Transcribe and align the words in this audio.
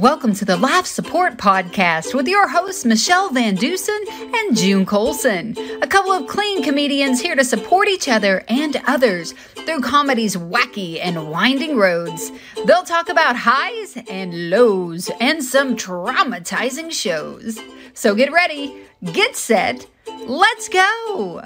Welcome 0.00 0.32
to 0.36 0.46
the 0.46 0.56
Life 0.56 0.86
Support 0.86 1.36
Podcast 1.36 2.14
with 2.14 2.26
your 2.26 2.48
hosts, 2.48 2.86
Michelle 2.86 3.28
Van 3.28 3.54
Dusen 3.54 4.00
and 4.08 4.56
June 4.56 4.86
Colson. 4.86 5.54
A 5.82 5.86
couple 5.86 6.10
of 6.10 6.26
clean 6.26 6.62
comedians 6.62 7.20
here 7.20 7.34
to 7.34 7.44
support 7.44 7.86
each 7.86 8.08
other 8.08 8.42
and 8.48 8.80
others 8.86 9.32
through 9.32 9.82
comedy's 9.82 10.36
wacky 10.36 10.98
and 11.02 11.30
winding 11.30 11.76
roads. 11.76 12.32
They'll 12.64 12.82
talk 12.82 13.10
about 13.10 13.36
highs 13.36 13.98
and 14.08 14.48
lows 14.48 15.10
and 15.20 15.44
some 15.44 15.76
traumatizing 15.76 16.90
shows. 16.90 17.58
So 17.92 18.14
get 18.14 18.32
ready, 18.32 18.74
get 19.12 19.36
set, 19.36 19.86
let's 20.26 20.70
go! 20.70 21.42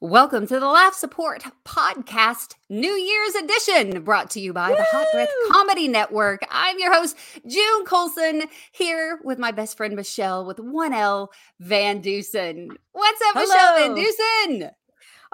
Welcome 0.00 0.46
to 0.46 0.60
the 0.60 0.68
Laugh 0.68 0.94
Support 0.94 1.42
Podcast 1.64 2.54
New 2.70 2.92
Year's 2.92 3.34
edition, 3.34 4.04
brought 4.04 4.30
to 4.30 4.40
you 4.40 4.52
by 4.52 4.70
Woo! 4.70 4.76
the 4.76 4.84
Hot 4.84 5.06
Breath 5.12 5.28
Comedy 5.50 5.88
Network. 5.88 6.46
I'm 6.52 6.78
your 6.78 6.94
host, 6.94 7.16
June 7.48 7.84
Colson, 7.84 8.44
here 8.70 9.18
with 9.24 9.40
my 9.40 9.50
best 9.50 9.76
friend 9.76 9.96
Michelle 9.96 10.46
with 10.46 10.58
1L 10.58 11.26
Van 11.58 12.00
Dusen. 12.00 12.68
What's 12.92 13.20
up, 13.22 13.34
Hello. 13.34 13.46
Michelle 13.46 13.76
Van 13.76 13.94
Dusen? 13.96 14.70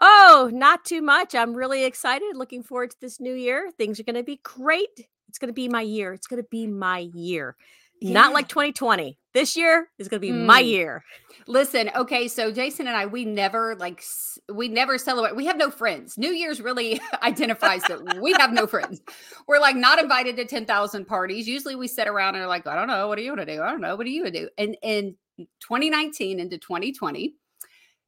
Oh, 0.01 0.51
not 0.51 0.87
too 0.87 1.03
much. 1.03 1.35
I'm 1.35 1.53
really 1.53 1.85
excited. 1.85 2.35
Looking 2.35 2.63
forward 2.63 2.93
to 2.93 3.01
this 3.03 3.21
new 3.21 3.35
year. 3.35 3.71
Things 3.77 4.01
are 4.01 4.05
going 4.05 4.17
to 4.17 4.23
be 4.23 4.41
great. 4.45 5.07
It's 5.29 5.39
going 5.39 5.51
to 5.51 5.53
be 5.53 5.69
my 5.69 5.83
year. 5.83 6.15
It's 6.15 6.27
going 6.27 6.43
to 6.43 6.49
be 6.51 6.67
my 6.67 7.11
year. 7.13 7.55
Yeah. 8.01 8.15
Not 8.15 8.33
like 8.33 8.49
2020. 8.49 9.19
This 9.35 9.57
year 9.57 9.89
is 9.99 10.09
going 10.09 10.23
to 10.23 10.27
be 10.27 10.33
mm. 10.33 10.47
my 10.47 10.61
year. 10.61 11.05
Listen, 11.49 11.91
okay, 11.97 12.29
so 12.29 12.53
Jason 12.53 12.87
and 12.87 12.97
I, 12.97 13.07
we 13.07 13.25
never 13.25 13.75
like 13.75 14.03
we 14.53 14.69
never 14.69 14.97
celebrate. 14.97 15.35
We 15.35 15.45
have 15.47 15.57
no 15.57 15.71
friends. 15.71 16.17
New 16.17 16.31
Year's 16.31 16.61
really 16.61 17.01
identifies 17.23 17.83
that 17.83 18.23
we 18.23 18.33
have 18.35 18.53
no 18.53 18.67
friends. 18.67 19.03
We're 19.49 19.59
like 19.59 19.77
not 19.77 19.99
invited 19.99 20.37
to 20.37 20.45
10,000 20.45 21.05
parties. 21.05 21.49
Usually 21.49 21.75
we 21.75 21.89
sit 21.89 22.07
around 22.07 22.37
and 22.37 22.45
are 22.45 22.49
like, 22.49 22.67
I 22.67 22.77
don't 22.77 22.87
know, 22.87 23.09
what 23.09 23.17
do 23.17 23.23
you 23.23 23.33
want 23.33 23.47
to 23.47 23.55
do? 23.55 23.61
I 23.61 23.71
don't 23.71 23.81
know, 23.81 23.97
what 23.97 24.05
do 24.05 24.11
you 24.11 24.23
want 24.23 24.35
to 24.35 24.41
do? 24.43 24.49
And 24.57 24.77
in 24.83 25.17
2019 25.61 26.39
into 26.39 26.57
2020, 26.57 27.29
Mm-hmm. 27.29 27.44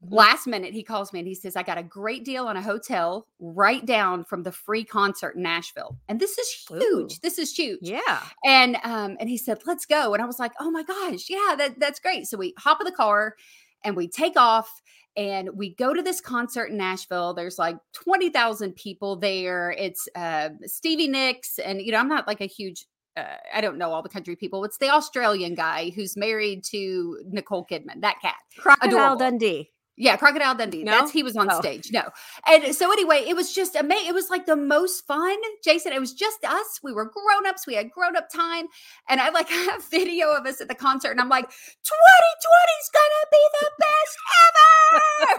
Last 0.03 0.47
minute, 0.47 0.75
he 0.75 0.83
calls 0.83 1.13
me 1.13 1.21
and 1.21 1.29
he 1.29 1.35
says, 1.35 1.57
I 1.57 1.63
got 1.63 1.79
a 1.79 1.83
great 1.83 2.25
deal 2.25 2.47
on 2.47 2.57
a 2.57 2.63
hotel 2.63 3.27
right 3.41 3.85
down 3.85 4.25
from 4.25 4.43
the 4.43 4.53
free 4.53 4.85
concert 4.85 5.37
in 5.37 5.43
Nashville. 5.43 5.97
And 6.09 6.21
this 6.21 6.37
is 6.39 6.67
huge. 6.69 6.83
Ooh. 6.83 7.09
This 7.23 7.39
is 7.39 7.53
huge. 7.53 7.81
Yeah. 7.83 8.23
And 8.45 8.77
um, 8.85 9.17
and 9.19 9.29
he 9.29 9.39
said, 9.39 9.59
Let's 9.67 9.87
go. 9.87 10.13
And 10.13 10.23
I 10.23 10.27
was 10.27 10.39
like, 10.39 10.53
Oh 10.61 10.71
my 10.71 10.83
gosh, 10.83 11.31
yeah, 11.31 11.55
that, 11.57 11.81
that's 11.81 11.99
great. 11.99 12.27
So 12.27 12.37
we 12.37 12.55
hop 12.59 12.81
in 12.81 12.85
the 12.85 12.93
car 12.93 13.37
and 13.85 13.97
we 13.97 14.07
take 14.07 14.37
off 14.37 14.71
and 15.17 15.51
we 15.55 15.75
go 15.75 15.95
to 15.95 16.03
this 16.03 16.21
concert 16.21 16.67
in 16.67 16.77
Nashville. 16.77 17.33
There's 17.33 17.59
like 17.59 17.79
20,000 17.95 18.77
people 18.77 19.17
there. 19.17 19.75
It's 19.79 20.09
uh, 20.15 20.51
Stevie 20.67 21.09
Nicks. 21.09 21.59
And, 21.59 21.81
you 21.81 21.93
know, 21.93 21.99
I'm 21.99 22.09
not 22.09 22.27
like 22.27 22.43
a 22.43 22.47
huge 22.47 22.85
uh, 23.17 23.25
I 23.55 23.63
don't 23.63 23.79
know 23.79 23.93
all 23.93 24.03
the 24.03 24.09
country 24.11 24.37
people. 24.37 24.65
It's 24.65 24.79
the 24.79 24.91
Australian 24.91 25.55
guy 25.55 25.91
who's 25.95 26.17
married 26.17 26.65
to 26.65 27.19
Nicole 27.31 27.65
Kidman, 27.65 28.03
that 28.03 28.21
cat. 28.21 28.37
Crocodile 28.59 28.91
Adorable. 28.91 29.17
Dundee. 29.17 29.71
Yeah, 29.99 30.17
Crocodile 30.17 30.55
Dundee. 30.55 30.85
No? 30.85 30.93
That's 30.93 31.11
he 31.11 31.23
was 31.23 31.37
on 31.37 31.51
oh. 31.51 31.59
stage. 31.61 31.91
No. 31.91 32.03
And 32.47 32.75
so 32.75 32.93
anyway, 32.93 33.25
it 33.27 33.35
was 33.35 33.55
just 33.55 33.75
amazing. 33.75 34.09
It 34.09 34.15
was 34.15 34.29
like 34.29 34.45
the 34.45 34.57
most 34.57 35.07
fun. 35.07 35.37
Jason, 35.65 35.93
it 35.93 36.01
was 36.01 36.13
just 36.13 36.45
us. 36.45 36.81
We 36.83 36.93
were 36.93 37.07
grown-ups. 37.07 37.67
We 37.67 37.75
had 37.75 37.91
grown-up 37.91 38.29
time. 38.29 38.67
And 39.09 39.21
I 39.21 39.31
like 39.31 39.49
have 39.51 39.85
video 39.85 40.33
of 40.33 40.45
us 40.47 40.61
at 40.61 40.69
the 40.69 40.75
concert. 40.75 41.13
And 41.13 41.21
I'm 41.21 41.31
like, 41.31 41.49
2020 41.49 42.73
is 42.81 42.91
gonna 42.93 43.27
be 43.33 43.49
the 43.61 43.71
best 43.79 44.19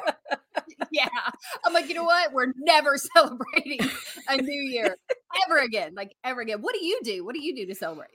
ever. 0.08 0.88
yeah. 0.92 1.08
I'm 1.64 1.74
like, 1.74 1.88
you 1.88 1.94
know 1.94 2.04
what? 2.04 2.34
We're 2.34 2.54
never 2.58 2.98
celebrating 3.16 3.80
a 4.28 4.38
new 4.38 4.62
year 4.62 4.98
ever 5.46 5.60
again. 5.60 5.94
Like 5.96 6.16
ever 6.24 6.42
again. 6.42 6.62
What 6.62 6.74
do 6.74 6.84
you 6.84 7.00
do? 7.04 7.24
What 7.24 7.36
do 7.36 7.42
you 7.42 7.56
do 7.56 7.68
to 7.68 7.76
celebrate? 7.76 8.10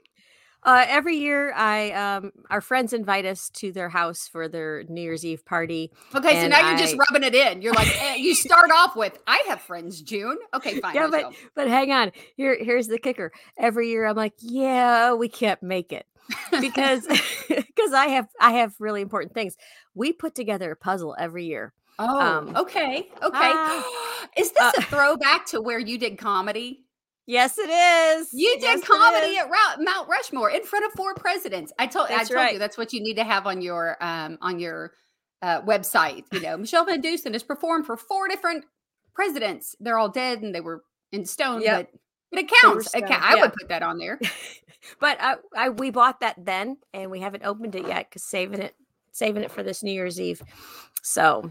Uh, 0.65 0.85
every 0.87 1.17
year, 1.17 1.53
I 1.53 1.91
um, 1.91 2.31
our 2.49 2.61
friends 2.61 2.93
invite 2.93 3.25
us 3.25 3.49
to 3.55 3.71
their 3.71 3.89
house 3.89 4.27
for 4.27 4.47
their 4.47 4.83
New 4.87 5.01
Year's 5.01 5.25
Eve 5.25 5.45
party. 5.45 5.91
Okay, 6.15 6.41
so 6.41 6.47
now 6.47 6.69
you're 6.69 6.77
just 6.77 6.95
rubbing 6.97 7.27
it 7.27 7.35
in. 7.35 7.61
You're 7.61 7.73
like, 7.73 7.89
eh, 8.01 8.15
you 8.15 8.33
start 8.35 8.71
off 8.71 8.95
with, 8.95 9.17
"I 9.27 9.43
have 9.47 9.61
friends, 9.61 10.01
June." 10.01 10.37
Okay, 10.53 10.79
fine. 10.79 10.95
Yeah, 10.95 11.07
but 11.09 11.33
but 11.55 11.67
hang 11.67 11.91
on. 11.91 12.11
Here 12.35 12.57
here's 12.59 12.87
the 12.87 12.97
kicker. 12.97 13.31
Every 13.57 13.89
year, 13.89 14.05
I'm 14.05 14.15
like, 14.15 14.33
yeah, 14.39 15.13
we 15.13 15.27
can't 15.27 15.61
make 15.61 15.91
it 15.91 16.05
because 16.61 17.05
because 17.49 17.93
I 17.93 18.07
have 18.07 18.27
I 18.39 18.51
have 18.53 18.73
really 18.79 19.01
important 19.01 19.33
things. 19.33 19.57
We 19.93 20.13
put 20.13 20.33
together 20.35 20.71
a 20.71 20.75
puzzle 20.75 21.15
every 21.19 21.45
year. 21.45 21.73
Oh, 21.99 22.19
um, 22.19 22.55
okay, 22.55 23.09
okay. 23.21 23.51
Uh, 24.33 24.39
Is 24.41 24.51
this 24.51 24.63
uh, 24.63 24.71
a 24.77 24.81
throwback 24.81 25.45
to 25.47 25.61
where 25.61 25.77
you 25.77 25.97
did 25.99 26.17
comedy? 26.17 26.85
Yes, 27.25 27.57
it 27.57 27.69
is. 27.69 28.29
You 28.33 28.53
did 28.55 28.63
yes, 28.63 28.83
comedy 28.83 29.37
at 29.37 29.49
Mount 29.79 30.09
Rushmore 30.09 30.49
in 30.51 30.63
front 30.63 30.85
of 30.85 30.91
four 30.91 31.13
presidents. 31.15 31.71
I 31.79 31.87
told 31.87 32.09
that's 32.09 32.29
I 32.29 32.33
told 32.33 32.43
right. 32.43 32.53
you 32.53 32.59
that's 32.59 32.77
what 32.77 32.91
you 32.91 33.01
need 33.01 33.15
to 33.15 33.23
have 33.23 33.47
on 33.47 33.61
your 33.61 33.97
um 34.01 34.37
on 34.41 34.59
your 34.59 34.91
uh, 35.41 35.61
website. 35.61 36.23
You 36.31 36.41
know, 36.41 36.57
Michelle 36.57 36.85
Van 36.85 37.01
Dusen 37.01 37.33
has 37.33 37.43
performed 37.43 37.85
for 37.85 37.95
four 37.95 38.27
different 38.27 38.65
presidents. 39.13 39.75
They're 39.79 39.97
all 39.97 40.09
dead 40.09 40.41
and 40.41 40.53
they 40.53 40.61
were 40.61 40.83
in 41.11 41.25
stone, 41.25 41.61
yep. 41.61 41.89
but 41.91 41.99
but 42.31 42.39
it 42.39 42.51
counts. 42.61 42.93
It 42.93 43.03
I 43.03 43.35
would 43.35 43.53
put 43.53 43.69
that 43.69 43.83
on 43.83 43.99
there. 43.99 44.19
but 44.99 45.17
I, 45.21 45.35
I 45.55 45.69
we 45.69 45.91
bought 45.91 46.19
that 46.19 46.35
then, 46.43 46.77
and 46.93 47.09
we 47.09 47.19
haven't 47.21 47.45
opened 47.45 47.75
it 47.75 47.87
yet 47.87 48.09
because 48.09 48.23
saving 48.23 48.61
it 48.61 48.75
saving 49.13 49.43
it 49.43 49.51
for 49.51 49.63
this 49.63 49.83
New 49.83 49.91
Year's 49.91 50.19
Eve. 50.19 50.41
So 51.03 51.49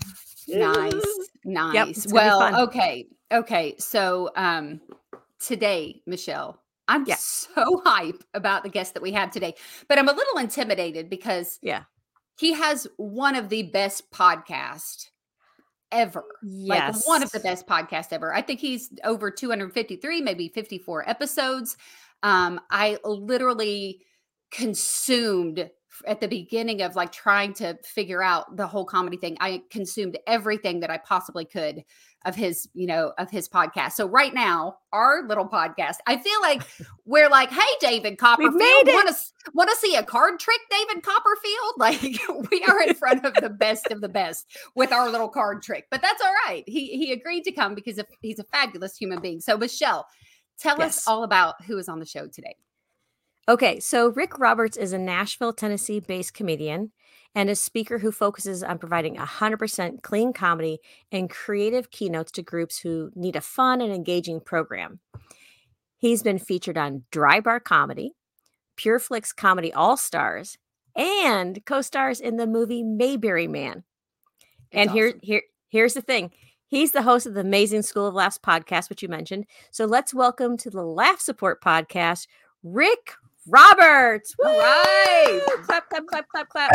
nice, 0.49 0.93
nice. 1.45 2.05
Yep, 2.05 2.13
well, 2.13 2.63
okay, 2.65 3.07
okay. 3.31 3.77
So 3.79 4.31
um 4.37 4.81
today, 5.45 6.03
Michelle. 6.07 6.63
I'm 6.89 7.05
yeah. 7.07 7.17
so 7.17 7.83
hype 7.85 8.23
about 8.35 8.63
the 8.63 8.69
guest 8.69 8.95
that 8.95 9.03
we 9.03 9.13
have 9.13 9.31
today, 9.31 9.55
but 9.89 9.99
I'm 9.99 10.09
a 10.09 10.13
little 10.13 10.39
intimidated 10.39 11.09
because 11.09 11.59
yeah, 11.63 11.85
he 12.39 12.53
has 12.53 12.87
one 12.97 13.37
of 13.37 13.49
the 13.49 13.65
best 13.65 14.11
podcasts 14.11 15.07
ever. 15.91 16.25
Yes. 16.43 16.97
Like 16.97 17.07
one 17.07 17.23
of 17.23 17.31
the 17.31 17.41
best 17.41 17.67
podcasts 17.67 18.13
ever. 18.13 18.35
I 18.35 18.43
think 18.43 18.61
he's 18.61 18.91
over 19.05 19.31
253, 19.31 20.21
maybe 20.23 20.49
54 20.49 21.09
episodes. 21.09 21.77
Um, 22.23 22.61
I 22.71 22.99
literally 23.05 24.01
consumed 24.51 25.71
at 26.07 26.21
the 26.21 26.29
beginning 26.29 26.83
of 26.83 26.97
like 26.97 27.13
trying 27.13 27.53
to 27.55 27.79
figure 27.85 28.23
out 28.23 28.57
the 28.57 28.67
whole 28.67 28.85
comedy 28.85 29.17
thing. 29.17 29.37
I 29.41 29.63
consumed 29.71 30.19
everything 30.27 30.81
that 30.81 30.91
I 30.91 30.99
possibly 30.99 31.45
could 31.45 31.85
of 32.25 32.37
his, 32.37 32.69
you 32.73 32.87
know, 32.87 33.13
of 33.19 33.31
his 33.31 33.49
podcast. 33.49 33.93
So 33.93 34.07
right 34.07 34.33
now, 34.33 34.77
our 34.93 35.27
little 35.27 35.49
podcast, 35.49 35.97
I 36.07 36.17
feel 36.17 36.41
like 36.41 36.63
we're 37.05 37.29
like, 37.29 37.51
hey, 37.51 37.61
David 37.81 38.19
Copperfield, 38.19 38.87
want 38.87 39.09
to 39.09 39.15
want 39.55 39.71
to 39.71 39.77
see 39.77 39.97
a 39.97 40.03
card 40.03 40.39
trick, 40.39 40.61
David 40.71 41.03
Copperfield? 41.03 41.53
Like 41.79 42.01
we 42.51 42.65
are 42.69 42.83
in 42.83 42.95
front 42.95 43.25
of 43.25 43.35
the 43.35 43.51
best 43.51 43.91
of 43.91 44.01
the 44.01 44.09
best 44.09 44.47
with 44.77 44.93
our 44.93 45.11
little 45.11 45.29
card 45.29 45.63
trick. 45.63 45.87
But 45.91 46.01
that's 46.01 46.23
all 46.23 46.33
right. 46.47 46.63
He 46.67 46.97
he 46.97 47.13
agreed 47.13 47.43
to 47.45 47.53
come 47.53 47.75
because 47.75 47.99
he's 48.21 48.39
a 48.39 48.45
fabulous 48.45 48.97
human 48.97 49.21
being. 49.21 49.41
So 49.41 49.57
Michelle, 49.57 50.07
tell 50.59 50.79
yes. 50.79 50.99
us 50.99 51.09
all 51.09 51.25
about 51.25 51.63
who 51.65 51.79
is 51.79 51.89
on 51.89 51.99
the 51.99 52.07
show 52.07 52.29
today. 52.29 52.57
Okay, 53.49 53.81
so 53.81 54.09
Rick 54.09 54.39
Roberts 54.39 54.77
is 54.77 54.93
a 54.93 54.99
Nashville, 54.99 55.53
Tennessee 55.53 55.99
based 55.99 56.33
comedian 56.33 56.93
and 57.35 57.51
a 57.51 57.57
speaker 57.57 57.99
who 57.99 58.13
focuses 58.13 58.63
on 58.63 58.79
providing 58.79 59.17
100% 59.17 60.03
clean 60.03 60.33
comedy 60.33 60.79
and 61.11 61.29
creative 61.29 61.91
keynotes 61.91 62.31
to 62.33 62.43
groups 62.43 62.79
who 62.79 63.11
need 63.17 63.35
a 63.35 63.41
fun 63.41 63.81
and 63.81 63.93
engaging 63.93 64.41
program. 64.41 65.01
He's 65.99 66.23
been 66.23 66.39
featured 66.39 66.79
on 66.79 67.05
Dry 67.11 67.41
Bar 67.41 67.59
Comedy, 67.59 68.13
Pure 68.77 69.01
Flix 69.01 69.33
Comedy 69.33 69.73
All 69.73 69.97
Stars, 69.97 70.59
and 70.95 71.65
co 71.65 71.81
stars 71.81 72.21
in 72.21 72.37
the 72.37 72.47
movie 72.47 72.85
Mayberry 72.85 73.49
Man. 73.49 73.83
and 74.71 74.91
awesome. 74.91 74.97
here, 74.97 75.15
here, 75.23 75.43
here's 75.69 75.95
the 75.95 76.03
thing 76.03 76.31
He's 76.67 76.93
the 76.93 77.03
host 77.03 77.27
of 77.27 77.35
the 77.35 77.41
Amazing 77.41 77.83
School 77.83 78.07
of 78.07 78.15
Laughs 78.15 78.39
podcast, 78.39 78.89
which 78.89 79.03
you 79.03 79.09
mentioned. 79.09 79.47
So 79.73 79.85
let's 79.85 80.15
welcome 80.15 80.57
to 80.59 80.71
the 80.71 80.83
Laugh 80.83 81.21
Support 81.21 81.63
podcast, 81.63 82.27
Rick 82.63 83.15
Roberts. 83.47 84.35
Woo! 84.39 84.49
All 84.49 84.59
right. 84.59 85.41
Clap, 85.65 85.89
clap, 85.89 86.07
clap, 86.07 86.29
clap, 86.29 86.49
clap. 86.49 86.73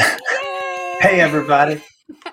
hey, 1.02 1.20
everybody. 1.22 1.82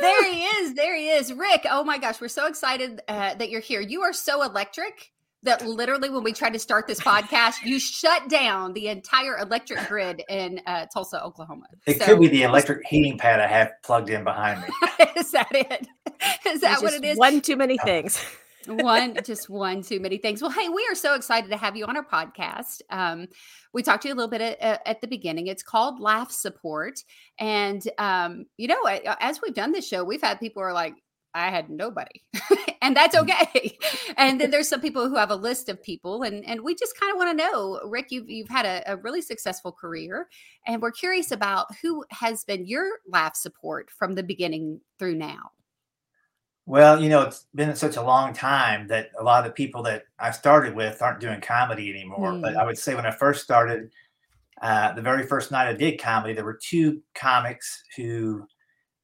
there 0.00 0.32
he 0.32 0.42
is. 0.42 0.74
There 0.74 0.96
he 0.96 1.10
is. 1.10 1.32
Rick, 1.32 1.66
oh 1.70 1.84
my 1.84 1.98
gosh, 1.98 2.20
we're 2.20 2.28
so 2.28 2.46
excited 2.46 3.00
uh, 3.08 3.34
that 3.34 3.50
you're 3.50 3.60
here. 3.60 3.80
You 3.80 4.02
are 4.02 4.12
so 4.12 4.42
electric 4.42 5.12
that 5.42 5.66
literally 5.66 6.10
when 6.10 6.22
we 6.22 6.32
tried 6.32 6.52
to 6.52 6.58
start 6.58 6.86
this 6.86 7.00
podcast, 7.00 7.64
you 7.64 7.78
shut 7.80 8.28
down 8.28 8.74
the 8.74 8.88
entire 8.88 9.38
electric 9.38 9.86
grid 9.88 10.22
in 10.28 10.60
uh, 10.66 10.86
Tulsa, 10.92 11.22
Oklahoma. 11.24 11.64
It 11.86 11.98
so, 11.98 12.04
could 12.04 12.20
be 12.20 12.28
the 12.28 12.42
electric 12.42 12.86
heating 12.86 13.16
pad 13.16 13.40
I 13.40 13.46
have 13.46 13.72
plugged 13.82 14.10
in 14.10 14.22
behind 14.22 14.60
me. 14.62 14.68
is 15.16 15.30
that 15.32 15.48
it? 15.52 15.86
Is 16.46 16.60
that 16.60 16.82
what 16.82 16.92
it 16.92 17.02
is? 17.02 17.16
One 17.16 17.40
too 17.40 17.56
many 17.56 17.78
things 17.78 18.22
one, 18.70 19.16
just 19.24 19.48
one 19.48 19.82
too 19.82 20.00
many 20.00 20.18
things. 20.18 20.42
Well, 20.42 20.50
hey, 20.50 20.68
we 20.68 20.86
are 20.90 20.94
so 20.94 21.14
excited 21.14 21.50
to 21.50 21.56
have 21.56 21.76
you 21.76 21.84
on 21.86 21.96
our 21.96 22.04
podcast. 22.04 22.82
Um, 22.90 23.26
we 23.72 23.82
talked 23.82 24.02
to 24.02 24.08
you 24.08 24.14
a 24.14 24.16
little 24.16 24.30
bit 24.30 24.40
at, 24.40 24.82
at, 24.86 25.00
the 25.00 25.06
beginning. 25.06 25.46
It's 25.46 25.62
called 25.62 26.00
Laugh 26.00 26.30
Support, 26.30 27.04
and 27.38 27.82
um, 27.98 28.46
you 28.56 28.68
know, 28.68 28.82
as 29.20 29.40
we've 29.42 29.54
done 29.54 29.72
this 29.72 29.86
show, 29.86 30.04
we've 30.04 30.22
had 30.22 30.40
people 30.40 30.62
are 30.62 30.72
like, 30.72 30.94
I 31.34 31.50
had 31.50 31.70
nobody. 31.70 32.22
and 32.82 32.96
that's 32.96 33.16
mm. 33.16 33.22
okay. 33.22 33.78
and 34.16 34.40
then 34.40 34.50
there's 34.50 34.68
some 34.68 34.80
people 34.80 35.08
who 35.08 35.16
have 35.16 35.30
a 35.30 35.36
list 35.36 35.68
of 35.68 35.82
people 35.82 36.22
and 36.22 36.44
and 36.44 36.62
we 36.62 36.74
just 36.74 36.98
kind 36.98 37.12
of 37.12 37.18
want 37.18 37.30
to 37.30 37.44
know, 37.44 37.80
Rick, 37.84 38.06
you've 38.10 38.28
you've 38.28 38.48
had 38.48 38.66
a, 38.66 38.92
a, 38.92 38.96
really 38.96 39.22
successful 39.22 39.72
career 39.72 40.28
and 40.66 40.82
we're 40.82 40.90
curious 40.90 41.30
about 41.30 41.66
who 41.82 42.04
has 42.10 42.44
been 42.44 42.66
your 42.66 42.88
laugh 43.08 43.36
support 43.36 43.90
from 43.90 44.14
the 44.14 44.22
beginning 44.22 44.80
through 44.98 45.14
now. 45.16 45.50
Well, 46.70 47.02
you 47.02 47.08
know, 47.08 47.22
it's 47.22 47.48
been 47.52 47.74
such 47.74 47.96
a 47.96 48.02
long 48.02 48.32
time 48.32 48.86
that 48.86 49.10
a 49.18 49.24
lot 49.24 49.44
of 49.44 49.50
the 49.50 49.54
people 49.54 49.82
that 49.82 50.04
I 50.20 50.30
started 50.30 50.72
with 50.72 51.02
aren't 51.02 51.18
doing 51.18 51.40
comedy 51.40 51.90
anymore. 51.90 52.30
Mm. 52.30 52.42
But 52.42 52.54
I 52.54 52.64
would 52.64 52.78
say 52.78 52.94
when 52.94 53.04
I 53.04 53.10
first 53.10 53.42
started, 53.42 53.90
uh, 54.62 54.92
the 54.92 55.02
very 55.02 55.26
first 55.26 55.50
night 55.50 55.66
I 55.66 55.72
did 55.72 56.00
comedy, 56.00 56.32
there 56.32 56.44
were 56.44 56.60
two 56.62 57.02
comics 57.16 57.82
who 57.96 58.46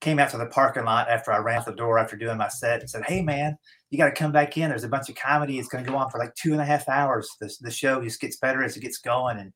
came 0.00 0.20
out 0.20 0.30
to 0.30 0.38
the 0.38 0.46
parking 0.46 0.84
lot 0.84 1.10
after 1.10 1.32
I 1.32 1.38
ran 1.38 1.58
out 1.58 1.66
the 1.66 1.72
door 1.72 1.98
after 1.98 2.14
doing 2.14 2.36
my 2.36 2.46
set 2.46 2.82
and 2.82 2.88
said, 2.88 3.02
Hey, 3.04 3.20
man, 3.20 3.58
you 3.90 3.98
got 3.98 4.04
to 4.04 4.12
come 4.12 4.30
back 4.30 4.56
in. 4.56 4.68
There's 4.68 4.84
a 4.84 4.88
bunch 4.88 5.08
of 5.08 5.16
comedy. 5.16 5.58
It's 5.58 5.68
going 5.68 5.84
to 5.84 5.90
go 5.90 5.96
on 5.96 6.08
for 6.08 6.18
like 6.18 6.36
two 6.36 6.52
and 6.52 6.60
a 6.60 6.64
half 6.64 6.88
hours. 6.88 7.28
The, 7.40 7.52
the 7.62 7.72
show 7.72 8.00
just 8.00 8.20
gets 8.20 8.36
better 8.36 8.62
as 8.62 8.76
it 8.76 8.80
gets 8.80 8.98
going. 8.98 9.38
And 9.38 9.52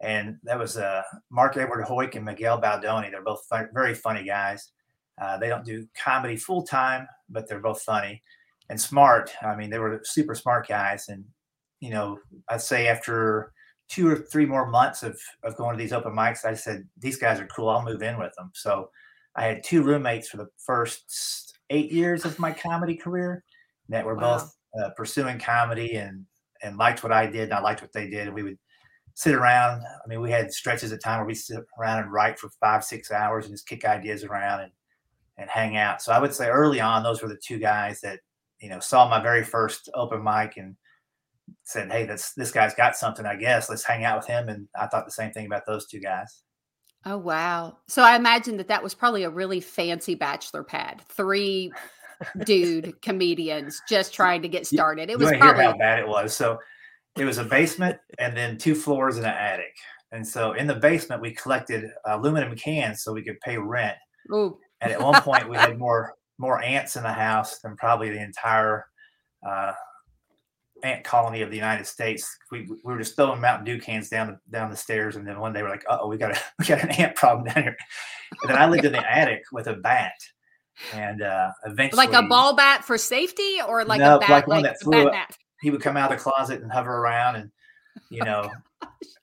and 0.00 0.36
that 0.44 0.60
was 0.60 0.76
uh, 0.76 1.02
Mark 1.28 1.56
Edward 1.56 1.86
Hoyk 1.86 2.14
and 2.14 2.24
Miguel 2.24 2.60
Baldoni. 2.60 3.10
They're 3.10 3.20
both 3.20 3.44
fun, 3.50 3.68
very 3.74 3.94
funny 3.94 4.22
guys. 4.22 4.70
Uh, 5.20 5.38
they 5.38 5.48
don't 5.48 5.64
do 5.64 5.86
comedy 5.96 6.36
full 6.36 6.62
time, 6.62 7.06
but 7.32 7.48
they're 7.48 7.60
both 7.60 7.82
funny 7.82 8.22
and 8.68 8.80
smart. 8.80 9.30
I 9.42 9.56
mean, 9.56 9.70
they 9.70 9.78
were 9.78 10.00
super 10.04 10.34
smart 10.34 10.68
guys. 10.68 11.08
And, 11.08 11.24
you 11.80 11.90
know, 11.90 12.18
I'd 12.48 12.60
say 12.60 12.88
after 12.88 13.52
two 13.88 14.08
or 14.08 14.16
three 14.16 14.46
more 14.46 14.70
months 14.70 15.02
of, 15.02 15.18
of 15.42 15.56
going 15.56 15.76
to 15.76 15.82
these 15.82 15.92
open 15.92 16.12
mics, 16.12 16.44
I 16.44 16.54
said, 16.54 16.88
these 16.98 17.16
guys 17.16 17.40
are 17.40 17.46
cool. 17.48 17.68
I'll 17.68 17.84
move 17.84 18.02
in 18.02 18.18
with 18.18 18.32
them. 18.36 18.50
So 18.54 18.90
I 19.34 19.44
had 19.44 19.64
two 19.64 19.82
roommates 19.82 20.28
for 20.28 20.36
the 20.36 20.48
first 20.58 21.58
eight 21.70 21.90
years 21.90 22.24
of 22.24 22.38
my 22.38 22.52
comedy 22.52 22.96
career 22.96 23.44
that 23.88 24.04
were 24.04 24.14
wow. 24.14 24.38
both 24.38 24.56
uh, 24.80 24.90
pursuing 24.96 25.38
comedy 25.38 25.96
and 25.96 26.24
and 26.62 26.76
liked 26.76 27.02
what 27.02 27.12
I 27.12 27.26
did 27.26 27.44
and 27.44 27.54
I 27.54 27.60
liked 27.60 27.82
what 27.82 27.92
they 27.92 28.08
did. 28.08 28.28
And 28.28 28.34
we 28.34 28.44
would 28.44 28.58
sit 29.14 29.34
around. 29.34 29.82
I 29.82 30.08
mean, 30.08 30.20
we 30.20 30.30
had 30.30 30.52
stretches 30.52 30.92
of 30.92 31.02
time 31.02 31.18
where 31.18 31.26
we 31.26 31.34
sit 31.34 31.58
around 31.78 32.04
and 32.04 32.12
write 32.12 32.38
for 32.38 32.50
five, 32.60 32.84
six 32.84 33.10
hours 33.10 33.46
and 33.46 33.52
just 33.52 33.66
kick 33.66 33.84
ideas 33.84 34.22
around 34.24 34.60
and 34.60 34.72
and 35.38 35.48
hang 35.48 35.76
out. 35.76 36.02
So 36.02 36.12
I 36.12 36.18
would 36.18 36.34
say 36.34 36.48
early 36.48 36.80
on, 36.80 37.02
those 37.02 37.22
were 37.22 37.28
the 37.28 37.40
two 37.42 37.58
guys 37.58 38.00
that 38.02 38.20
you 38.60 38.68
know 38.68 38.80
saw 38.80 39.08
my 39.08 39.20
very 39.20 39.44
first 39.44 39.88
open 39.94 40.22
mic 40.22 40.56
and 40.56 40.76
said, 41.64 41.90
"Hey, 41.90 42.04
this 42.04 42.32
this 42.34 42.50
guy's 42.50 42.74
got 42.74 42.96
something. 42.96 43.26
I 43.26 43.36
guess 43.36 43.68
let's 43.68 43.84
hang 43.84 44.04
out 44.04 44.18
with 44.18 44.26
him." 44.26 44.48
And 44.48 44.68
I 44.78 44.86
thought 44.86 45.04
the 45.04 45.12
same 45.12 45.32
thing 45.32 45.46
about 45.46 45.66
those 45.66 45.86
two 45.86 46.00
guys. 46.00 46.42
Oh 47.04 47.18
wow! 47.18 47.78
So 47.88 48.02
I 48.02 48.16
imagine 48.16 48.56
that 48.58 48.68
that 48.68 48.82
was 48.82 48.94
probably 48.94 49.24
a 49.24 49.30
really 49.30 49.60
fancy 49.60 50.14
bachelor 50.14 50.62
pad. 50.62 51.02
Three 51.08 51.72
dude 52.44 53.00
comedians 53.02 53.82
just 53.88 54.14
trying 54.14 54.42
to 54.42 54.48
get 54.48 54.66
started. 54.66 55.10
It 55.10 55.18
was 55.18 55.30
you 55.30 55.38
probably 55.38 55.64
how 55.64 55.76
bad 55.76 55.98
it 55.98 56.08
was. 56.08 56.34
So 56.34 56.58
it 57.16 57.24
was 57.24 57.38
a 57.38 57.44
basement 57.44 57.98
and 58.18 58.36
then 58.36 58.56
two 58.56 58.74
floors 58.74 59.16
and 59.16 59.26
an 59.26 59.32
attic. 59.32 59.74
And 60.12 60.26
so 60.26 60.52
in 60.52 60.66
the 60.66 60.74
basement 60.74 61.20
we 61.22 61.32
collected 61.32 61.90
uh, 62.08 62.18
aluminum 62.18 62.56
cans 62.56 63.02
so 63.02 63.12
we 63.12 63.22
could 63.22 63.40
pay 63.40 63.58
rent. 63.58 63.96
Ooh. 64.32 64.58
And 64.82 64.92
at 64.92 65.00
one 65.00 65.20
point 65.22 65.48
we 65.48 65.56
had 65.56 65.78
more 65.78 66.14
more 66.38 66.62
ants 66.62 66.96
in 66.96 67.02
the 67.02 67.12
house 67.12 67.60
than 67.60 67.76
probably 67.76 68.10
the 68.10 68.20
entire 68.20 68.86
uh, 69.46 69.72
ant 70.82 71.04
colony 71.04 71.42
of 71.42 71.50
the 71.50 71.56
United 71.56 71.86
States. 71.86 72.36
We, 72.50 72.62
we 72.62 72.92
were 72.92 72.98
just 72.98 73.14
throwing 73.14 73.40
Mountain 73.40 73.64
Dew 73.64 73.80
cans 73.80 74.08
down 74.08 74.26
the, 74.26 74.38
down 74.50 74.70
the 74.70 74.76
stairs, 74.76 75.16
and 75.16 75.26
then 75.26 75.38
one 75.38 75.52
day 75.52 75.62
we're 75.62 75.70
like, 75.70 75.84
"Oh, 75.88 76.08
we 76.08 76.16
got 76.16 76.36
a 76.36 76.40
we 76.58 76.64
got 76.64 76.82
an 76.82 76.90
ant 76.90 77.16
problem 77.16 77.46
down 77.46 77.62
here." 77.62 77.76
And 78.42 78.50
then 78.50 78.58
I 78.58 78.68
lived 78.68 78.84
in 78.84 78.92
the 78.92 79.10
attic 79.10 79.42
with 79.52 79.68
a 79.68 79.74
bat, 79.74 80.14
and 80.92 81.22
uh, 81.22 81.50
eventually, 81.64 82.06
like 82.06 82.12
a 82.12 82.26
ball 82.26 82.56
bat 82.56 82.84
for 82.84 82.98
safety, 82.98 83.58
or 83.66 83.84
like 83.84 84.00
no, 84.00 84.16
a 84.16 84.20
bat, 84.20 84.30
like 84.30 84.46
one 84.46 84.62
like 84.62 84.72
that 84.72 84.80
flew. 84.82 85.10
Bat 85.10 85.36
he 85.62 85.70
would 85.70 85.80
come 85.80 85.96
out 85.96 86.12
of 86.12 86.18
the 86.18 86.22
closet 86.22 86.60
and 86.60 86.70
hover 86.70 86.98
around, 86.98 87.36
and 87.36 87.50
you 88.10 88.20
know, 88.24 88.50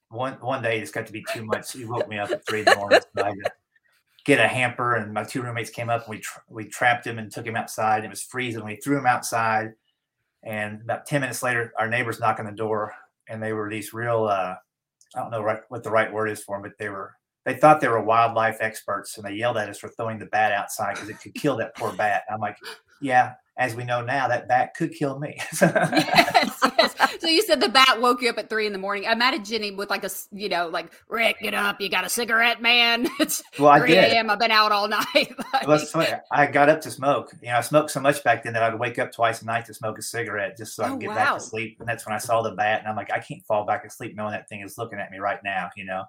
one 0.09 0.33
one 0.35 0.63
day 0.63 0.79
it's 0.79 0.91
got 0.91 1.05
to 1.05 1.13
be 1.13 1.23
too 1.31 1.45
much. 1.45 1.71
He 1.73 1.85
woke 1.85 2.07
me 2.07 2.17
up 2.17 2.31
at 2.31 2.45
three 2.47 2.59
in 2.59 2.65
the 2.65 2.75
morning. 2.75 2.99
Get 4.25 4.39
a 4.39 4.47
hamper, 4.47 4.95
and 4.95 5.13
my 5.13 5.23
two 5.23 5.41
roommates 5.41 5.69
came 5.69 5.89
up, 5.89 6.05
and 6.05 6.11
we 6.11 6.19
tra- 6.19 6.43
we 6.49 6.65
trapped 6.65 7.07
him 7.07 7.19
and 7.19 7.31
took 7.31 7.45
him 7.45 7.55
outside. 7.55 8.03
It 8.03 8.09
was 8.09 8.21
freezing. 8.21 8.65
We 8.65 8.75
threw 8.75 8.97
him 8.97 9.05
outside 9.05 9.73
and 10.43 10.81
about 10.81 11.05
10 11.05 11.21
minutes 11.21 11.43
later, 11.43 11.73
our 11.77 11.89
neighbors 11.89 12.19
knock 12.19 12.39
on 12.39 12.45
the 12.45 12.51
door 12.51 12.93
and 13.27 13.41
they 13.41 13.53
were 13.53 13.69
these 13.69 13.93
real, 13.93 14.25
uh, 14.25 14.55
I 15.15 15.19
don't 15.19 15.31
know 15.31 15.41
right, 15.41 15.61
what 15.69 15.83
the 15.83 15.91
right 15.91 16.11
word 16.11 16.29
is 16.29 16.43
for 16.43 16.55
them, 16.55 16.63
but 16.63 16.77
they 16.77 16.89
were, 16.89 17.13
they 17.45 17.55
thought 17.55 17.81
they 17.81 17.87
were 17.87 18.01
wildlife 18.01 18.57
experts 18.61 19.17
and 19.17 19.25
they 19.25 19.33
yelled 19.33 19.57
at 19.57 19.69
us 19.69 19.79
for 19.79 19.89
throwing 19.89 20.19
the 20.19 20.27
bat 20.27 20.51
outside 20.51 20.95
because 20.95 21.09
it 21.09 21.19
could 21.19 21.33
kill 21.33 21.57
that 21.57 21.75
poor 21.75 21.91
bat. 21.93 22.23
I'm 22.31 22.39
like, 22.39 22.57
yeah, 23.01 23.33
as 23.57 23.75
we 23.75 23.83
know 23.83 24.01
now, 24.01 24.27
that 24.27 24.47
bat 24.47 24.73
could 24.75 24.93
kill 24.93 25.19
me. 25.19 25.37
yes, 25.61 26.58
you 27.29 27.41
said 27.41 27.61
the 27.61 27.69
bat 27.69 28.01
woke 28.01 28.21
you 28.21 28.29
up 28.29 28.37
at 28.37 28.49
three 28.49 28.65
in 28.65 28.73
the 28.73 28.79
morning. 28.79 29.07
I 29.07 29.13
imagine 29.13 29.43
Jenny 29.43 29.71
with 29.71 29.89
like 29.89 30.03
a, 30.03 30.09
you 30.31 30.49
know, 30.49 30.67
like 30.67 30.91
Rick, 31.07 31.37
get 31.41 31.53
up, 31.53 31.79
you 31.81 31.89
got 31.89 32.05
a 32.05 32.09
cigarette, 32.09 32.61
man. 32.61 33.07
It's 33.19 33.43
well, 33.59 33.77
3 33.77 33.93
a.m. 33.93 34.29
I've 34.29 34.39
been 34.39 34.51
out 34.51 34.71
all 34.71 34.87
night. 34.87 35.33
like, 35.53 35.67
well. 35.67 36.21
I 36.31 36.47
got 36.47 36.69
up 36.69 36.79
to 36.81 36.91
smoke. 36.91 37.33
You 37.41 37.49
know, 37.49 37.57
I 37.57 37.61
smoked 37.61 37.91
so 37.91 37.99
much 37.99 38.23
back 38.23 38.43
then 38.43 38.53
that 38.53 38.63
I'd 38.63 38.79
wake 38.79 38.97
up 38.97 39.11
twice 39.11 39.41
a 39.41 39.45
night 39.45 39.65
to 39.65 39.73
smoke 39.73 39.97
a 39.97 40.01
cigarette 40.01 40.55
just 40.57 40.75
so 40.75 40.83
I 40.83 40.87
oh, 40.87 40.89
could 40.91 40.95
oh, 40.95 40.99
get 40.99 41.09
wow. 41.09 41.15
back 41.15 41.33
to 41.35 41.39
sleep. 41.41 41.77
And 41.79 41.87
that's 41.87 42.05
when 42.05 42.15
I 42.15 42.17
saw 42.17 42.41
the 42.41 42.51
bat, 42.51 42.79
and 42.79 42.87
I'm 42.87 42.95
like, 42.95 43.11
I 43.11 43.19
can't 43.19 43.45
fall 43.45 43.65
back 43.65 43.83
asleep 43.83 44.15
knowing 44.15 44.31
that 44.31 44.47
thing 44.47 44.61
is 44.61 44.77
looking 44.77 44.99
at 44.99 45.11
me 45.11 45.17
right 45.19 45.39
now. 45.43 45.69
You 45.75 45.85
know. 45.85 46.05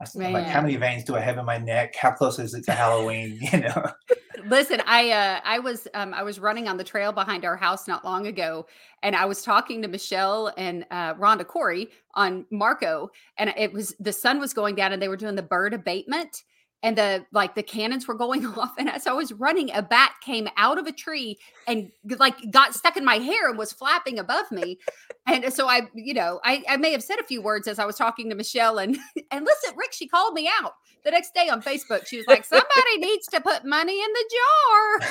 I'm 0.00 0.32
like, 0.32 0.46
how 0.46 0.60
many 0.60 0.76
veins 0.76 1.04
do 1.04 1.16
I 1.16 1.20
have 1.20 1.38
in 1.38 1.44
my 1.44 1.58
neck? 1.58 1.96
How 1.96 2.12
close 2.12 2.38
is 2.38 2.54
it 2.54 2.64
to 2.66 2.72
Halloween? 2.72 3.38
You 3.52 3.60
know. 3.60 3.86
Listen, 4.46 4.80
I 4.86 5.10
uh, 5.10 5.40
I 5.44 5.58
was 5.58 5.88
um, 5.94 6.14
I 6.14 6.22
was 6.22 6.38
running 6.38 6.68
on 6.68 6.76
the 6.76 6.84
trail 6.84 7.12
behind 7.12 7.44
our 7.44 7.56
house 7.56 7.88
not 7.88 8.04
long 8.04 8.28
ago, 8.28 8.66
and 9.02 9.16
I 9.16 9.24
was 9.24 9.42
talking 9.42 9.82
to 9.82 9.88
Michelle 9.88 10.52
and 10.56 10.86
uh, 10.90 11.14
Rhonda 11.14 11.44
Corey 11.44 11.88
on 12.14 12.46
Marco, 12.50 13.10
and 13.36 13.52
it 13.56 13.72
was 13.72 13.94
the 13.98 14.12
sun 14.12 14.38
was 14.38 14.54
going 14.54 14.76
down, 14.76 14.92
and 14.92 15.02
they 15.02 15.08
were 15.08 15.16
doing 15.16 15.34
the 15.34 15.42
bird 15.42 15.74
abatement, 15.74 16.44
and 16.82 16.96
the 16.96 17.24
like 17.32 17.54
the 17.54 17.62
cannons 17.62 18.06
were 18.06 18.14
going 18.14 18.46
off 18.58 18.74
and 18.78 18.88
as 18.88 19.06
i 19.06 19.12
was 19.12 19.32
running 19.32 19.70
a 19.74 19.82
bat 19.82 20.12
came 20.22 20.48
out 20.56 20.78
of 20.78 20.86
a 20.86 20.92
tree 20.92 21.38
and 21.66 21.90
like 22.18 22.36
got 22.50 22.74
stuck 22.74 22.96
in 22.96 23.04
my 23.04 23.16
hair 23.16 23.48
and 23.48 23.58
was 23.58 23.72
flapping 23.72 24.18
above 24.18 24.50
me 24.50 24.78
and 25.26 25.44
uh, 25.44 25.50
so 25.50 25.68
i 25.68 25.82
you 25.94 26.14
know 26.14 26.40
I, 26.44 26.62
I 26.68 26.76
may 26.76 26.92
have 26.92 27.02
said 27.02 27.18
a 27.18 27.24
few 27.24 27.42
words 27.42 27.68
as 27.68 27.78
i 27.78 27.84
was 27.84 27.96
talking 27.96 28.28
to 28.30 28.34
michelle 28.34 28.78
and 28.78 28.96
and 29.30 29.44
listen 29.44 29.76
rick 29.76 29.92
she 29.92 30.08
called 30.08 30.34
me 30.34 30.48
out 30.62 30.72
the 31.04 31.10
next 31.10 31.34
day 31.34 31.48
on 31.48 31.62
facebook 31.62 32.06
she 32.06 32.18
was 32.18 32.26
like 32.26 32.44
somebody 32.44 32.98
needs 32.98 33.26
to 33.28 33.40
put 33.40 33.64
money 33.64 34.00
in 34.00 34.08
the 34.12 34.30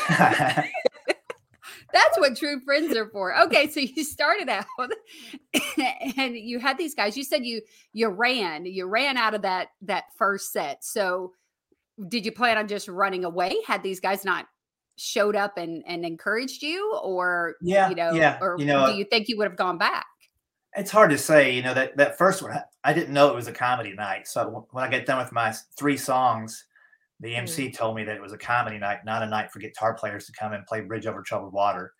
jar 0.09 0.65
That's 1.93 2.17
what 2.17 2.35
true 2.35 2.59
friends 2.65 2.95
are 2.97 3.07
for. 3.09 3.37
Okay, 3.43 3.69
so 3.69 3.79
you 3.79 4.03
started 4.03 4.49
out 4.49 4.65
and 6.17 6.35
you 6.35 6.59
had 6.59 6.77
these 6.77 6.93
guys. 6.93 7.15
You 7.15 7.23
said 7.23 7.45
you 7.45 7.61
you 7.93 8.09
ran, 8.09 8.65
you 8.65 8.85
ran 8.87 9.15
out 9.15 9.33
of 9.33 9.43
that 9.43 9.69
that 9.83 10.05
first 10.17 10.51
set. 10.51 10.83
So 10.83 11.31
did 12.07 12.25
you 12.25 12.31
plan 12.31 12.57
on 12.57 12.67
just 12.67 12.87
running 12.87 13.25
away? 13.25 13.57
Had 13.65 13.83
these 13.83 13.99
guys 13.99 14.23
not 14.23 14.45
showed 14.97 15.35
up 15.35 15.57
and 15.57 15.83
and 15.87 16.03
encouraged 16.03 16.63
you 16.63 16.95
or 17.03 17.55
yeah 17.61 17.87
you 17.87 17.95
know 17.95 18.11
yeah. 18.13 18.37
or 18.41 18.55
you 18.57 18.65
know 18.65 18.87
do 18.87 18.97
you 18.97 19.05
think 19.05 19.27
you 19.27 19.37
would 19.37 19.47
have 19.47 19.57
gone 19.57 19.77
back? 19.77 20.05
It's 20.75 20.91
hard 20.91 21.11
to 21.11 21.17
say 21.17 21.55
you 21.55 21.61
know 21.61 21.73
that 21.73 21.97
that 21.97 22.17
first 22.17 22.41
one 22.41 22.59
i 22.83 22.93
didn't 22.93 23.13
know 23.13 23.29
it 23.29 23.35
was 23.35 23.47
a 23.47 23.53
comedy 23.53 23.93
night. 23.93 24.27
So 24.27 24.67
when 24.71 24.83
i 24.83 24.89
get 24.89 25.05
done 25.05 25.19
with 25.19 25.31
my 25.31 25.53
three 25.77 25.97
songs 25.97 26.65
the 27.19 27.35
mc 27.35 27.69
mm. 27.69 27.75
told 27.75 27.95
me 27.95 28.03
that 28.03 28.15
it 28.15 28.21
was 28.21 28.33
a 28.33 28.37
comedy 28.37 28.77
night 28.77 28.99
not 29.05 29.23
a 29.23 29.27
night 29.27 29.51
for 29.51 29.59
guitar 29.59 29.93
players 29.93 30.25
to 30.25 30.31
come 30.33 30.53
and 30.53 30.65
play 30.65 30.81
bridge 30.81 31.05
over 31.05 31.21
troubled 31.21 31.53
water. 31.53 31.93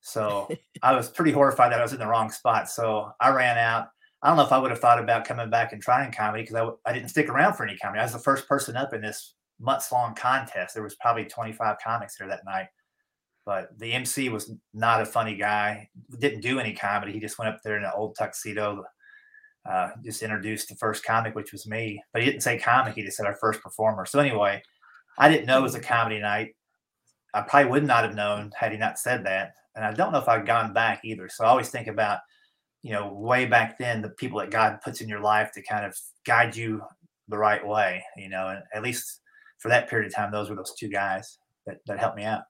So 0.00 0.48
i 0.82 0.94
was 0.94 1.08
pretty 1.08 1.32
horrified 1.32 1.72
that 1.72 1.80
i 1.80 1.82
was 1.82 1.92
in 1.92 1.98
the 1.98 2.06
wrong 2.06 2.30
spot. 2.30 2.68
So 2.68 3.10
i 3.20 3.30
ran 3.30 3.58
out. 3.58 3.88
I 4.22 4.28
don't 4.28 4.36
know 4.36 4.44
if 4.44 4.52
i 4.52 4.58
would 4.58 4.70
have 4.70 4.80
thought 4.80 5.02
about 5.02 5.24
coming 5.24 5.48
back 5.48 5.72
and 5.72 5.82
trying 5.82 6.12
comedy 6.12 6.42
because 6.42 6.56
I, 6.86 6.90
I 6.90 6.92
didn't 6.92 7.08
stick 7.08 7.30
around 7.30 7.54
for 7.54 7.64
any 7.64 7.78
comedy. 7.78 8.00
I 8.00 8.04
was 8.04 8.12
the 8.12 8.18
first 8.18 8.46
person 8.46 8.76
up 8.76 8.92
in 8.92 9.00
this 9.00 9.34
months 9.62 9.92
long 9.92 10.14
contest. 10.14 10.74
There 10.74 10.82
was 10.82 10.96
probably 10.96 11.24
25 11.24 11.76
comics 11.82 12.18
there 12.18 12.28
that 12.28 12.44
night. 12.44 12.66
But 13.44 13.76
the 13.78 13.92
MC 13.92 14.28
was 14.28 14.52
not 14.74 15.00
a 15.00 15.06
funny 15.06 15.36
guy. 15.36 15.88
Didn't 16.18 16.42
do 16.42 16.60
any 16.60 16.74
comedy. 16.74 17.12
He 17.12 17.20
just 17.20 17.38
went 17.38 17.52
up 17.52 17.60
there 17.64 17.76
in 17.76 17.84
an 17.84 17.90
old 17.94 18.14
tuxedo, 18.16 18.84
uh, 19.68 19.90
just 20.04 20.22
introduced 20.22 20.68
the 20.68 20.76
first 20.76 21.04
comic, 21.04 21.34
which 21.34 21.52
was 21.52 21.66
me. 21.66 22.02
But 22.12 22.22
he 22.22 22.30
didn't 22.30 22.42
say 22.42 22.58
comic. 22.58 22.94
He 22.94 23.02
just 23.02 23.16
said 23.16 23.26
our 23.26 23.36
first 23.36 23.60
performer. 23.60 24.06
So 24.06 24.20
anyway, 24.20 24.62
I 25.18 25.28
didn't 25.28 25.46
know 25.46 25.58
it 25.58 25.62
was 25.62 25.74
a 25.74 25.80
comedy 25.80 26.20
night. 26.20 26.54
I 27.34 27.42
probably 27.42 27.70
would 27.70 27.84
not 27.84 28.04
have 28.04 28.14
known 28.14 28.52
had 28.56 28.72
he 28.72 28.78
not 28.78 28.98
said 28.98 29.24
that. 29.26 29.54
And 29.74 29.84
I 29.84 29.92
don't 29.92 30.12
know 30.12 30.18
if 30.18 30.28
I'd 30.28 30.46
gone 30.46 30.72
back 30.72 31.00
either. 31.04 31.28
So 31.28 31.44
I 31.44 31.48
always 31.48 31.70
think 31.70 31.88
about, 31.88 32.20
you 32.82 32.92
know, 32.92 33.12
way 33.12 33.46
back 33.46 33.78
then, 33.78 34.02
the 34.02 34.10
people 34.10 34.38
that 34.38 34.50
God 34.50 34.80
puts 34.84 35.00
in 35.00 35.08
your 35.08 35.20
life 35.20 35.50
to 35.54 35.62
kind 35.62 35.84
of 35.84 35.96
guide 36.26 36.54
you 36.54 36.82
the 37.28 37.38
right 37.38 37.66
way, 37.66 38.04
you 38.16 38.28
know, 38.28 38.48
and 38.48 38.62
at 38.74 38.82
least 38.82 39.21
for 39.62 39.68
that 39.68 39.88
period 39.88 40.08
of 40.08 40.14
time, 40.14 40.32
those 40.32 40.50
were 40.50 40.56
those 40.56 40.74
two 40.74 40.88
guys 40.88 41.38
that, 41.66 41.78
that 41.86 41.98
helped 41.98 42.16
me 42.16 42.24
out. 42.24 42.42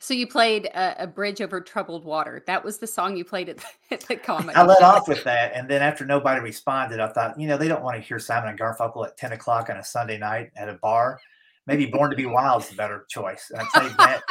So 0.00 0.12
you 0.12 0.26
played 0.26 0.66
a, 0.66 1.04
a, 1.04 1.06
bridge 1.06 1.40
over 1.40 1.60
troubled 1.60 2.04
water. 2.04 2.42
That 2.46 2.64
was 2.64 2.78
the 2.78 2.86
song 2.86 3.16
you 3.16 3.24
played 3.24 3.48
at 3.48 3.58
the, 3.58 3.64
at 3.92 4.00
the 4.00 4.16
comedy. 4.16 4.54
I 4.54 4.64
let 4.64 4.82
off 4.82 5.06
with 5.08 5.22
that, 5.24 5.52
and 5.54 5.68
then 5.68 5.82
after 5.82 6.04
nobody 6.04 6.40
responded, 6.40 7.00
I 7.00 7.08
thought, 7.08 7.38
you 7.38 7.46
know, 7.46 7.56
they 7.56 7.68
don't 7.68 7.82
want 7.82 7.96
to 7.96 8.02
hear 8.02 8.18
Simon 8.18 8.50
and 8.50 8.58
Garfunkel 8.58 9.06
at 9.06 9.16
ten 9.16 9.32
o'clock 9.32 9.70
on 9.70 9.76
a 9.76 9.84
Sunday 9.84 10.18
night 10.18 10.50
at 10.56 10.68
a 10.68 10.74
bar. 10.74 11.20
Maybe 11.66 11.86
"Born 11.86 12.10
to 12.10 12.16
Be 12.16 12.26
Wild" 12.26 12.64
is 12.64 12.72
a 12.72 12.74
better 12.74 13.06
choice. 13.08 13.50
And 13.50 13.60
I 13.62 13.80
played 13.80 13.96
that. 13.96 14.22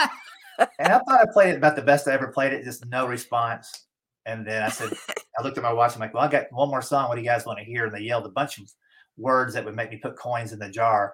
and 0.80 0.94
I 0.94 1.00
thought 1.00 1.22
I 1.22 1.26
played 1.32 1.54
it 1.54 1.58
about 1.58 1.76
the 1.76 1.82
best 1.82 2.08
I 2.08 2.14
ever 2.14 2.28
played 2.28 2.54
it, 2.54 2.64
just 2.66 2.86
no 2.88 3.08
response. 3.08 3.88
And 4.26 4.46
then 4.46 4.64
I 4.64 4.70
said, 4.70 4.94
I 5.38 5.44
looked 5.44 5.58
at 5.58 5.64
my 5.64 5.74
watch. 5.74 5.96
I'm 5.96 6.00
like, 6.00 6.14
well, 6.14 6.24
I 6.24 6.30
got 6.30 6.46
one 6.52 6.70
more 6.70 6.82
song. 6.82 7.10
What 7.10 7.16
do 7.16 7.22
you 7.22 7.28
guys 7.28 7.46
want 7.46 7.60
to 7.60 7.66
hear? 7.66 7.86
And 7.86 7.96
they 7.96 8.02
yelled 8.02 8.26
a 8.26 8.30
bunch 8.30 8.58
of 8.58 8.72
words 9.18 9.54
that 9.54 9.66
would 9.66 9.76
make 9.76 9.90
me 9.90 9.98
put 9.98 10.16
coins 10.16 10.54
in 10.54 10.60
the 10.60 10.70
jar. 10.70 11.14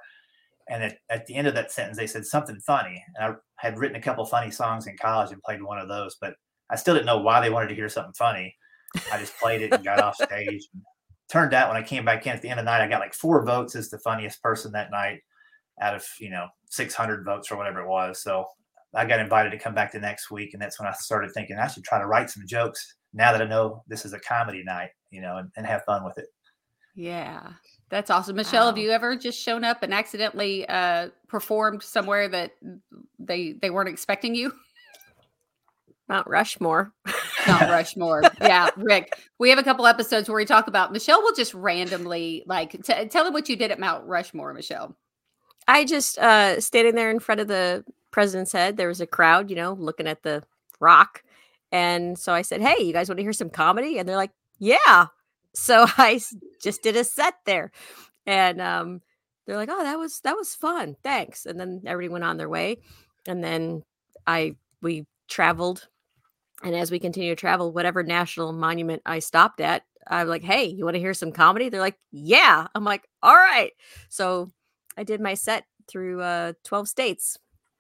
And 0.69 0.83
at, 0.83 0.97
at 1.09 1.25
the 1.25 1.35
end 1.35 1.47
of 1.47 1.55
that 1.55 1.71
sentence, 1.71 1.97
they 1.97 2.07
said 2.07 2.25
something 2.25 2.59
funny. 2.65 3.03
And 3.15 3.33
I 3.33 3.35
had 3.57 3.77
written 3.77 3.97
a 3.97 4.01
couple 4.01 4.23
funny 4.25 4.51
songs 4.51 4.88
in 4.88 4.95
college 4.97 5.31
and 5.31 5.41
played 5.41 5.61
one 5.61 5.79
of 5.79 5.89
those, 5.89 6.15
but 6.21 6.35
I 6.69 6.75
still 6.75 6.93
didn't 6.93 7.07
know 7.07 7.17
why 7.17 7.41
they 7.41 7.49
wanted 7.49 7.69
to 7.69 7.75
hear 7.75 7.89
something 7.89 8.13
funny. 8.13 8.55
I 9.11 9.17
just 9.17 9.38
played 9.38 9.61
it 9.61 9.73
and 9.73 9.83
got 9.83 9.99
off 9.99 10.15
stage. 10.15 10.67
Turned 11.31 11.53
out 11.53 11.69
when 11.69 11.77
I 11.77 11.85
came 11.85 12.05
back 12.05 12.25
in 12.25 12.33
at 12.33 12.41
the 12.41 12.49
end 12.49 12.59
of 12.59 12.65
the 12.65 12.71
night, 12.71 12.81
I 12.81 12.88
got 12.88 13.01
like 13.01 13.13
four 13.13 13.43
votes 13.45 13.75
as 13.75 13.89
the 13.89 13.99
funniest 13.99 14.41
person 14.41 14.71
that 14.71 14.91
night 14.91 15.19
out 15.81 15.95
of, 15.95 16.05
you 16.19 16.29
know, 16.29 16.47
600 16.69 17.25
votes 17.25 17.51
or 17.51 17.57
whatever 17.57 17.81
it 17.81 17.88
was. 17.88 18.21
So 18.21 18.45
I 18.95 19.05
got 19.05 19.19
invited 19.19 19.51
to 19.51 19.59
come 19.59 19.75
back 19.75 19.91
the 19.91 19.99
next 19.99 20.31
week. 20.31 20.51
And 20.53 20.61
that's 20.61 20.79
when 20.79 20.88
I 20.89 20.93
started 20.93 21.31
thinking 21.33 21.57
I 21.57 21.67
should 21.67 21.83
try 21.83 21.99
to 21.99 22.07
write 22.07 22.29
some 22.29 22.47
jokes 22.47 22.95
now 23.13 23.31
that 23.31 23.41
I 23.41 23.45
know 23.45 23.83
this 23.88 24.05
is 24.05 24.13
a 24.13 24.19
comedy 24.19 24.63
night, 24.63 24.89
you 25.11 25.21
know, 25.21 25.38
and, 25.38 25.49
and 25.55 25.65
have 25.65 25.83
fun 25.85 26.03
with 26.03 26.17
it. 26.17 26.25
Yeah. 27.00 27.53
That's 27.89 28.10
awesome. 28.10 28.36
Michelle, 28.36 28.63
wow. 28.63 28.68
have 28.68 28.77
you 28.77 28.91
ever 28.91 29.15
just 29.15 29.39
shown 29.39 29.63
up 29.63 29.84
and 29.84 29.94
accidentally 29.94 30.68
uh, 30.68 31.10
performed 31.29 31.82
somewhere 31.82 32.27
that 32.27 32.51
they 33.18 33.53
they 33.53 33.70
weren't 33.70 33.88
expecting 33.88 34.36
you? 34.36 34.53
Mount 36.10 36.27
Rushmore. 36.27 36.91
Mount 37.48 37.62
Rushmore. 37.70 38.24
yeah, 38.41 38.70
Rick. 38.75 39.18
We 39.38 39.50
have 39.50 39.60
a 39.60 39.63
couple 39.63 39.88
episodes 39.88 40.27
where 40.27 40.36
we 40.36 40.46
talk 40.46 40.68
about 40.68 40.91
Michelle 40.91 41.22
will 41.24 41.34
just 41.34 41.53
randomly 41.53 42.44
like 42.46 42.72
t- 42.84 43.06
tell 43.06 43.24
them 43.24 43.32
what 43.34 43.48
you 43.48 43.56
did 43.56 43.72
at 43.72 43.79
Mount 43.79 44.06
Rushmore, 44.06 44.53
Michelle. 44.53 44.94
I 45.68 45.86
just 45.86 46.18
uh 46.18 46.60
standing 46.60 46.96
there 46.96 47.10
in 47.12 47.20
front 47.20 47.39
of 47.39 47.48
the 47.48 47.86
president's 48.12 48.51
head. 48.51 48.75
There 48.75 48.89
was 48.89 49.00
a 49.00 49.08
crowd, 49.08 49.50
you 49.50 49.56
know, 49.56 49.72
looking 49.74 50.08
at 50.08 50.22
the 50.24 50.44
rock. 50.82 51.24
And 51.72 52.20
so 52.20 52.34
I 52.34 52.41
said, 52.41 52.62
Hey, 52.62 52.84
you 52.84 52.91
guys 52.91 53.08
want 53.08 53.20
to 53.20 53.24
hear 53.24 53.34
some 53.34 53.50
comedy? 53.50 54.00
And 54.00 54.10
they're 54.10 54.18
like, 54.18 54.32
Yeah. 54.60 55.08
So 55.53 55.86
I 55.98 56.22
just 56.62 56.84
did 56.84 56.96
a 56.96 57.03
set 57.03 57.36
there. 57.46 57.72
And 58.25 58.62
um, 58.62 59.01
they're 59.46 59.58
like, 59.58 59.70
Oh, 59.72 59.84
that 59.84 59.98
was 59.98 60.20
that 60.22 60.36
was 60.36 60.56
fun. 60.56 60.96
Thanks. 61.03 61.46
And 61.46 61.60
then 61.60 61.82
everybody 61.86 62.13
went 62.13 62.24
on 62.24 62.38
their 62.38 62.50
way. 62.50 62.77
And 63.27 63.44
then 63.44 63.84
I 64.27 64.56
we 64.82 65.06
traveled. 65.27 65.88
And 66.63 66.75
as 66.75 66.91
we 66.91 67.00
continue 67.00 67.34
to 67.34 67.39
travel, 67.39 67.72
whatever 67.72 68.03
national 68.03 68.51
monument 68.51 69.01
I 69.06 69.20
stopped 69.20 69.62
at, 69.62 69.84
I'm 70.08 70.27
like, 70.27 70.44
hey, 70.44 70.65
you 70.65 70.84
want 70.84 70.96
to 70.96 71.00
hear 71.00 71.13
some 71.13 71.32
comedy? 71.32 71.70
They're 71.70 71.79
like, 71.79 71.98
yeah. 72.12 72.68
I'm 72.75 72.84
like, 72.84 73.08
all 73.24 73.36
right. 73.36 73.72
So 74.10 74.51
I 74.98 75.03
did 75.03 75.22
my 75.22 75.36
set 75.36 75.65
through 75.88 76.22
uh, 76.22 76.53
12 76.65 76.89
states. 76.89 77.38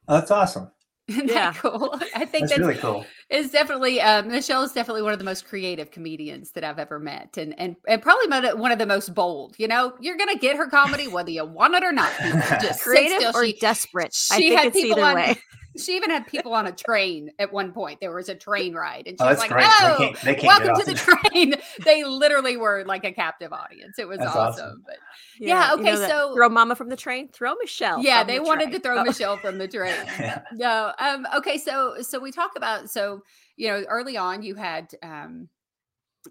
That's 0.07 0.31
awesome. 0.31 0.71
yeah, 1.25 1.53
cool. 1.53 1.99
I 2.15 2.25
think 2.25 2.49
that's, 2.49 2.51
that's, 2.51 2.59
really 2.59 2.75
cool. 2.75 3.05
It's 3.29 3.51
definitely 3.51 3.99
uh, 3.99 4.21
Michelle 4.21 4.61
is 4.61 4.71
definitely 4.73 5.01
one 5.01 5.11
of 5.11 5.17
the 5.17 5.25
most 5.25 5.47
creative 5.47 5.89
comedians 5.89 6.51
that 6.51 6.63
I've 6.63 6.77
ever 6.77 6.99
met, 6.99 7.37
and 7.37 7.57
and 7.59 7.75
and 7.87 8.01
probably 8.01 8.27
one 8.53 8.71
of 8.71 8.77
the 8.77 8.85
most 8.85 9.15
bold. 9.15 9.55
You 9.57 9.67
know, 9.67 9.93
you're 9.99 10.17
gonna 10.17 10.37
get 10.37 10.55
her 10.55 10.67
comedy 10.67 11.07
whether 11.07 11.31
you 11.31 11.45
want 11.45 11.73
it 11.73 11.83
or 11.83 11.91
not. 11.91 12.11
Just 12.61 12.83
creative 12.83 13.33
or 13.33 13.43
she, 13.43 13.53
desperate. 13.53 14.13
She 14.13 14.33
I 14.35 14.37
think 14.37 14.59
had 14.59 14.73
people 14.73 15.03
on. 15.03 15.35
Way. 15.75 15.81
She 15.81 15.95
even 15.95 16.09
had 16.09 16.27
people 16.27 16.53
on 16.53 16.67
a 16.67 16.71
train 16.71 17.31
at 17.39 17.51
one 17.53 17.71
point. 17.71 17.99
There 18.01 18.13
was 18.13 18.29
a 18.29 18.35
train 18.35 18.73
ride, 18.73 19.07
and 19.07 19.19
she 19.19 19.23
oh, 19.23 19.29
was 19.29 19.39
like, 19.39 19.51
great. 19.51 19.65
"Oh, 19.67 19.97
they 19.97 20.05
can't, 20.05 20.21
they 20.21 20.35
can't 20.35 20.63
welcome 20.65 20.85
to 20.85 20.91
the 20.91 20.97
train." 20.97 21.55
they 21.85 22.03
literally 22.03 22.57
were 22.57 22.83
like 22.85 23.03
a 23.03 23.11
captive 23.11 23.53
audience. 23.53 23.99
It 23.99 24.07
was 24.07 24.19
awesome. 24.19 24.39
awesome. 24.39 24.83
But 24.85 24.97
yeah, 25.39 25.69
yeah 25.69 25.73
okay. 25.73 25.93
You 25.93 25.99
know 25.99 26.07
so 26.07 26.35
throw 26.35 26.49
Mama 26.49 26.75
from 26.75 26.89
the 26.89 26.95
train. 26.95 27.29
Throw 27.29 27.55
Michelle. 27.55 28.01
Yeah, 28.03 28.23
they 28.23 28.37
the 28.37 28.43
wanted 28.43 28.65
train. 28.65 28.73
to 28.73 28.79
throw 28.79 28.99
oh. 28.99 29.03
Michelle 29.03 29.37
from 29.37 29.57
the 29.57 29.67
train. 29.67 29.95
yeah. 30.19 30.41
No. 30.53 30.93
Um. 30.99 31.27
Okay. 31.37 31.57
So 31.57 32.01
so 32.01 32.19
we 32.19 32.31
talk 32.31 32.51
about 32.55 32.89
so 32.89 33.23
you 33.55 33.67
know 33.67 33.83
early 33.87 34.17
on 34.17 34.43
you 34.43 34.55
had 34.55 34.91
um 35.03 35.49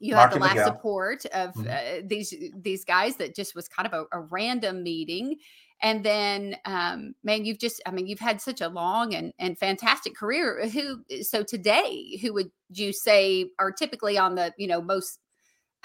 you 0.00 0.14
Mark 0.14 0.30
had 0.30 0.38
the 0.38 0.42
last 0.42 0.54
Miguel. 0.56 0.66
support 0.66 1.26
of 1.26 1.54
mm-hmm. 1.54 1.68
uh, 1.68 2.06
these 2.06 2.34
these 2.56 2.84
guys 2.84 3.16
that 3.16 3.34
just 3.34 3.54
was 3.54 3.68
kind 3.68 3.86
of 3.86 3.92
a, 3.92 4.18
a 4.18 4.20
random 4.20 4.82
meeting 4.82 5.36
and 5.82 6.04
then 6.04 6.56
um, 6.64 7.14
man 7.22 7.44
you've 7.44 7.58
just 7.58 7.80
i 7.86 7.90
mean 7.90 8.06
you've 8.06 8.18
had 8.18 8.40
such 8.40 8.60
a 8.60 8.68
long 8.68 9.14
and, 9.14 9.32
and 9.38 9.58
fantastic 9.58 10.16
career 10.16 10.68
who 10.68 11.00
uh, 11.12 11.22
so 11.22 11.42
today 11.42 12.18
who 12.22 12.32
would 12.32 12.50
you 12.70 12.92
say 12.92 13.50
are 13.58 13.72
typically 13.72 14.18
on 14.18 14.34
the 14.34 14.52
you 14.58 14.66
know 14.66 14.80
most 14.80 15.20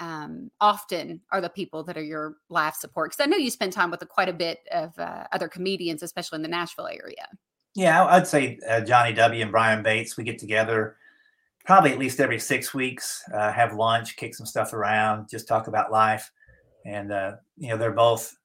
um, 0.00 0.50
often 0.60 1.20
are 1.30 1.40
the 1.40 1.48
people 1.48 1.84
that 1.84 1.96
are 1.96 2.02
your 2.02 2.34
laugh 2.48 2.76
support? 2.76 3.10
Because 3.10 3.24
i 3.24 3.28
know 3.28 3.36
you 3.36 3.50
spend 3.50 3.72
time 3.72 3.90
with 3.90 4.02
a, 4.02 4.06
quite 4.06 4.28
a 4.28 4.32
bit 4.32 4.58
of 4.72 4.98
uh, 4.98 5.24
other 5.32 5.48
comedians 5.48 6.02
especially 6.02 6.36
in 6.36 6.42
the 6.42 6.48
nashville 6.48 6.88
area. 6.88 7.28
Yeah 7.74 8.04
i'd 8.06 8.26
say 8.26 8.58
uh, 8.68 8.80
johnny 8.80 9.12
w 9.12 9.42
and 9.42 9.52
brian 9.52 9.82
bates 9.82 10.16
we 10.16 10.24
get 10.24 10.38
together 10.38 10.96
probably 11.64 11.92
at 11.92 11.98
least 11.98 12.20
every 12.20 12.38
six 12.38 12.74
weeks 12.74 13.22
uh, 13.32 13.50
have 13.50 13.74
lunch 13.74 14.16
kick 14.16 14.34
some 14.34 14.46
stuff 14.46 14.72
around 14.72 15.28
just 15.28 15.48
talk 15.48 15.66
about 15.66 15.90
life. 15.90 16.30
And 16.86 17.10
uh, 17.10 17.36
you 17.56 17.70
know 17.70 17.76
they're 17.76 17.92
both 17.92 18.36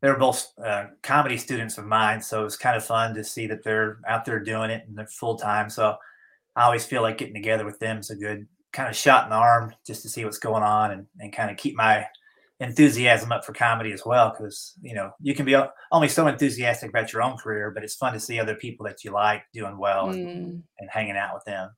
they're 0.00 0.18
both 0.18 0.52
uh, 0.64 0.86
comedy 1.02 1.36
students 1.36 1.76
of 1.78 1.86
mine, 1.86 2.22
so 2.22 2.44
it's 2.44 2.56
kind 2.56 2.76
of 2.76 2.84
fun 2.84 3.14
to 3.14 3.24
see 3.24 3.46
that 3.46 3.62
they're 3.62 3.98
out 4.08 4.24
there 4.24 4.40
doing 4.40 4.70
it 4.70 4.84
and 4.88 4.96
they're 4.96 5.06
full 5.06 5.36
time. 5.36 5.68
So 5.68 5.96
I 6.56 6.64
always 6.64 6.86
feel 6.86 7.02
like 7.02 7.18
getting 7.18 7.34
together 7.34 7.64
with 7.64 7.78
them 7.78 7.98
is 7.98 8.10
a 8.10 8.16
good 8.16 8.46
kind 8.72 8.88
of 8.88 8.96
shot 8.96 9.24
in 9.24 9.30
the 9.30 9.36
arm 9.36 9.74
just 9.86 10.02
to 10.02 10.08
see 10.08 10.24
what's 10.24 10.38
going 10.38 10.62
on 10.62 10.92
and, 10.92 11.06
and 11.18 11.32
kind 11.32 11.50
of 11.50 11.56
keep 11.56 11.76
my 11.76 12.06
enthusiasm 12.60 13.32
up 13.32 13.44
for 13.44 13.52
comedy 13.52 13.92
as 13.92 14.02
well. 14.06 14.30
Because 14.30 14.74
you 14.80 14.94
know 14.94 15.10
you 15.20 15.34
can 15.34 15.44
be 15.44 15.56
only 15.92 16.08
so 16.08 16.26
enthusiastic 16.26 16.88
about 16.88 17.12
your 17.12 17.22
own 17.22 17.36
career, 17.36 17.70
but 17.70 17.84
it's 17.84 17.94
fun 17.94 18.14
to 18.14 18.20
see 18.20 18.40
other 18.40 18.54
people 18.54 18.86
that 18.86 19.04
you 19.04 19.10
like 19.10 19.42
doing 19.52 19.76
well 19.78 20.06
mm. 20.06 20.14
and, 20.14 20.62
and 20.78 20.90
hanging 20.90 21.16
out 21.16 21.34
with 21.34 21.44
them. 21.44 21.70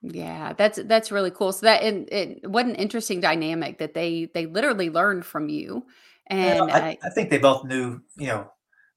Yeah, 0.00 0.52
that's 0.54 0.78
that's 0.84 1.10
really 1.10 1.30
cool. 1.30 1.52
So 1.52 1.66
that 1.66 1.82
and 1.82 2.08
it 2.10 2.48
what 2.48 2.66
an 2.66 2.76
interesting 2.76 3.20
dynamic 3.20 3.78
that 3.78 3.94
they 3.94 4.30
they 4.32 4.46
literally 4.46 4.90
learned 4.90 5.26
from 5.26 5.48
you 5.48 5.84
and 6.30 6.70
I, 6.70 6.98
I, 7.02 7.10
think 7.10 7.30
they 7.30 7.38
both 7.38 7.64
knew, 7.64 8.00
you 8.16 8.26
know, 8.26 8.50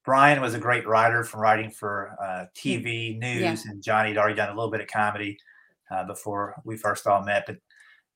Brian 0.04 0.40
was 0.40 0.54
a 0.54 0.58
great 0.58 0.86
writer 0.86 1.24
from 1.24 1.40
writing 1.40 1.70
for 1.70 2.16
uh, 2.22 2.46
TV 2.56 3.18
news, 3.18 3.40
yeah. 3.40 3.56
and 3.66 3.82
Johnny 3.82 4.10
had 4.10 4.18
already 4.18 4.34
done 4.34 4.50
a 4.50 4.54
little 4.54 4.70
bit 4.70 4.80
of 4.80 4.88
comedy 4.88 5.38
uh, 5.90 6.04
before 6.04 6.54
we 6.64 6.76
first 6.76 7.06
all 7.06 7.22
met. 7.22 7.44
But 7.46 7.56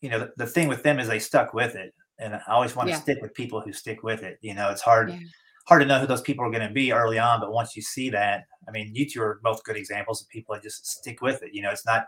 you 0.00 0.10
know, 0.10 0.18
the, 0.18 0.32
the, 0.36 0.46
thing 0.46 0.68
with 0.68 0.82
them 0.82 0.98
is 0.98 1.08
they 1.08 1.18
stuck 1.18 1.54
with 1.54 1.74
it, 1.74 1.94
and 2.18 2.34
I 2.34 2.40
always 2.48 2.74
want 2.74 2.88
to 2.88 2.94
yeah. 2.94 3.00
stick 3.00 3.18
with 3.22 3.34
people 3.34 3.60
who 3.60 3.72
stick 3.72 4.02
with 4.02 4.22
it. 4.22 4.38
You 4.40 4.54
know, 4.54 4.70
it's 4.70 4.82
hard 4.82 5.10
yeah. 5.10 5.18
hard 5.66 5.82
to 5.82 5.86
know 5.86 6.00
who 6.00 6.06
those 6.06 6.22
people 6.22 6.44
are 6.44 6.50
going 6.50 6.66
to 6.66 6.74
be 6.74 6.92
early 6.92 7.18
on, 7.18 7.40
but 7.40 7.52
once 7.52 7.76
you 7.76 7.82
see 7.82 8.10
that, 8.10 8.44
I 8.68 8.72
mean, 8.72 8.90
you 8.94 9.08
two 9.08 9.22
are 9.22 9.40
both 9.42 9.62
good 9.64 9.76
examples 9.76 10.20
of 10.22 10.28
people 10.28 10.54
that 10.54 10.64
just 10.64 10.86
stick 10.86 11.22
with 11.22 11.42
it. 11.42 11.50
You 11.52 11.62
know, 11.62 11.70
it's 11.70 11.86
not 11.86 12.06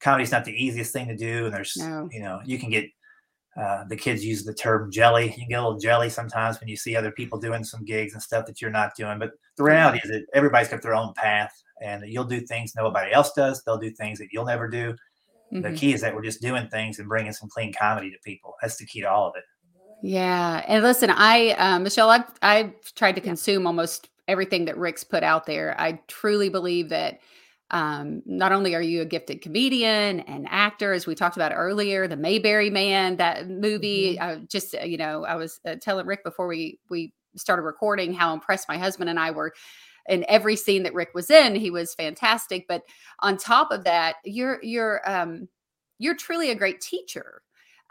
comedy's 0.00 0.32
not 0.32 0.44
the 0.44 0.52
easiest 0.52 0.92
thing 0.92 1.08
to 1.08 1.16
do, 1.16 1.46
and 1.46 1.54
there's 1.54 1.76
no. 1.76 2.08
you 2.12 2.20
know, 2.20 2.40
you 2.44 2.58
can 2.58 2.70
get 2.70 2.86
uh, 3.60 3.84
the 3.88 3.96
kids 3.96 4.24
use 4.24 4.44
the 4.44 4.52
term 4.52 4.90
jelly. 4.90 5.34
You 5.38 5.48
get 5.48 5.60
a 5.60 5.62
little 5.62 5.78
jelly 5.78 6.10
sometimes 6.10 6.60
when 6.60 6.68
you 6.68 6.76
see 6.76 6.94
other 6.94 7.10
people 7.10 7.38
doing 7.38 7.64
some 7.64 7.84
gigs 7.84 8.12
and 8.12 8.22
stuff 8.22 8.46
that 8.46 8.60
you're 8.60 8.70
not 8.70 8.94
doing. 8.96 9.18
But 9.18 9.32
the 9.56 9.64
reality 9.64 10.00
is 10.04 10.10
that 10.10 10.26
everybody's 10.34 10.68
got 10.68 10.82
their 10.82 10.94
own 10.94 11.14
path, 11.14 11.52
and 11.82 12.02
you'll 12.06 12.24
do 12.24 12.40
things 12.40 12.74
nobody 12.74 13.12
else 13.12 13.32
does. 13.32 13.62
They'll 13.62 13.78
do 13.78 13.90
things 13.90 14.18
that 14.18 14.28
you'll 14.30 14.44
never 14.44 14.68
do. 14.68 14.94
Mm-hmm. 15.52 15.62
The 15.62 15.72
key 15.72 15.94
is 15.94 16.00
that 16.02 16.14
we're 16.14 16.22
just 16.22 16.42
doing 16.42 16.68
things 16.68 16.98
and 16.98 17.08
bringing 17.08 17.32
some 17.32 17.48
clean 17.48 17.72
comedy 17.72 18.10
to 18.10 18.18
people. 18.24 18.54
That's 18.60 18.76
the 18.76 18.86
key 18.86 19.00
to 19.00 19.10
all 19.10 19.28
of 19.28 19.34
it. 19.36 19.44
Yeah, 20.02 20.62
and 20.68 20.82
listen, 20.82 21.10
I 21.10 21.52
uh, 21.52 21.78
Michelle, 21.78 22.10
I've 22.10 22.30
I've 22.42 22.94
tried 22.94 23.14
to 23.14 23.20
consume 23.20 23.66
almost 23.66 24.10
everything 24.28 24.66
that 24.66 24.76
Rick's 24.76 25.04
put 25.04 25.22
out 25.22 25.46
there. 25.46 25.74
I 25.80 26.00
truly 26.08 26.48
believe 26.48 26.88
that 26.90 27.20
um, 27.70 28.22
not 28.26 28.52
only 28.52 28.74
are 28.74 28.82
you 28.82 29.02
a 29.02 29.04
gifted 29.04 29.42
comedian 29.42 30.20
and 30.20 30.46
actor, 30.50 30.92
as 30.92 31.06
we 31.06 31.14
talked 31.14 31.36
about 31.36 31.52
earlier, 31.54 32.06
the 32.06 32.16
Mayberry 32.16 32.70
Man, 32.70 33.16
that 33.16 33.48
movie. 33.48 34.16
Mm-hmm. 34.16 34.42
Uh, 34.42 34.46
just 34.46 34.74
uh, 34.74 34.84
you 34.84 34.96
know, 34.96 35.24
I 35.24 35.34
was 35.34 35.60
uh, 35.66 35.74
telling 35.80 36.06
Rick 36.06 36.22
before 36.24 36.46
we 36.46 36.78
we 36.88 37.12
started 37.36 37.62
recording 37.62 38.14
how 38.14 38.32
impressed 38.32 38.68
my 38.68 38.78
husband 38.78 39.10
and 39.10 39.18
I 39.18 39.30
were 39.30 39.52
in 40.08 40.24
every 40.28 40.56
scene 40.56 40.84
that 40.84 40.94
Rick 40.94 41.10
was 41.14 41.30
in. 41.30 41.56
He 41.56 41.70
was 41.70 41.94
fantastic. 41.94 42.66
But 42.68 42.82
on 43.20 43.36
top 43.36 43.72
of 43.72 43.84
that, 43.84 44.16
you're 44.24 44.62
you're 44.62 45.00
um, 45.10 45.48
you're 45.98 46.16
truly 46.16 46.50
a 46.50 46.54
great 46.54 46.80
teacher. 46.80 47.42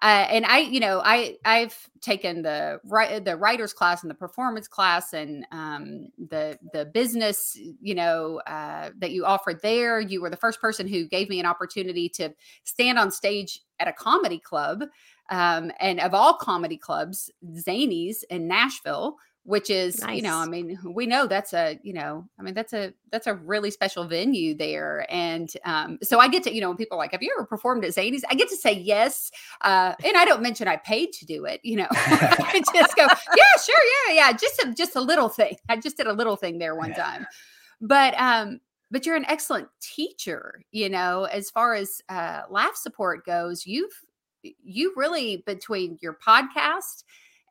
Uh, 0.05 0.27
and 0.29 0.45
I, 0.45 0.59
you 0.59 0.79
know, 0.79 1.01
I 1.03 1.37
I've 1.45 1.89
taken 1.99 2.43
the 2.43 2.79
the 3.25 3.35
writers 3.35 3.73
class 3.73 4.03
and 4.03 4.09
the 4.11 4.15
performance 4.15 4.67
class 4.67 5.13
and 5.13 5.47
um, 5.51 6.09
the 6.29 6.59
the 6.73 6.85
business, 6.85 7.57
you 7.81 7.95
know, 7.95 8.39
uh, 8.45 8.91
that 8.99 9.09
you 9.09 9.25
offered 9.25 9.63
there. 9.63 9.99
You 9.99 10.21
were 10.21 10.29
the 10.29 10.37
first 10.37 10.61
person 10.61 10.87
who 10.87 11.07
gave 11.07 11.27
me 11.27 11.39
an 11.39 11.47
opportunity 11.47 12.07
to 12.09 12.31
stand 12.65 12.99
on 12.99 13.09
stage 13.09 13.61
at 13.79 13.87
a 13.87 13.93
comedy 13.93 14.37
club, 14.37 14.83
um, 15.31 15.71
and 15.79 15.99
of 15.99 16.13
all 16.13 16.35
comedy 16.35 16.77
clubs, 16.77 17.31
Zanies 17.55 18.23
in 18.29 18.47
Nashville, 18.47 19.15
which 19.45 19.69
is 19.69 20.01
nice. 20.01 20.15
you 20.17 20.21
know 20.23 20.37
i 20.37 20.45
mean 20.45 20.77
we 20.83 21.05
know 21.05 21.27
that's 21.27 21.53
a 21.53 21.79
you 21.83 21.93
know 21.93 22.27
i 22.39 22.41
mean 22.41 22.53
that's 22.53 22.73
a 22.73 22.91
that's 23.11 23.27
a 23.27 23.35
really 23.35 23.69
special 23.69 24.03
venue 24.05 24.55
there 24.55 25.05
and 25.09 25.53
um 25.65 25.99
so 26.01 26.19
i 26.19 26.27
get 26.27 26.43
to 26.43 26.53
you 26.53 26.59
know 26.59 26.67
when 26.67 26.77
people 26.77 26.97
are 26.97 26.99
like 26.99 27.11
have 27.11 27.21
you 27.21 27.31
ever 27.37 27.45
performed 27.45 27.85
at 27.85 27.91
zanies 27.91 28.21
i 28.29 28.35
get 28.35 28.49
to 28.49 28.57
say 28.57 28.73
yes 28.73 29.31
uh 29.61 29.93
and 30.03 30.17
i 30.17 30.25
don't 30.25 30.41
mention 30.41 30.67
i 30.67 30.75
paid 30.77 31.13
to 31.13 31.25
do 31.25 31.45
it 31.45 31.61
you 31.63 31.77
know 31.77 31.87
i 31.91 32.61
just 32.73 32.95
go 32.95 33.03
yeah 33.03 33.61
sure 33.63 33.75
yeah 34.09 34.15
yeah 34.15 34.31
just 34.33 34.59
a 34.63 34.73
just 34.73 34.95
a 34.95 35.01
little 35.01 35.29
thing 35.29 35.55
i 35.69 35.77
just 35.77 35.95
did 35.95 36.07
a 36.07 36.13
little 36.13 36.35
thing 36.35 36.57
there 36.57 36.75
one 36.75 36.93
time 36.93 37.25
but 37.79 38.19
um 38.19 38.59
but 38.89 39.05
you're 39.05 39.15
an 39.15 39.25
excellent 39.27 39.67
teacher 39.79 40.61
you 40.71 40.89
know 40.89 41.25
as 41.25 41.51
far 41.51 41.75
as 41.75 42.01
uh, 42.09 42.41
laugh 42.49 42.75
support 42.75 43.25
goes 43.25 43.65
you've 43.65 43.93
you 44.63 44.93
really 44.95 45.43
between 45.45 45.97
your 46.01 46.17
podcast 46.25 47.03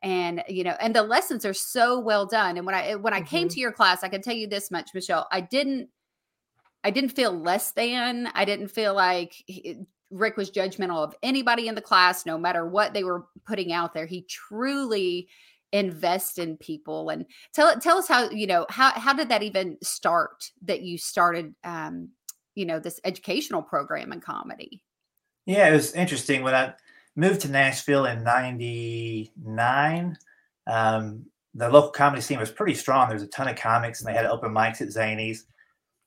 and 0.03 0.43
you 0.47 0.63
know 0.63 0.75
and 0.79 0.95
the 0.95 1.01
lessons 1.01 1.45
are 1.45 1.53
so 1.53 1.99
well 1.99 2.25
done 2.25 2.57
and 2.57 2.65
when 2.65 2.75
i 2.75 2.95
when 2.95 3.13
i 3.13 3.19
mm-hmm. 3.19 3.27
came 3.27 3.47
to 3.47 3.59
your 3.59 3.71
class 3.71 4.03
i 4.03 4.07
can 4.07 4.21
tell 4.21 4.33
you 4.33 4.47
this 4.47 4.71
much 4.71 4.91
michelle 4.93 5.27
i 5.31 5.41
didn't 5.41 5.89
i 6.83 6.91
didn't 6.91 7.09
feel 7.09 7.31
less 7.31 7.71
than 7.71 8.29
i 8.33 8.45
didn't 8.45 8.67
feel 8.67 8.93
like 8.93 9.43
rick 10.11 10.37
was 10.37 10.51
judgmental 10.51 11.03
of 11.03 11.15
anybody 11.23 11.67
in 11.67 11.75
the 11.75 11.81
class 11.81 12.25
no 12.25 12.37
matter 12.37 12.67
what 12.67 12.93
they 12.93 13.03
were 13.03 13.25
putting 13.45 13.73
out 13.73 13.93
there 13.93 14.05
he 14.05 14.21
truly 14.23 15.27
invest 15.71 16.37
in 16.37 16.55
people 16.57 17.09
and 17.09 17.25
tell 17.53 17.77
tell 17.79 17.97
us 17.97 18.07
how 18.07 18.29
you 18.29 18.47
know 18.47 18.65
how 18.69 18.91
how 18.91 19.13
did 19.13 19.29
that 19.29 19.43
even 19.43 19.77
start 19.81 20.51
that 20.61 20.81
you 20.81 20.97
started 20.97 21.53
um 21.63 22.09
you 22.53 22.65
know 22.65 22.79
this 22.79 22.99
educational 23.03 23.61
program 23.61 24.13
in 24.13 24.21
comedy 24.21 24.81
yeah 25.45 25.67
it 25.67 25.73
was 25.73 25.93
interesting 25.93 26.43
when 26.43 26.53
i 26.55 26.73
moved 27.15 27.41
to 27.41 27.49
nashville 27.49 28.05
in 28.05 28.23
99 28.23 30.17
um 30.67 31.25
the 31.55 31.69
local 31.69 31.89
comedy 31.89 32.21
scene 32.21 32.39
was 32.39 32.51
pretty 32.51 32.73
strong. 32.73 33.07
There 33.07 33.15
was 33.15 33.23
a 33.23 33.27
ton 33.27 33.47
of 33.47 33.55
comics 33.55 34.01
and 34.01 34.09
they 34.09 34.15
had 34.15 34.25
open 34.25 34.53
mics 34.53 34.81
at 34.81 34.89
zanies. 34.89 35.39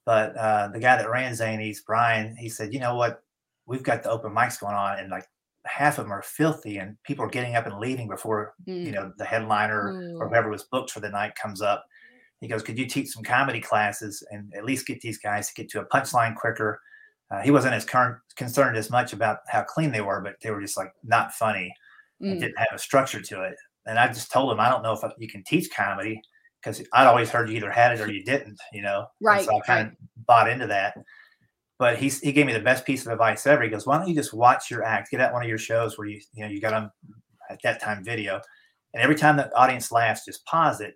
But 0.05 0.37
uh 0.37 0.69
the 0.69 0.79
guy 0.79 0.97
that 0.97 1.11
ran 1.11 1.33
zanies 1.33 1.79
brian 1.85 2.37
he 2.37 2.49
said 2.49 2.73
you 2.73 2.81
know 2.81 2.95
what? 2.95 3.23
We've 3.67 3.83
got 3.83 4.03
the 4.03 4.11
open 4.11 4.33
mics 4.33 4.61
going 4.61 4.77
on 4.77 4.99
and 4.99 5.11
like 5.11 5.27
half 5.67 5.99
of 5.99 6.05
them 6.05 6.13
are 6.13 6.23
filthy 6.23 6.79
and 6.79 6.97
people 7.03 7.25
are 7.25 7.31
getting 7.31 7.57
up 7.57 7.67
and 7.67 7.79
leaving 7.79 8.09
before 8.09 8.55
mm. 8.67 8.85
you 8.85 8.93
know 8.93 9.13
the 9.19 9.25
headliner 9.25 9.95
mm. 9.95 10.21
or 10.21 10.29
whoever 10.29 10.51
was 10.51 10.65
booked 10.65 10.91
for 10.91 11.01
the 11.01 11.09
night 11.09 11.35
comes 11.35 11.63
up. 11.63 11.85
He 12.41 12.49
goes 12.49 12.63
could 12.63 12.79
you 12.79 12.87
teach 12.87 13.09
some 13.09 13.25
comedy 13.25 13.61
classes 13.61 14.23
and 14.31 14.53
at 14.55 14.65
least 14.65 14.87
get 14.87 15.01
these 15.01 15.19
guys 15.19 15.49
to 15.49 15.55
get 15.55 15.71
to 15.71 15.81
a 15.81 15.87
punchline 15.87 16.37
quicker 16.37 16.81
uh, 17.31 17.43
he 17.43 17.51
wasn't 17.51 17.75
as 17.75 17.85
current, 17.85 18.17
concerned 18.37 18.77
as 18.77 18.91
much 18.91 19.13
about 19.13 19.39
how 19.49 19.63
clean 19.63 19.91
they 19.93 20.01
were 20.01 20.21
but 20.21 20.35
they 20.43 20.51
were 20.51 20.61
just 20.61 20.77
like 20.77 20.93
not 21.03 21.33
funny 21.33 21.73
mm. 22.23 22.31
and 22.31 22.41
didn't 22.41 22.59
have 22.59 22.69
a 22.75 22.79
structure 22.79 23.21
to 23.21 23.43
it 23.43 23.55
and 23.87 23.99
i 23.99 24.07
just 24.07 24.31
told 24.31 24.53
him 24.53 24.61
i 24.61 24.69
don't 24.69 24.83
know 24.83 24.93
if 24.93 25.01
you 25.19 25.29
can 25.29 25.43
teach 25.45 25.69
comedy 25.75 26.21
because 26.63 26.83
i'd 26.95 27.07
always 27.07 27.31
heard 27.31 27.49
you 27.49 27.57
either 27.57 27.71
had 27.71 27.93
it 27.93 28.01
or 28.01 28.11
you 28.11 28.25
didn't 28.25 28.59
you 28.73 28.83
know 28.83 29.07
right 29.21 29.39
and 29.39 29.47
so 29.47 29.57
i 29.57 29.61
kind 29.61 29.89
right. 29.89 29.93
of 29.93 30.27
bought 30.27 30.49
into 30.49 30.67
that 30.67 30.95
but 31.79 31.97
he 31.97 32.09
he 32.09 32.33
gave 32.33 32.47
me 32.47 32.53
the 32.53 32.61
best 32.61 32.85
piece 32.85 33.07
of 33.07 33.13
advice 33.13 33.47
ever. 33.47 33.63
He 33.63 33.71
goes, 33.71 33.87
"Why 33.87 33.99
don't 33.99 34.09
you 34.09 34.15
just 34.15 34.35
watch 34.35 34.71
your 34.71 34.85
act? 34.85 35.11
Get 35.11 35.21
at 35.21 35.33
one 35.33 35.43
of 35.43 35.49
your 35.49 35.59
shows 35.59 35.97
where 35.97 36.09
you 36.09 36.21
you 36.35 36.45
know 36.45 36.51
you 36.51 36.61
got 36.61 36.75
on 36.75 36.91
at 37.51 37.63
that 37.63 37.81
time 37.81 38.05
video, 38.05 38.41
and 38.93 39.03
every 39.03 39.15
time 39.15 39.37
the 39.37 39.55
audience 39.57 39.93
laughs, 39.93 40.25
just 40.25 40.45
pause 40.45 40.81
it 40.81 40.95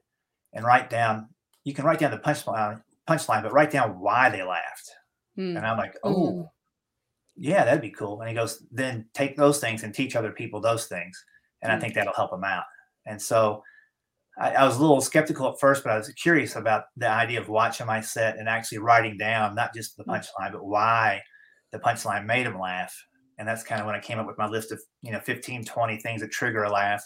and 0.52 0.64
write 0.64 0.90
down. 0.90 1.28
You 1.64 1.72
can 1.72 1.84
write 1.84 2.00
down 2.00 2.10
the 2.10 2.18
punchline, 2.18 2.82
punchline, 3.08 3.42
but 3.44 3.52
write 3.52 3.70
down 3.70 4.00
why 4.00 4.28
they 4.28 4.42
laughed." 4.42 4.90
Mm. 5.38 5.56
And 5.56 5.66
I'm 5.66 5.78
like, 5.78 5.94
"Oh, 6.04 6.50
yeah, 7.36 7.64
that'd 7.64 7.80
be 7.80 7.90
cool." 7.90 8.20
And 8.20 8.28
he 8.28 8.34
goes, 8.34 8.64
"Then 8.70 9.06
take 9.14 9.36
those 9.36 9.60
things 9.60 9.82
and 9.82 9.94
teach 9.94 10.16
other 10.16 10.32
people 10.32 10.60
those 10.60 10.86
things, 10.86 11.22
and 11.62 11.72
mm. 11.72 11.76
I 11.76 11.80
think 11.80 11.94
that'll 11.94 12.14
help 12.14 12.30
them 12.30 12.44
out." 12.44 12.64
And 13.06 13.20
so 13.20 13.62
I, 14.38 14.52
I, 14.52 14.64
was 14.64 14.76
a 14.76 14.80
little 14.80 15.00
skeptical 15.00 15.48
at 15.48 15.60
first, 15.60 15.84
but 15.84 15.92
I 15.92 15.98
was 15.98 16.08
curious 16.10 16.56
about 16.56 16.84
the 16.96 17.08
idea 17.08 17.40
of 17.40 17.48
watching 17.48 17.86
my 17.86 18.00
set 18.00 18.38
and 18.38 18.48
actually 18.48 18.78
writing 18.78 19.18
down 19.18 19.54
not 19.54 19.74
just 19.74 19.96
the 19.96 20.04
mm. 20.04 20.14
punchline, 20.14 20.52
but 20.52 20.64
why 20.64 21.22
the 21.72 21.78
punchline 21.78 22.26
made 22.26 22.46
him 22.46 22.58
laugh. 22.58 22.94
And 23.38 23.48
that's 23.48 23.64
kind 23.64 23.80
of 23.80 23.86
when 23.86 23.96
I 23.96 24.00
came 24.00 24.18
up 24.18 24.26
with 24.26 24.38
my 24.38 24.46
list 24.46 24.72
of, 24.72 24.80
you 25.02 25.10
know, 25.10 25.20
15, 25.20 25.64
20 25.64 25.98
things 25.98 26.20
that 26.20 26.30
trigger 26.30 26.64
a 26.64 26.70
laugh. 26.70 27.02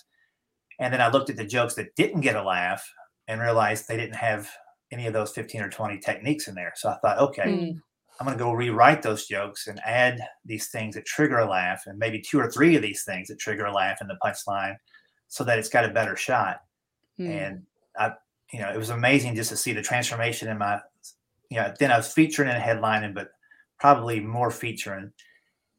And 0.78 0.92
then 0.92 1.00
I 1.00 1.08
looked 1.08 1.30
at 1.30 1.36
the 1.36 1.46
jokes 1.46 1.74
that 1.74 1.94
didn't 1.96 2.20
get 2.20 2.36
a 2.36 2.42
laugh 2.42 2.84
and 3.28 3.40
realized 3.40 3.88
they 3.88 3.96
didn't 3.96 4.16
have 4.16 4.50
any 4.92 5.06
of 5.06 5.12
those 5.12 5.32
15 5.32 5.62
or 5.62 5.70
20 5.70 5.98
techniques 5.98 6.48
in 6.48 6.54
there. 6.54 6.72
So 6.76 6.90
I 6.90 6.96
thought, 6.98 7.18
okay, 7.18 7.44
mm. 7.44 7.80
I'm 8.18 8.26
going 8.26 8.38
to 8.38 8.42
go 8.42 8.52
rewrite 8.52 9.02
those 9.02 9.26
jokes 9.26 9.66
and 9.66 9.80
add 9.84 10.20
these 10.44 10.68
things 10.68 10.94
that 10.94 11.04
trigger 11.04 11.38
a 11.38 11.48
laugh 11.48 11.82
and 11.86 11.98
maybe 11.98 12.20
two 12.20 12.40
or 12.40 12.50
three 12.50 12.76
of 12.76 12.82
these 12.82 13.04
things 13.04 13.28
that 13.28 13.38
trigger 13.38 13.66
a 13.66 13.72
laugh 13.72 13.98
in 14.00 14.08
the 14.08 14.18
punchline 14.24 14.76
so 15.28 15.44
that 15.44 15.58
it's 15.58 15.68
got 15.68 15.84
a 15.84 15.92
better 15.92 16.16
shot. 16.16 16.60
Mm. 17.18 17.30
And 17.30 17.62
I, 17.98 18.12
you 18.52 18.60
know, 18.60 18.70
it 18.70 18.78
was 18.78 18.90
amazing 18.90 19.34
just 19.34 19.50
to 19.50 19.56
see 19.56 19.72
the 19.72 19.82
transformation 19.82 20.48
in 20.48 20.58
my, 20.58 20.80
you 21.50 21.58
know, 21.58 21.72
then 21.78 21.92
I 21.92 21.96
was 21.96 22.12
featuring 22.12 22.48
and 22.48 22.62
headlining, 22.62 23.14
but 23.14 23.30
probably 23.78 24.20
more 24.20 24.50
featuring. 24.50 25.12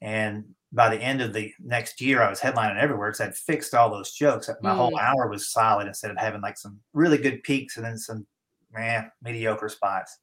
And 0.01 0.45
by 0.71 0.89
the 0.89 1.01
end 1.01 1.21
of 1.21 1.33
the 1.33 1.51
next 1.59 2.01
year, 2.01 2.21
I 2.21 2.29
was 2.29 2.39
headlining 2.39 2.79
everywhere 2.79 3.09
because 3.09 3.21
I'd 3.21 3.35
fixed 3.35 3.73
all 3.73 3.89
those 3.89 4.11
jokes. 4.11 4.49
My 4.61 4.71
mm. 4.71 4.75
whole 4.75 4.97
hour 4.97 5.27
was 5.27 5.49
solid 5.49 5.87
instead 5.87 6.11
of 6.11 6.17
having 6.17 6.41
like 6.41 6.57
some 6.57 6.79
really 6.93 7.17
good 7.17 7.41
peaks 7.43 7.77
and 7.77 7.85
then 7.85 7.97
some 7.97 8.27
man 8.73 9.11
mediocre 9.23 9.69
spots. 9.69 10.19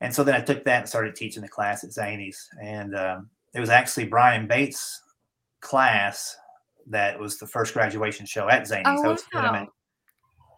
And 0.00 0.14
so 0.14 0.22
then 0.22 0.34
I 0.34 0.40
took 0.40 0.64
that 0.64 0.80
and 0.80 0.88
started 0.88 1.16
teaching 1.16 1.42
the 1.42 1.48
class 1.48 1.82
at 1.84 1.90
Zanies. 1.90 2.36
And 2.62 2.94
um, 2.94 3.30
it 3.54 3.60
was 3.60 3.70
actually 3.70 4.06
Brian 4.06 4.46
Bates' 4.46 5.02
class 5.60 6.36
that 6.90 7.18
was 7.18 7.38
the 7.38 7.46
first 7.46 7.74
graduation 7.74 8.26
show 8.26 8.48
at 8.48 8.62
Zanies. 8.62 8.82
Oh, 8.86 9.04
I 9.04 9.08
was 9.08 9.24
wow. 9.32 9.68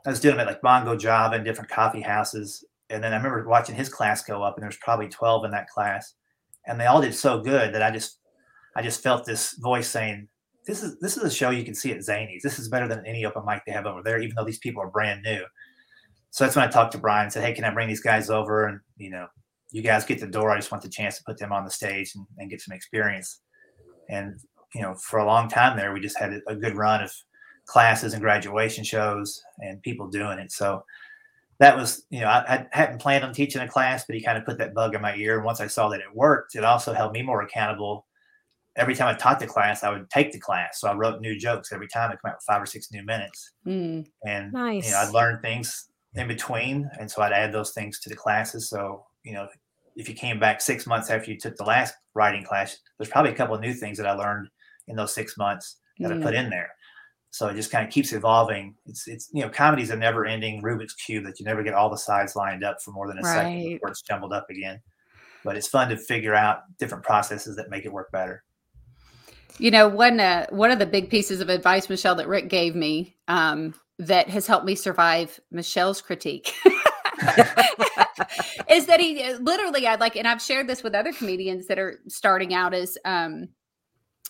I 0.06 0.10
was 0.10 0.20
doing 0.20 0.36
them 0.36 0.46
at 0.46 0.52
like 0.52 0.62
Bongo 0.62 0.96
Java 0.96 1.36
and 1.36 1.44
different 1.44 1.70
coffee 1.70 2.00
houses. 2.00 2.64
And 2.88 3.02
then 3.02 3.12
I 3.12 3.16
remember 3.16 3.46
watching 3.48 3.74
his 3.74 3.88
class 3.88 4.22
go 4.22 4.42
up, 4.42 4.56
and 4.56 4.62
there's 4.62 4.78
probably 4.78 5.08
12 5.08 5.44
in 5.44 5.50
that 5.52 5.68
class. 5.68 6.14
And 6.66 6.80
they 6.80 6.86
all 6.86 7.00
did 7.00 7.14
so 7.14 7.40
good 7.40 7.74
that 7.74 7.82
I 7.82 7.90
just 7.90 8.18
I 8.76 8.82
just 8.82 9.02
felt 9.02 9.24
this 9.24 9.54
voice 9.58 9.88
saying, 9.88 10.28
This 10.66 10.82
is 10.82 10.98
this 11.00 11.16
is 11.16 11.22
a 11.22 11.30
show 11.30 11.50
you 11.50 11.64
can 11.64 11.74
see 11.74 11.92
at 11.92 11.98
Zanies. 11.98 12.42
This 12.42 12.58
is 12.58 12.68
better 12.68 12.88
than 12.88 13.04
any 13.06 13.24
open 13.24 13.44
mic 13.46 13.62
they 13.66 13.72
have 13.72 13.86
over 13.86 14.02
there, 14.02 14.20
even 14.20 14.34
though 14.36 14.44
these 14.44 14.58
people 14.58 14.82
are 14.82 14.90
brand 14.90 15.22
new. 15.22 15.42
So 16.30 16.44
that's 16.44 16.56
when 16.56 16.66
I 16.66 16.70
talked 16.70 16.92
to 16.92 16.98
Brian 16.98 17.24
and 17.24 17.32
said, 17.32 17.44
Hey, 17.44 17.52
can 17.52 17.64
I 17.64 17.70
bring 17.70 17.88
these 17.88 18.02
guys 18.02 18.30
over? 18.30 18.66
And 18.66 18.80
you 18.96 19.10
know, 19.10 19.26
you 19.70 19.82
guys 19.82 20.04
get 20.04 20.20
the 20.20 20.26
door. 20.26 20.50
I 20.50 20.56
just 20.56 20.70
want 20.70 20.82
the 20.82 20.88
chance 20.88 21.18
to 21.18 21.24
put 21.24 21.38
them 21.38 21.52
on 21.52 21.64
the 21.64 21.70
stage 21.70 22.12
and, 22.14 22.26
and 22.38 22.50
get 22.50 22.60
some 22.60 22.74
experience. 22.74 23.40
And 24.08 24.38
you 24.74 24.82
know, 24.82 24.94
for 24.94 25.18
a 25.18 25.26
long 25.26 25.48
time 25.48 25.76
there, 25.76 25.92
we 25.92 26.00
just 26.00 26.18
had 26.18 26.40
a 26.46 26.54
good 26.54 26.76
run 26.76 27.02
of 27.02 27.12
classes 27.66 28.14
and 28.14 28.22
graduation 28.22 28.84
shows 28.84 29.42
and 29.58 29.82
people 29.82 30.08
doing 30.08 30.38
it. 30.38 30.52
So 30.52 30.84
that 31.58 31.76
was, 31.76 32.04
you 32.10 32.20
know, 32.20 32.26
I, 32.26 32.38
I, 32.54 32.66
hadn't 32.72 33.00
planned 33.00 33.22
on 33.22 33.32
teaching 33.32 33.60
a 33.60 33.68
class, 33.68 34.04
but 34.06 34.16
he 34.16 34.22
kind 34.22 34.38
of 34.38 34.44
put 34.44 34.58
that 34.58 34.74
bug 34.74 34.94
in 34.94 35.02
my 35.02 35.14
ear. 35.16 35.36
And 35.36 35.44
once 35.44 35.60
I 35.60 35.66
saw 35.66 35.88
that 35.90 36.00
it 36.00 36.14
worked, 36.14 36.54
it 36.54 36.64
also 36.64 36.92
held 36.92 37.12
me 37.12 37.22
more 37.22 37.42
accountable. 37.42 38.06
Every 38.76 38.94
time 38.94 39.08
I 39.08 39.18
taught 39.18 39.40
the 39.40 39.46
class, 39.46 39.84
I 39.84 39.90
would 39.90 40.08
take 40.08 40.32
the 40.32 40.40
class. 40.40 40.80
So 40.80 40.88
I 40.88 40.94
wrote 40.94 41.20
new 41.20 41.38
jokes 41.38 41.72
every 41.72 41.88
time. 41.88 42.10
I 42.10 42.16
come 42.16 42.30
out 42.30 42.36
with 42.36 42.44
five 42.46 42.62
or 42.62 42.66
six 42.66 42.90
new 42.92 43.04
minutes. 43.04 43.52
Mm, 43.66 44.06
and 44.26 44.52
nice. 44.52 44.86
you 44.86 44.92
know, 44.92 44.98
I'd 44.98 45.12
learn 45.12 45.40
things 45.42 45.89
in 46.14 46.28
between. 46.28 46.90
And 46.98 47.10
so 47.10 47.22
I'd 47.22 47.32
add 47.32 47.52
those 47.52 47.72
things 47.72 48.00
to 48.00 48.08
the 48.08 48.16
classes. 48.16 48.68
So, 48.68 49.04
you 49.24 49.32
know, 49.32 49.48
if 49.96 50.08
you 50.08 50.14
came 50.14 50.40
back 50.40 50.60
six 50.60 50.86
months 50.86 51.10
after 51.10 51.30
you 51.30 51.38
took 51.38 51.56
the 51.56 51.64
last 51.64 51.94
writing 52.14 52.44
class, 52.44 52.76
there's 52.98 53.10
probably 53.10 53.32
a 53.32 53.34
couple 53.34 53.54
of 53.54 53.60
new 53.60 53.74
things 53.74 53.98
that 53.98 54.06
I 54.06 54.12
learned 54.12 54.48
in 54.88 54.96
those 54.96 55.14
six 55.14 55.36
months 55.36 55.76
that 55.98 56.10
mm. 56.10 56.20
I 56.20 56.22
put 56.22 56.34
in 56.34 56.50
there 56.50 56.70
so 57.30 57.46
it 57.46 57.54
just 57.54 57.70
kind 57.70 57.86
of 57.86 57.92
keeps 57.92 58.12
evolving. 58.12 58.74
It's 58.86 59.06
it's 59.06 59.30
you 59.32 59.42
know 59.42 59.48
comedy's 59.48 59.90
a 59.90 59.96
never 59.96 60.26
ending 60.26 60.62
Rubik's 60.62 60.94
cube 60.94 61.24
that 61.24 61.38
you 61.38 61.46
never 61.46 61.62
get 61.62 61.74
all 61.74 61.88
the 61.88 61.96
sides 61.96 62.34
lined 62.34 62.64
up 62.64 62.82
for 62.82 62.90
more 62.90 63.06
than 63.06 63.18
a 63.18 63.22
right. 63.22 63.34
second 63.34 63.62
before 63.62 63.88
it's 63.90 64.02
jumbled 64.02 64.32
up 64.32 64.50
again. 64.50 64.80
But 65.44 65.56
it's 65.56 65.68
fun 65.68 65.88
to 65.88 65.96
figure 65.96 66.34
out 66.34 66.62
different 66.78 67.04
processes 67.04 67.56
that 67.56 67.70
make 67.70 67.86
it 67.86 67.92
work 67.92 68.10
better. 68.12 68.42
You 69.58 69.70
know, 69.70 69.88
one 69.88 70.18
uh, 70.18 70.46
one 70.50 70.70
of 70.72 70.80
the 70.80 70.86
big 70.86 71.08
pieces 71.08 71.40
of 71.40 71.48
advice, 71.48 71.88
Michelle, 71.88 72.16
that 72.16 72.28
Rick 72.28 72.48
gave 72.48 72.74
me 72.74 73.16
um, 73.28 73.74
that 74.00 74.28
has 74.30 74.46
helped 74.46 74.66
me 74.66 74.74
survive 74.74 75.38
Michelle's 75.50 76.00
critique. 76.00 76.54
is 78.70 78.86
that 78.86 78.98
he 78.98 79.34
literally 79.34 79.86
I 79.86 79.96
like 79.96 80.16
and 80.16 80.26
I've 80.26 80.40
shared 80.40 80.66
this 80.66 80.82
with 80.82 80.94
other 80.94 81.12
comedians 81.12 81.66
that 81.66 81.78
are 81.78 82.00
starting 82.08 82.54
out 82.54 82.72
as 82.72 82.96
um 83.04 83.48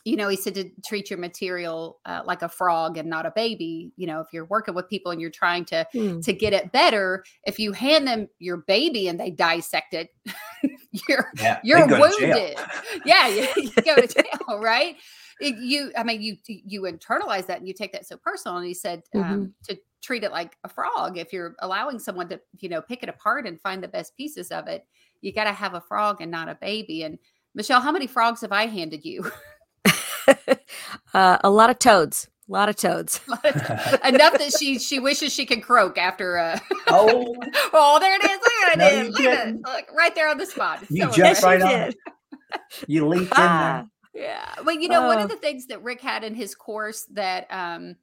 you 0.04 0.16
know, 0.16 0.28
he 0.28 0.36
said 0.36 0.54
to 0.54 0.70
treat 0.86 1.10
your 1.10 1.18
material 1.18 2.00
uh, 2.06 2.22
like 2.24 2.40
a 2.42 2.48
frog 2.48 2.96
and 2.96 3.08
not 3.08 3.26
a 3.26 3.32
baby. 3.36 3.92
You 3.96 4.06
know, 4.06 4.20
if 4.20 4.28
you're 4.32 4.46
working 4.46 4.74
with 4.74 4.88
people 4.88 5.12
and 5.12 5.20
you're 5.20 5.30
trying 5.30 5.66
to 5.66 5.86
mm. 5.94 6.24
to 6.24 6.32
get 6.32 6.52
it 6.52 6.72
better, 6.72 7.22
if 7.44 7.58
you 7.58 7.72
hand 7.72 8.06
them 8.06 8.28
your 8.38 8.58
baby 8.58 9.08
and 9.08 9.20
they 9.20 9.30
dissect 9.30 9.92
it, 9.92 10.08
you're 11.08 11.30
yeah, 11.38 11.60
you're 11.62 11.86
wounded. 11.86 12.58
yeah, 13.04 13.28
you, 13.28 13.46
you, 13.56 13.70
go 13.84 13.94
to 13.96 14.06
jail, 14.06 14.58
right? 14.58 14.96
It, 15.40 15.56
you, 15.56 15.92
I 15.96 16.02
mean, 16.02 16.20
you 16.22 16.36
you 16.46 16.82
internalize 16.82 17.46
that 17.46 17.58
and 17.58 17.68
you 17.68 17.74
take 17.74 17.92
that 17.92 18.06
so 18.06 18.16
personal. 18.16 18.58
And 18.58 18.66
he 18.66 18.74
said 18.74 19.02
mm-hmm. 19.14 19.32
um, 19.32 19.54
to 19.64 19.78
treat 20.02 20.24
it 20.24 20.32
like 20.32 20.56
a 20.64 20.68
frog. 20.68 21.18
If 21.18 21.32
you're 21.32 21.54
allowing 21.60 21.98
someone 21.98 22.28
to, 22.28 22.40
you 22.58 22.68
know, 22.68 22.82
pick 22.82 23.02
it 23.02 23.08
apart 23.08 23.46
and 23.46 23.60
find 23.60 23.82
the 23.82 23.88
best 23.88 24.16
pieces 24.16 24.50
of 24.50 24.68
it, 24.68 24.86
you 25.20 25.32
got 25.32 25.44
to 25.44 25.52
have 25.52 25.74
a 25.74 25.80
frog 25.80 26.20
and 26.20 26.30
not 26.30 26.48
a 26.48 26.54
baby. 26.54 27.02
And 27.02 27.18
Michelle, 27.54 27.80
how 27.80 27.92
many 27.92 28.06
frogs 28.06 28.40
have 28.42 28.52
I 28.52 28.66
handed 28.66 29.04
you? 29.04 29.30
uh, 31.14 31.38
a 31.42 31.50
lot 31.50 31.70
of 31.70 31.78
toads. 31.78 32.28
A 32.48 32.52
lot 32.52 32.68
of 32.68 32.76
toads. 32.76 33.20
Enough 33.28 34.38
that 34.38 34.52
she 34.58 34.78
she 34.78 34.98
wishes 34.98 35.32
she 35.32 35.46
could 35.46 35.62
croak 35.62 35.96
after. 35.98 36.38
Uh... 36.38 36.58
Oh, 36.88 37.36
oh, 37.72 37.98
there 38.00 38.16
it 38.16 38.24
is! 38.24 38.30
Look 38.30 38.72
at 38.72 38.78
no, 38.78 38.86
it! 38.88 39.10
Look 39.10 39.20
at 39.20 39.48
it! 39.48 39.56
Look, 39.64 39.86
right 39.96 40.14
there 40.14 40.28
on 40.28 40.36
the 40.36 40.46
spot. 40.46 40.80
You 40.88 41.04
so 41.04 41.10
jumped 41.12 41.42
right 41.42 41.62
on. 41.62 41.92
You 42.88 43.06
leaped 43.06 43.32
ah. 43.36 43.42
in 43.42 43.76
there. 43.76 43.90
Yeah, 44.12 44.54
well, 44.64 44.76
you 44.76 44.88
know, 44.88 45.04
oh. 45.04 45.06
one 45.06 45.20
of 45.20 45.28
the 45.28 45.36
things 45.36 45.66
that 45.66 45.82
Rick 45.82 46.00
had 46.00 46.24
in 46.24 46.34
his 46.34 46.54
course 46.54 47.04
that 47.12 47.46
um 47.50 47.96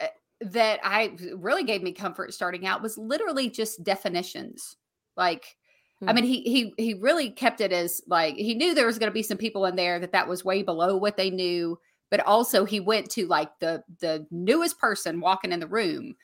eh, 0.00 0.08
that 0.40 0.80
I 0.82 1.16
really 1.36 1.64
gave 1.64 1.82
me 1.82 1.92
comfort 1.92 2.34
starting 2.34 2.66
out 2.66 2.82
was 2.82 2.98
literally 2.98 3.48
just 3.48 3.82
definitions, 3.82 4.76
like 5.16 5.56
I 6.06 6.12
mean, 6.12 6.24
he 6.24 6.42
he 6.42 6.72
he 6.76 6.94
really 6.94 7.30
kept 7.30 7.60
it 7.60 7.72
as 7.72 8.00
like 8.06 8.36
he 8.36 8.54
knew 8.54 8.72
there 8.72 8.86
was 8.86 8.98
going 9.00 9.10
to 9.10 9.14
be 9.14 9.22
some 9.22 9.38
people 9.38 9.66
in 9.66 9.74
there 9.74 9.98
that 9.98 10.12
that 10.12 10.28
was 10.28 10.44
way 10.44 10.62
below 10.62 10.96
what 10.96 11.16
they 11.16 11.30
knew, 11.30 11.78
but 12.08 12.20
also 12.20 12.64
he 12.64 12.78
went 12.78 13.10
to 13.12 13.26
like 13.26 13.50
the 13.58 13.82
the 14.00 14.24
newest 14.30 14.78
person 14.78 15.20
walking 15.20 15.50
in 15.50 15.58
the 15.58 15.66
room 15.66 16.14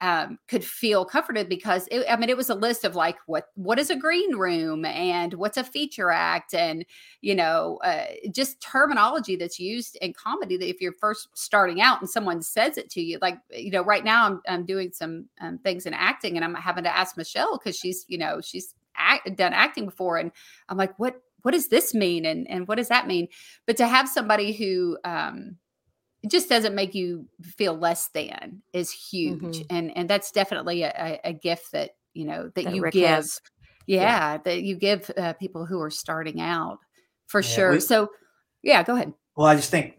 um, 0.00 0.38
could 0.48 0.64
feel 0.64 1.04
comforted 1.04 1.48
because 1.48 1.86
it, 1.90 2.06
I 2.08 2.16
mean 2.16 2.30
it 2.30 2.36
was 2.36 2.48
a 2.48 2.54
list 2.54 2.84
of 2.84 2.94
like 2.96 3.16
what 3.26 3.46
what 3.54 3.78
is 3.78 3.90
a 3.90 3.96
green 3.96 4.34
room 4.36 4.84
and 4.84 5.34
what's 5.34 5.58
a 5.58 5.64
feature 5.64 6.10
act 6.10 6.54
and 6.54 6.86
you 7.20 7.34
know 7.34 7.78
uh, 7.84 8.06
just 8.30 8.60
terminology 8.62 9.36
that's 9.36 9.58
used 9.58 9.96
in 10.00 10.14
comedy 10.14 10.56
that 10.56 10.68
if 10.68 10.80
you're 10.80 10.94
first 10.94 11.28
starting 11.34 11.82
out 11.82 12.00
and 12.00 12.08
someone 12.08 12.40
says 12.40 12.78
it 12.78 12.88
to 12.90 13.02
you 13.02 13.18
like 13.20 13.38
you 13.50 13.70
know 13.70 13.82
right 13.82 14.04
now 14.04 14.26
I'm 14.26 14.40
I'm 14.48 14.64
doing 14.64 14.90
some 14.92 15.28
um, 15.40 15.58
things 15.58 15.84
in 15.84 15.92
acting 15.92 16.36
and 16.36 16.44
I'm 16.44 16.54
having 16.54 16.84
to 16.84 16.96
ask 16.96 17.16
Michelle 17.16 17.58
because 17.58 17.76
she's 17.76 18.06
you 18.08 18.16
know 18.16 18.40
she's 18.40 18.74
act, 18.96 19.36
done 19.36 19.52
acting 19.52 19.84
before 19.84 20.16
and 20.16 20.32
I'm 20.68 20.78
like 20.78 20.98
what 20.98 21.20
what 21.42 21.52
does 21.52 21.68
this 21.68 21.94
mean 21.94 22.24
and 22.24 22.48
and 22.50 22.66
what 22.68 22.76
does 22.76 22.88
that 22.88 23.06
mean? 23.06 23.28
But 23.66 23.76
to 23.78 23.86
have 23.86 24.08
somebody 24.08 24.52
who 24.52 24.98
um 25.04 25.56
it 26.22 26.30
just 26.30 26.48
doesn't 26.48 26.74
make 26.74 26.94
you 26.94 27.26
feel 27.42 27.74
less 27.74 28.08
than 28.08 28.62
is 28.72 28.90
huge 28.90 29.40
mm-hmm. 29.40 29.76
and 29.76 29.96
and 29.96 30.08
that's 30.08 30.30
definitely 30.30 30.82
a, 30.82 31.20
a, 31.24 31.32
gift 31.32 31.72
that 31.72 31.92
you 32.12 32.26
know 32.26 32.50
that, 32.54 32.64
that 32.64 32.74
you 32.74 32.82
Rick 32.82 32.94
give. 32.94 33.26
Yeah, 33.86 34.02
yeah, 34.02 34.38
that 34.44 34.62
you 34.62 34.76
give 34.76 35.10
uh, 35.16 35.32
people 35.34 35.66
who 35.66 35.80
are 35.80 35.90
starting 35.90 36.40
out 36.40 36.78
for 37.26 37.40
yeah, 37.40 37.48
sure 37.48 37.72
we, 37.72 37.80
so 37.80 38.08
yeah 38.62 38.82
go 38.82 38.94
ahead 38.94 39.12
well 39.36 39.46
i 39.46 39.54
just 39.54 39.70
think 39.70 39.96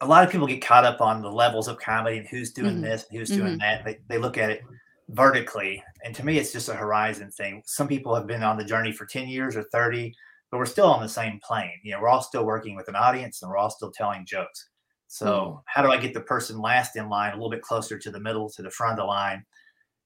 a 0.00 0.06
lot 0.06 0.24
of 0.24 0.30
people 0.30 0.46
get 0.46 0.60
caught 0.60 0.84
up 0.84 1.00
on 1.00 1.22
the 1.22 1.30
levels 1.30 1.68
of 1.68 1.78
comedy 1.78 2.18
and 2.18 2.26
who's 2.26 2.52
doing 2.52 2.74
mm-hmm. 2.74 2.82
this 2.82 3.06
and 3.08 3.18
who's 3.18 3.30
mm-hmm. 3.30 3.46
doing 3.46 3.58
that 3.58 3.84
they, 3.84 3.98
they 4.08 4.18
look 4.18 4.36
at 4.36 4.50
it 4.50 4.62
vertically 5.10 5.82
and 6.04 6.14
to 6.14 6.24
me 6.24 6.38
it's 6.38 6.52
just 6.52 6.68
a 6.68 6.74
horizon 6.74 7.30
thing 7.30 7.62
some 7.64 7.86
people 7.86 8.14
have 8.14 8.26
been 8.26 8.42
on 8.42 8.56
the 8.56 8.64
journey 8.64 8.92
for 8.92 9.06
10 9.06 9.28
years 9.28 9.56
or 9.56 9.62
30 9.64 10.12
but 10.50 10.58
we're 10.58 10.66
still 10.66 10.86
on 10.86 11.02
the 11.02 11.08
same 11.08 11.38
plane 11.42 11.78
you 11.82 11.92
know 11.92 12.00
we're 12.00 12.08
all 12.08 12.22
still 12.22 12.44
working 12.44 12.74
with 12.74 12.88
an 12.88 12.96
audience 12.96 13.42
and 13.42 13.50
we're 13.50 13.56
all 13.56 13.70
still 13.70 13.92
telling 13.92 14.24
jokes 14.26 14.68
so 15.12 15.26
mm. 15.26 15.62
how 15.66 15.82
do 15.82 15.92
I 15.92 15.98
get 15.98 16.14
the 16.14 16.22
person 16.22 16.58
last 16.58 16.96
in 16.96 17.10
line 17.10 17.32
a 17.32 17.36
little 17.36 17.50
bit 17.50 17.60
closer 17.60 17.98
to 17.98 18.10
the 18.10 18.18
middle, 18.18 18.48
to 18.48 18.62
the 18.62 18.70
front 18.70 18.92
of 18.92 18.96
the 18.96 19.04
line, 19.04 19.44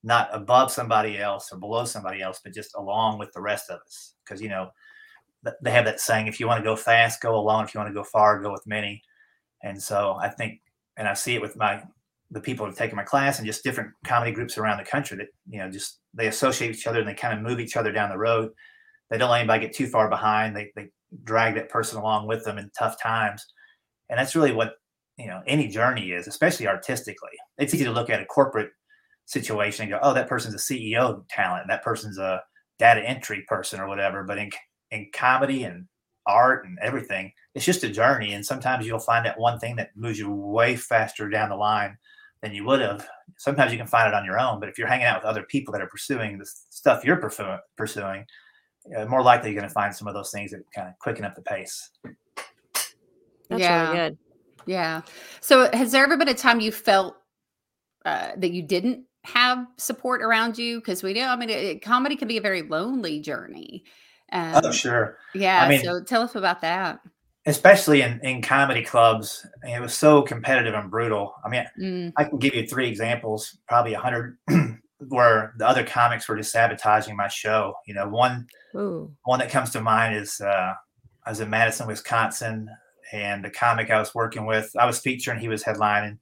not 0.03 0.29
above 0.33 0.73
somebody 0.73 1.19
else 1.19 1.49
or 1.53 1.61
below 1.61 1.85
somebody 1.85 2.21
else, 2.21 2.41
but 2.43 2.53
just 2.53 2.75
along 2.75 3.21
with 3.21 3.33
the 3.33 3.41
rest 3.41 3.71
of 3.71 3.79
us? 3.87 4.15
Because 4.25 4.43
you 4.43 4.49
know 4.49 4.71
they 5.63 5.71
have 5.71 5.85
that 5.85 6.01
saying: 6.01 6.27
if 6.27 6.41
you 6.41 6.49
want 6.49 6.59
to 6.59 6.69
go 6.69 6.75
fast, 6.75 7.23
go 7.23 7.37
alone. 7.37 7.65
If 7.65 7.73
you 7.73 7.79
want 7.79 7.89
to 7.89 7.95
go 7.95 8.03
far, 8.03 8.43
go 8.43 8.51
with 8.51 8.67
many. 8.67 9.01
And 9.63 9.81
so 9.81 10.17
I 10.21 10.29
think, 10.29 10.61
and 10.97 11.07
I 11.07 11.15
see 11.15 11.37
it 11.37 11.41
with 11.41 11.57
my 11.57 11.83
the 12.33 12.41
people 12.41 12.67
who've 12.67 12.77
taken 12.77 12.97
my 12.97 13.05
class 13.05 13.39
and 13.39 13.47
just 13.47 13.63
different 13.63 13.93
comedy 14.05 14.33
groups 14.33 14.59
around 14.59 14.79
the 14.79 14.91
country 14.91 15.17
that 15.19 15.29
you 15.49 15.61
know 15.61 15.71
just 15.71 16.01
they 16.15 16.27
associate 16.27 16.75
each 16.75 16.89
other 16.89 16.99
and 16.99 17.09
they 17.09 17.15
kind 17.15 17.33
of 17.33 17.45
move 17.45 17.61
each 17.61 17.77
other 17.77 17.93
down 17.93 18.11
the 18.11 18.19
road. 18.19 18.51
They 19.09 19.19
don't 19.19 19.31
let 19.31 19.39
anybody 19.39 19.67
get 19.67 19.77
too 19.77 19.87
far 19.87 20.11
behind. 20.11 20.57
They 20.57 20.73
they 20.75 20.89
drag 21.23 21.55
that 21.55 21.71
person 21.71 21.97
along 21.97 22.27
with 22.27 22.45
them 22.45 22.59
in 22.59 22.73
tough 22.77 23.01
times, 23.01 23.47
and 24.11 24.19
that's 24.19 24.35
really 24.35 24.51
what 24.51 24.73
you 25.19 25.27
know 25.27 25.43
any 25.47 25.69
journey 25.69 26.13
is, 26.13 26.27
especially 26.27 26.67
artistically. 26.67 27.31
It's 27.59 27.75
easy 27.75 27.85
to 27.85 27.93
look 27.93 28.11
at 28.11 28.23
a 28.23 28.27
corporate 28.27 28.71
situation 29.25 29.85
and 29.85 29.91
go, 29.91 29.99
"Oh, 30.03 30.15
that 30.15 30.29
person's 30.29 30.55
a 30.55 30.59
CEO 30.59 31.25
talent. 31.29 31.67
That 31.69 31.83
person's 31.83 32.19
a 32.19 32.43
data 32.79 33.03
entry 33.03 33.45
person 33.49 33.81
or 33.81 33.89
whatever." 33.89 34.25
But 34.25 34.39
in 34.39 34.51
in 34.91 35.11
comedy 35.13 35.65
and 35.65 35.87
art 36.27 36.67
and 36.67 36.79
everything, 36.81 37.33
it's 37.55 37.65
just 37.65 37.85
a 37.85 37.89
journey. 37.89 38.33
And 38.33 38.45
sometimes 38.45 38.87
you'll 38.87 38.99
find 38.99 39.25
that 39.27 39.39
one 39.39 39.59
thing 39.59 39.77
that 39.77 39.97
moves 39.97 40.19
you 40.19 40.31
way 40.31 40.77
faster 40.77 41.29
down 41.29 41.51
the 41.51 41.57
line 41.57 41.97
than 42.43 42.53
you 42.53 42.65
would 42.65 42.81
have. 42.81 43.09
Sometimes 43.39 43.73
you 43.73 43.79
can 43.79 43.87
find 43.87 44.09
it 44.09 44.15
on 44.15 44.25
your 44.25 44.39
own, 44.39 44.61
but 44.61 44.69
if 44.69 44.79
you're 44.79 44.87
hanging 44.87 45.07
out 45.07 45.23
with 45.23 45.25
other 45.25 45.45
people 45.45 45.73
that 45.73 45.83
are 45.83 45.89
pursuing 45.89 46.39
the 46.39 46.47
stuff 46.71 47.05
you're 47.05 47.17
pursuing, 47.77 48.25
uh, 48.97 49.05
more 49.07 49.23
likely 49.23 49.51
you're 49.51 49.61
going 49.61 49.69
to 49.69 49.75
find 49.75 49.95
some 49.95 50.09
of 50.09 50.15
those 50.15 50.31
things 50.31 50.51
that 50.51 50.61
kind 50.75 50.89
of 50.89 50.99
quicken 50.99 51.25
up 51.25 51.35
the 51.35 51.43
pace. 51.43 51.91
That's 53.49 53.61
yeah. 53.61 53.93
really 53.93 54.11
good. 54.11 54.19
Yeah. 54.67 55.03
So 55.41 55.71
has 55.73 55.93
there 55.93 56.05
ever 56.05 56.17
been 56.17 56.29
a 56.29 56.35
time 56.35 56.61
you 56.61 56.73
felt 56.73 57.17
uh, 58.05 58.31
that 58.37 58.51
you 58.51 58.63
didn't 58.63 59.05
have 59.25 59.67
support 59.79 60.23
around 60.23 60.59
you? 60.59 60.81
Because 60.81 61.03
we 61.03 61.15
know, 61.15 61.29
I 61.29 61.37
mean, 61.37 61.51
it, 61.51 61.83
comedy 61.83 62.17
can 62.17 62.29
be 62.29 62.37
a 62.37 62.43
very 62.43 62.63
lonely 62.63 63.21
journey. 63.21 63.85
Oh, 64.33 64.39
um, 64.39 64.61
oh, 64.65 64.73
sure. 64.73 65.19
Yeah. 65.35 65.63
I 65.63 65.69
mean, 65.69 65.83
so 65.83 66.03
tell 66.03 66.23
us 66.23 66.35
about 66.35 66.61
that. 66.63 67.01
Especially 67.49 68.03
in, 68.03 68.19
in 68.25 68.43
comedy 68.43 68.83
clubs, 68.83 69.47
it 69.63 69.81
was 69.81 69.95
so 69.95 70.23
competitive 70.23 70.75
and 70.75 70.91
brutal. 70.91 71.33
I 71.45 71.49
mean, 71.49 71.65
mm. 71.81 72.13
I 72.17 72.25
can 72.25 72.39
give 72.39 72.57
you 72.57 72.67
three 72.67 72.89
examples, 72.89 73.57
probably 73.69 73.95
a 73.95 74.01
hundred, 74.01 74.37
where 75.09 75.55
the 75.57 75.69
other 75.69 75.85
comics 75.85 76.29
were 76.29 76.37
just 76.37 76.51
sabotaging 76.51 77.15
my 77.15 77.29
show. 77.29 77.75
You 77.87 77.95
know, 77.95 78.09
one 78.09 78.49
Ooh. 78.75 79.15
one 79.27 79.39
that 79.39 79.51
comes 79.51 79.71
to 79.71 79.81
mind 79.81 80.17
is 80.17 80.41
uh, 80.41 80.75
I 81.25 81.31
was 81.31 81.39
in 81.39 81.49
Madison, 81.49 81.87
Wisconsin 81.87 82.69
and 83.13 83.45
the 83.45 83.51
comic 83.51 83.91
I 83.91 83.99
was 83.99 84.15
working 84.15 84.47
with, 84.47 84.71
I 84.79 84.87
was 84.87 84.99
featuring, 84.99 85.41
he 85.41 85.49
was 85.49 85.63
headlining. 85.63 86.19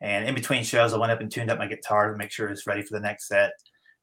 And 0.00 0.28
in 0.28 0.34
between 0.34 0.64
shows, 0.64 0.92
I 0.92 0.98
went 0.98 1.12
up 1.12 1.20
and 1.20 1.30
tuned 1.30 1.50
up 1.50 1.58
my 1.58 1.66
guitar 1.66 2.10
to 2.10 2.18
make 2.18 2.30
sure 2.30 2.46
it 2.46 2.50
was 2.50 2.66
ready 2.66 2.82
for 2.82 2.94
the 2.94 3.00
next 3.00 3.28
set. 3.28 3.52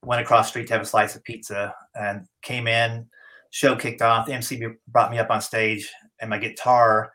Went 0.03 0.21
across 0.21 0.49
street 0.49 0.67
to 0.67 0.73
have 0.73 0.81
a 0.81 0.86
slice 0.86 1.15
of 1.15 1.23
pizza 1.23 1.75
and 1.93 2.25
came 2.41 2.67
in. 2.67 3.05
Show 3.51 3.75
kicked 3.75 4.01
off. 4.01 4.25
The 4.25 4.34
MC 4.34 4.63
brought 4.88 5.12
me 5.12 5.19
up 5.19 5.29
on 5.29 5.41
stage, 5.41 5.91
and 6.19 6.29
my 6.29 6.39
guitar 6.39 7.12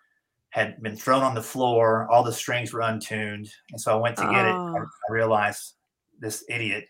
had 0.50 0.80
been 0.82 0.94
thrown 0.96 1.22
on 1.22 1.34
the 1.34 1.42
floor. 1.42 2.06
All 2.10 2.22
the 2.22 2.32
strings 2.32 2.72
were 2.72 2.82
untuned, 2.82 3.48
and 3.72 3.80
so 3.80 3.96
I 3.96 4.00
went 4.00 4.16
to 4.18 4.22
get 4.22 4.46
oh. 4.46 4.76
it. 4.76 4.82
I 5.08 5.12
realized 5.12 5.74
this 6.20 6.44
idiot 6.48 6.86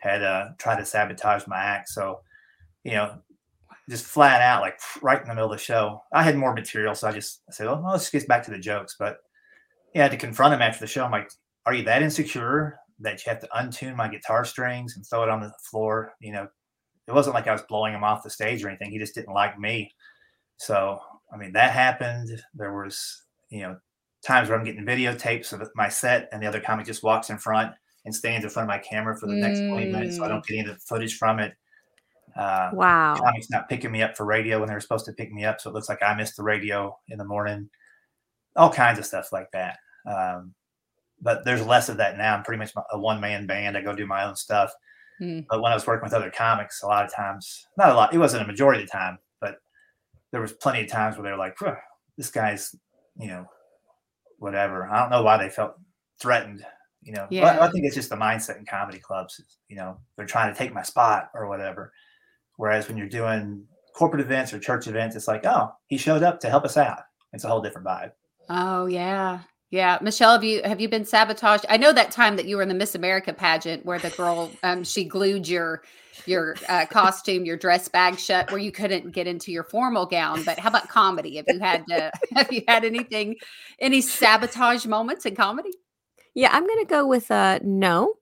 had 0.00 0.22
uh, 0.22 0.48
tried 0.58 0.76
to 0.76 0.84
sabotage 0.84 1.46
my 1.46 1.58
act. 1.58 1.88
So, 1.88 2.20
you 2.84 2.92
know, 2.92 3.18
just 3.88 4.06
flat 4.06 4.40
out, 4.40 4.62
like 4.62 4.78
right 5.02 5.20
in 5.20 5.28
the 5.28 5.34
middle 5.34 5.52
of 5.52 5.58
the 5.58 5.62
show. 5.62 6.02
I 6.12 6.22
had 6.22 6.36
more 6.36 6.54
material, 6.54 6.94
so 6.94 7.08
I 7.08 7.12
just 7.12 7.42
I 7.48 7.52
said, 7.52 7.66
"Oh, 7.66 7.80
well, 7.82 7.92
let's 7.92 8.10
get 8.10 8.26
back 8.26 8.42
to 8.44 8.50
the 8.50 8.58
jokes." 8.58 8.96
But 8.98 9.18
yeah, 9.94 10.02
I 10.02 10.04
had 10.04 10.12
to 10.12 10.16
confront 10.16 10.54
him 10.54 10.62
after 10.62 10.80
the 10.80 10.86
show. 10.86 11.04
I'm 11.04 11.10
like, 11.10 11.30
"Are 11.66 11.74
you 11.74 11.84
that 11.84 12.02
insecure 12.02 12.78
that 13.00 13.24
you 13.24 13.30
have 13.30 13.40
to 13.40 13.48
untune 13.48 13.96
my 13.96 14.08
guitar 14.08 14.44
strings 14.44 14.96
and 14.96 15.04
throw 15.06 15.22
it 15.22 15.28
on 15.28 15.40
the 15.40 15.52
floor?" 15.70 16.14
You 16.20 16.32
know, 16.32 16.48
it 17.06 17.12
wasn't 17.12 17.34
like 17.34 17.46
I 17.46 17.52
was 17.52 17.62
blowing 17.62 17.94
him 17.94 18.04
off 18.04 18.22
the 18.22 18.30
stage 18.30 18.64
or 18.64 18.68
anything. 18.68 18.90
He 18.90 18.98
just 18.98 19.14
didn't 19.14 19.34
like 19.34 19.58
me. 19.58 19.92
So 20.56 20.98
I 21.32 21.36
mean, 21.36 21.52
that 21.52 21.72
happened. 21.72 22.42
There 22.54 22.74
was 22.74 23.24
you 23.50 23.62
know 23.62 23.76
times 24.24 24.48
where 24.48 24.58
I'm 24.58 24.64
getting 24.64 24.86
videotapes 24.86 25.52
of 25.52 25.68
my 25.74 25.88
set, 25.90 26.28
and 26.32 26.42
the 26.42 26.46
other 26.46 26.60
comic 26.60 26.86
just 26.86 27.02
walks 27.02 27.28
in 27.28 27.38
front 27.38 27.74
and 28.06 28.14
stands 28.14 28.44
in 28.44 28.50
front 28.50 28.64
of 28.64 28.68
my 28.68 28.78
camera 28.78 29.16
for 29.16 29.26
the 29.26 29.34
mm. 29.34 29.40
next 29.40 29.60
20 29.60 29.90
minutes, 29.90 30.16
so 30.16 30.24
I 30.24 30.28
don't 30.28 30.44
get 30.46 30.58
any 30.58 30.68
of 30.68 30.74
the 30.74 30.80
footage 30.80 31.16
from 31.16 31.38
it 31.38 31.54
uh, 32.36 32.70
wow. 32.72 33.14
Tommy's 33.14 33.50
not 33.50 33.68
picking 33.68 33.92
me 33.92 34.02
up 34.02 34.16
for 34.16 34.24
radio 34.24 34.58
when 34.58 34.68
they 34.68 34.74
were 34.74 34.80
supposed 34.80 35.06
to 35.06 35.12
pick 35.12 35.32
me 35.32 35.44
up. 35.44 35.60
So 35.60 35.70
it 35.70 35.74
looks 35.74 35.88
like 35.88 36.02
I 36.02 36.14
missed 36.14 36.36
the 36.36 36.42
radio 36.42 36.96
in 37.08 37.18
the 37.18 37.24
morning. 37.24 37.68
All 38.56 38.72
kinds 38.72 38.98
of 38.98 39.06
stuff 39.06 39.32
like 39.32 39.50
that. 39.52 39.78
Um, 40.06 40.54
but 41.20 41.44
there's 41.44 41.64
less 41.64 41.88
of 41.88 41.96
that 41.98 42.18
now. 42.18 42.36
I'm 42.36 42.42
pretty 42.42 42.58
much 42.58 42.72
a 42.92 42.98
one 42.98 43.20
man 43.20 43.46
band. 43.46 43.76
I 43.76 43.82
go 43.82 43.94
do 43.94 44.06
my 44.06 44.24
own 44.24 44.36
stuff. 44.36 44.72
Mm. 45.20 45.46
But 45.48 45.62
when 45.62 45.72
I 45.72 45.74
was 45.74 45.86
working 45.86 46.04
with 46.04 46.12
other 46.12 46.30
comics, 46.30 46.82
a 46.82 46.86
lot 46.86 47.04
of 47.04 47.14
times, 47.14 47.66
not 47.78 47.90
a 47.90 47.94
lot, 47.94 48.12
it 48.12 48.18
wasn't 48.18 48.42
a 48.42 48.46
majority 48.46 48.82
of 48.82 48.88
the 48.88 48.92
time, 48.92 49.18
but 49.40 49.58
there 50.32 50.40
was 50.40 50.52
plenty 50.52 50.82
of 50.82 50.90
times 50.90 51.16
where 51.16 51.24
they 51.24 51.30
were 51.30 51.36
like, 51.36 51.56
this 52.16 52.30
guy's, 52.30 52.74
you 53.18 53.28
know, 53.28 53.46
whatever. 54.38 54.86
I 54.86 55.00
don't 55.00 55.10
know 55.10 55.22
why 55.22 55.36
they 55.38 55.48
felt 55.48 55.76
threatened. 56.20 56.64
You 57.02 57.12
know, 57.12 57.26
yeah. 57.30 57.58
I 57.60 57.70
think 57.70 57.84
it's 57.84 57.94
just 57.94 58.08
the 58.08 58.16
mindset 58.16 58.58
in 58.58 58.64
comedy 58.64 58.98
clubs. 58.98 59.40
You 59.68 59.76
know, 59.76 59.98
they're 60.16 60.26
trying 60.26 60.52
to 60.52 60.58
take 60.58 60.72
my 60.72 60.82
spot 60.82 61.30
or 61.34 61.48
whatever. 61.48 61.92
Whereas 62.56 62.88
when 62.88 62.96
you're 62.96 63.08
doing 63.08 63.64
corporate 63.94 64.20
events 64.20 64.52
or 64.52 64.58
church 64.58 64.86
events, 64.86 65.16
it's 65.16 65.28
like, 65.28 65.44
oh, 65.46 65.72
he 65.86 65.96
showed 65.96 66.22
up 66.22 66.40
to 66.40 66.50
help 66.50 66.64
us 66.64 66.76
out. 66.76 67.00
It's 67.32 67.44
a 67.44 67.48
whole 67.48 67.60
different 67.60 67.86
vibe. 67.86 68.12
Oh 68.48 68.86
yeah. 68.86 69.40
Yeah, 69.70 69.98
Michelle, 70.00 70.32
have 70.32 70.44
you 70.44 70.62
have 70.62 70.80
you 70.80 70.88
been 70.88 71.04
sabotaged? 71.04 71.66
I 71.68 71.78
know 71.78 71.92
that 71.92 72.12
time 72.12 72.36
that 72.36 72.46
you 72.46 72.56
were 72.56 72.62
in 72.62 72.68
the 72.68 72.74
Miss 72.74 72.94
America 72.94 73.32
pageant 73.32 73.84
where 73.84 73.98
the 73.98 74.10
girl 74.10 74.52
um 74.62 74.84
she 74.84 75.04
glued 75.04 75.48
your 75.48 75.82
your 76.26 76.54
uh, 76.68 76.86
costume, 76.86 77.44
your 77.44 77.56
dress 77.56 77.88
bag 77.88 78.18
shut 78.18 78.50
where 78.52 78.60
you 78.60 78.70
couldn't 78.70 79.10
get 79.10 79.26
into 79.26 79.50
your 79.50 79.64
formal 79.64 80.06
gown. 80.06 80.44
But 80.44 80.60
how 80.60 80.68
about 80.68 80.88
comedy? 80.88 81.36
Have 81.36 81.46
you 81.48 81.58
had 81.58 81.84
to, 81.88 82.12
have 82.36 82.52
you 82.52 82.62
had 82.68 82.84
anything 82.84 83.34
any 83.80 84.00
sabotage 84.00 84.86
moments 84.86 85.26
in 85.26 85.34
comedy? 85.34 85.72
Yeah, 86.34 86.50
I'm 86.52 86.66
going 86.66 86.78
to 86.78 86.88
go 86.88 87.06
with 87.06 87.30
uh 87.32 87.58
no. 87.64 88.14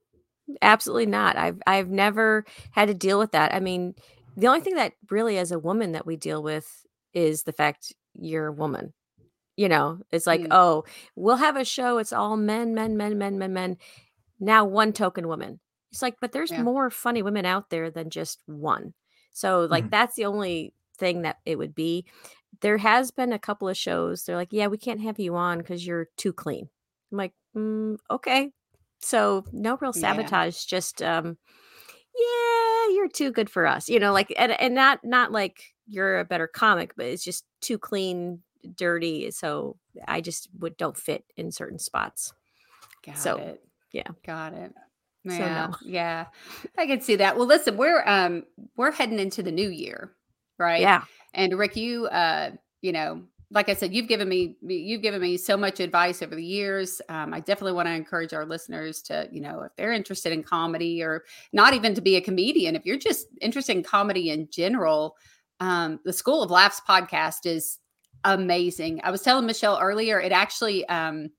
Absolutely 0.62 1.06
not. 1.06 1.36
I've 1.36 1.60
I've 1.66 1.90
never 1.90 2.46
had 2.70 2.88
to 2.88 2.94
deal 2.94 3.18
with 3.18 3.32
that. 3.32 3.54
I 3.54 3.60
mean, 3.60 3.94
the 4.36 4.46
only 4.46 4.60
thing 4.60 4.76
that 4.76 4.94
really 5.10 5.38
as 5.38 5.52
a 5.52 5.58
woman 5.58 5.92
that 5.92 6.06
we 6.06 6.16
deal 6.16 6.42
with 6.42 6.86
is 7.14 7.42
the 7.42 7.52
fact 7.52 7.92
you're 8.14 8.48
a 8.48 8.52
woman. 8.52 8.92
You 9.56 9.68
know, 9.68 9.98
it's 10.10 10.26
like, 10.26 10.40
mm. 10.40 10.48
oh, 10.50 10.84
we'll 11.14 11.36
have 11.36 11.56
a 11.56 11.64
show, 11.64 11.98
it's 11.98 12.12
all 12.12 12.36
men, 12.36 12.74
men, 12.74 12.96
men, 12.96 13.18
men, 13.18 13.38
men, 13.38 13.52
men. 13.52 13.76
Now 14.40 14.64
one 14.64 14.92
token 14.92 15.28
woman. 15.28 15.60
It's 15.90 16.00
like, 16.00 16.16
but 16.20 16.32
there's 16.32 16.50
yeah. 16.50 16.62
more 16.62 16.88
funny 16.88 17.22
women 17.22 17.44
out 17.44 17.68
there 17.68 17.90
than 17.90 18.08
just 18.08 18.42
one. 18.46 18.94
So 19.32 19.66
like 19.70 19.84
mm. 19.84 19.90
that's 19.90 20.16
the 20.16 20.24
only 20.24 20.74
thing 20.98 21.22
that 21.22 21.36
it 21.44 21.58
would 21.58 21.74
be. 21.74 22.06
There 22.60 22.78
has 22.78 23.10
been 23.10 23.32
a 23.32 23.38
couple 23.38 23.68
of 23.68 23.76
shows. 23.76 24.24
They're 24.24 24.36
like, 24.36 24.52
yeah, 24.52 24.68
we 24.68 24.78
can't 24.78 25.00
have 25.00 25.18
you 25.18 25.36
on 25.36 25.58
because 25.58 25.86
you're 25.86 26.08
too 26.16 26.32
clean. 26.32 26.68
I'm 27.10 27.18
like, 27.18 27.32
mm, 27.56 27.98
okay. 28.10 28.50
So 29.00 29.44
no 29.52 29.76
real 29.80 29.92
sabotage, 29.92 30.64
yeah. 30.64 30.76
just 30.78 31.02
um, 31.02 31.36
yeah, 32.14 32.94
you're 32.94 33.08
too 33.08 33.32
good 33.32 33.48
for 33.48 33.66
us. 33.66 33.88
You 33.88 33.98
know, 33.98 34.12
like 34.12 34.32
and 34.36 34.52
and 34.52 34.74
not 34.74 35.00
not 35.04 35.32
like 35.32 35.74
you're 35.86 36.20
a 36.20 36.24
better 36.24 36.46
comic, 36.46 36.94
but 36.96 37.06
it's 37.06 37.24
just 37.24 37.44
too 37.60 37.78
clean, 37.78 38.40
dirty. 38.76 39.30
So 39.30 39.76
I 40.06 40.20
just 40.20 40.48
would 40.58 40.76
don't 40.76 40.96
fit 40.96 41.24
in 41.36 41.50
certain 41.50 41.78
spots. 41.78 42.32
Got 43.04 43.18
so, 43.18 43.36
it. 43.36 43.64
Yeah. 43.92 44.08
Got 44.24 44.54
it. 44.54 44.72
So, 45.28 45.38
no. 45.38 45.74
Yeah. 45.84 46.26
I 46.76 46.86
can 46.86 47.00
see 47.00 47.16
that. 47.16 47.36
Well, 47.36 47.46
listen, 47.46 47.76
we're 47.76 48.02
um 48.06 48.44
we're 48.76 48.90
heading 48.90 49.20
into 49.20 49.42
the 49.42 49.52
new 49.52 49.68
year, 49.68 50.12
right? 50.58 50.80
Yeah. 50.80 51.04
And 51.34 51.56
Rick, 51.58 51.76
you 51.76 52.06
uh, 52.06 52.50
you 52.80 52.92
know, 52.92 53.22
like 53.52 53.68
I 53.68 53.74
said, 53.74 53.92
you've 53.94 54.08
given 54.08 54.28
me 54.28 54.56
you've 54.62 55.02
given 55.02 55.20
me 55.20 55.36
so 55.36 55.56
much 55.56 55.78
advice 55.80 56.22
over 56.22 56.34
the 56.34 56.44
years. 56.44 57.00
Um, 57.08 57.34
I 57.34 57.40
definitely 57.40 57.74
want 57.74 57.86
to 57.86 57.92
encourage 57.92 58.32
our 58.32 58.46
listeners 58.46 59.02
to, 59.02 59.28
you 59.30 59.40
know, 59.40 59.62
if 59.62 59.72
they're 59.76 59.92
interested 59.92 60.32
in 60.32 60.42
comedy 60.42 61.02
or 61.02 61.24
not 61.52 61.74
even 61.74 61.94
to 61.94 62.00
be 62.00 62.16
a 62.16 62.20
comedian, 62.20 62.74
if 62.74 62.86
you're 62.86 62.96
just 62.96 63.26
interested 63.40 63.76
in 63.76 63.82
comedy 63.82 64.30
in 64.30 64.48
general, 64.50 65.16
um, 65.60 66.00
the 66.04 66.12
School 66.12 66.42
of 66.42 66.50
Laughs 66.50 66.80
podcast 66.88 67.44
is 67.44 67.78
amazing. 68.24 69.00
I 69.04 69.10
was 69.10 69.22
telling 69.22 69.46
Michelle 69.46 69.78
earlier, 69.80 70.20
it 70.20 70.32
actually 70.32 70.86
um 70.88 71.30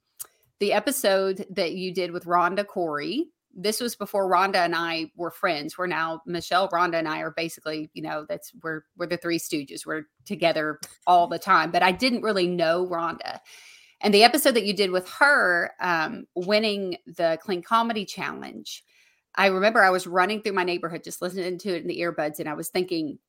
the 0.60 0.74
episode 0.74 1.46
that 1.50 1.74
you 1.74 1.94
did 1.94 2.12
with 2.12 2.26
Rhonda 2.26 2.66
Corey. 2.66 3.26
This 3.54 3.80
was 3.80 3.96
before 3.96 4.30
Rhonda 4.30 4.58
and 4.58 4.76
I 4.76 5.12
were 5.16 5.32
friends. 5.32 5.78
We're 5.78 5.88
now 5.88 6.22
Michelle, 6.26 6.70
Rhonda, 6.70 6.96
and 6.96 7.08
I 7.08 7.20
are 7.20 7.32
basically, 7.32 7.90
you 7.94 8.02
know, 8.02 8.26
that's 8.28 8.52
we're 8.64 8.82
we're 8.98 9.08
the 9.08 9.18
three 9.18 9.40
stooges. 9.40 9.86
We're 9.86 10.04
together 10.26 10.80
all 11.06 11.28
the 11.28 11.40
time. 11.40 11.72
But 11.72 11.84
I 11.84 11.92
didn't 11.92 12.24
really 12.24 12.48
know 12.48 12.88
Rhonda. 12.88 13.40
And 14.02 14.14
the 14.14 14.24
episode 14.24 14.56
that 14.56 14.66
you 14.66 14.74
did 14.74 14.92
with 14.92 15.08
her, 15.12 15.72
um, 15.80 16.26
winning 16.36 16.98
the 17.06 17.38
Clean 17.42 17.62
Comedy 17.62 18.06
Challenge, 18.06 18.84
I 19.36 19.48
remember 19.48 19.84
I 19.84 19.92
was 19.92 20.06
running 20.08 20.42
through 20.42 20.54
my 20.54 20.66
neighborhood 20.66 21.04
just 21.04 21.22
listening 21.22 21.58
to 21.60 21.76
it 21.76 21.82
in 21.82 21.88
the 21.88 22.00
earbuds, 22.00 22.40
and 22.40 22.50
I 22.50 22.54
was 22.54 22.70
thinking, 22.70 23.20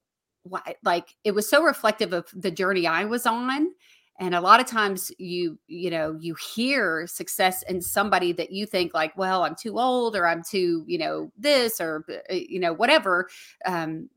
why 0.44 0.76
like 0.82 1.14
it 1.24 1.32
was 1.32 1.48
so 1.48 1.62
reflective 1.62 2.12
of 2.12 2.26
the 2.34 2.50
journey 2.50 2.86
I 2.86 3.04
was 3.04 3.26
on 3.26 3.70
and 4.18 4.34
a 4.34 4.40
lot 4.40 4.60
of 4.60 4.66
times 4.66 5.10
you 5.18 5.58
you 5.66 5.90
know 5.90 6.16
you 6.20 6.34
hear 6.34 7.06
success 7.06 7.62
in 7.68 7.80
somebody 7.80 8.32
that 8.32 8.52
you 8.52 8.66
think 8.66 8.94
like 8.94 9.16
well 9.16 9.44
i'm 9.44 9.54
too 9.54 9.78
old 9.78 10.16
or 10.16 10.26
i'm 10.26 10.42
too 10.42 10.84
you 10.86 10.98
know 10.98 11.30
this 11.36 11.80
or 11.80 12.04
uh, 12.30 12.34
you 12.34 12.60
know 12.60 12.72
whatever 12.72 13.28
um, 13.66 14.08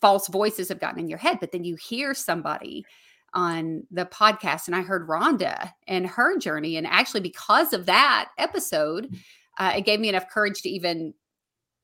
false 0.00 0.28
voices 0.28 0.68
have 0.68 0.80
gotten 0.80 1.00
in 1.00 1.08
your 1.08 1.18
head 1.18 1.38
but 1.40 1.52
then 1.52 1.64
you 1.64 1.76
hear 1.76 2.14
somebody 2.14 2.84
on 3.34 3.86
the 3.90 4.06
podcast 4.06 4.66
and 4.66 4.76
i 4.76 4.82
heard 4.82 5.08
rhonda 5.08 5.72
and 5.86 6.06
her 6.06 6.38
journey 6.38 6.76
and 6.76 6.86
actually 6.86 7.20
because 7.20 7.72
of 7.72 7.86
that 7.86 8.28
episode 8.38 9.14
uh, 9.58 9.72
it 9.76 9.84
gave 9.84 10.00
me 10.00 10.08
enough 10.08 10.28
courage 10.30 10.62
to 10.62 10.68
even 10.68 11.12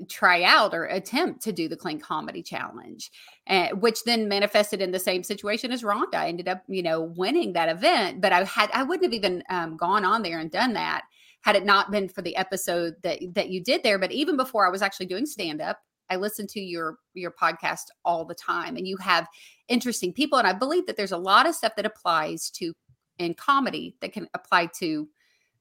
try 0.09 0.43
out 0.43 0.75
or 0.75 0.85
attempt 0.87 1.43
to 1.43 1.53
do 1.53 1.69
the 1.69 1.77
clean 1.77 2.01
comedy 2.01 2.43
challenge 2.43 3.11
uh, 3.49 3.69
which 3.71 4.05
then 4.05 4.29
manifested 4.29 4.81
in 4.81 4.91
the 4.91 4.99
same 4.99 5.23
situation 5.23 5.71
as 5.71 5.83
Rhonda. 5.83 6.15
I 6.15 6.29
ended 6.29 6.49
up, 6.49 6.63
you 6.67 6.83
know, 6.83 7.03
winning 7.03 7.53
that 7.53 7.69
event, 7.69 8.21
but 8.21 8.33
I 8.33 8.45
had 8.45 8.71
I 8.73 8.83
wouldn't 8.83 9.05
have 9.05 9.13
even 9.13 9.43
um, 9.51 9.77
gone 9.77 10.05
on 10.05 10.23
there 10.23 10.39
and 10.39 10.51
done 10.51 10.73
that 10.75 11.03
had 11.43 11.57
it 11.57 11.67
not 11.67 11.91
been 11.91 12.09
for 12.09 12.23
the 12.23 12.37
episode 12.37 12.95
that 13.03 13.21
that 13.35 13.51
you 13.51 13.63
did 13.63 13.83
there. 13.83 13.99
But 13.99 14.13
even 14.13 14.37
before 14.37 14.67
I 14.67 14.71
was 14.71 14.83
actually 14.83 15.07
doing 15.07 15.27
stand 15.27 15.61
up, 15.61 15.79
I 16.09 16.17
listened 16.17 16.49
to 16.51 16.61
your 16.61 16.97
your 17.13 17.33
podcast 17.33 17.85
all 18.05 18.25
the 18.25 18.35
time, 18.35 18.77
and 18.77 18.89
you 18.89 18.97
have 18.97 19.29
interesting 19.69 20.13
people, 20.13 20.39
and 20.39 20.49
I 20.49 20.55
believe 20.55 20.87
that 20.87 20.97
there's 20.97 21.13
a 21.13 21.19
lot 21.19 21.47
of 21.47 21.55
stuff 21.55 21.77
that 21.77 21.87
applies 21.87 22.51
to 22.53 22.73
in 23.19 23.35
comedy 23.35 23.95
that 24.01 24.13
can 24.13 24.27
apply 24.35 24.67
to 24.79 25.09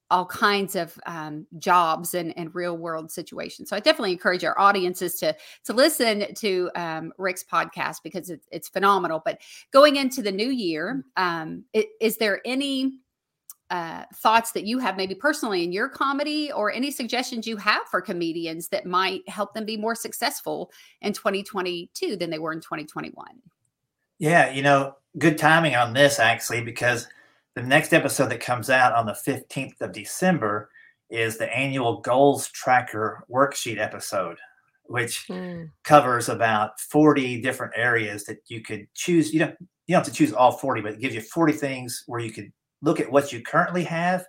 all 0.10 0.26
kinds 0.26 0.76
of 0.76 0.98
um, 1.06 1.48
jobs 1.58 2.13
and, 2.13 2.38
and 2.38 2.54
real 2.54 2.78
world 2.78 3.12
situations. 3.12 3.70
So 3.70 3.76
I 3.76 3.80
definitely 3.80 4.12
encourage 4.12 4.44
our 4.44 4.58
audiences 4.60 5.16
to 5.16 5.36
to 5.66 5.74
listen 5.74 6.34
to 6.36 6.70
um, 6.76 7.13
Rick's 7.18 7.44
podcast 7.44 7.98
because 8.04 8.30
it's 8.30 8.48
it's 8.52 8.68
phenomenal. 8.68 9.22
But 9.24 9.42
going 9.72 9.96
into 9.96 10.22
the 10.22 10.32
new 10.32 10.50
year, 10.50 11.04
um, 11.18 11.63
i- 11.76 11.88
is 12.00 12.18
there 12.18 12.42
any 12.46 13.00
uh, 13.70 14.04
thoughts 14.16 14.52
that 14.52 14.66
you 14.66 14.78
have, 14.78 14.98
maybe 14.98 15.16
personally 15.16 15.63
in 15.63 15.72
your 15.72 15.89
comedy, 15.89 16.52
or 16.52 16.72
any 16.72 16.92
suggestions 16.92 17.48
you 17.48 17.58
have 17.58 17.82
for 17.89 18.02
comedians 18.02 18.68
that 18.68 18.86
might 18.86 19.28
help 19.28 19.54
them 19.56 19.66
be 19.66 19.78
more 19.78 19.96
successful 19.96 20.72
in 21.02 21.12
2022 21.12 22.16
than 22.16 22.30
they 22.30 22.38
were 22.38 22.54
in 22.54 22.60
2021? 22.60 23.26
Yeah, 24.20 24.52
you 24.52 24.62
know, 24.62 24.96
good 25.18 25.39
timing 25.39 25.76
on 25.76 25.94
this 25.94 26.20
actually, 26.20 26.62
because 26.62 27.08
the 27.56 27.63
next 27.63 27.94
episode 27.94 28.30
that 28.30 28.39
comes 28.39 28.70
out 28.70 28.94
on 28.94 29.06
the 29.06 29.13
15th 29.13 29.80
of 29.82 29.92
December 29.92 30.70
is 31.10 31.38
the 31.38 31.52
annual 31.56 32.02
goals 32.02 32.48
tracker 32.50 33.24
worksheet 33.32 33.78
episode, 33.80 34.38
which 34.86 35.28
Mm. 35.30 35.70
covers 35.84 36.30
about 36.30 36.80
40 36.80 37.42
different 37.42 37.74
areas 37.76 38.26
that 38.26 38.38
you 38.48 38.62
could 38.62 38.88
choose. 38.96 39.34
You 39.34 39.39
don't 39.39 39.56
you 39.86 39.94
don't 39.94 40.06
have 40.06 40.13
to 40.13 40.18
choose 40.18 40.32
all 40.32 40.54
40, 40.54 40.82
but 40.82 40.94
it 40.94 41.00
gives 41.02 41.13
you 41.13 41.20
40 41.22 41.52
things 41.54 42.04
where 42.08 42.22
you 42.22 42.32
could 42.32 42.52
look 42.82 43.02
at 43.02 43.12
what 43.12 43.34
you 43.34 43.42
currently 43.42 43.84
have, 43.84 44.26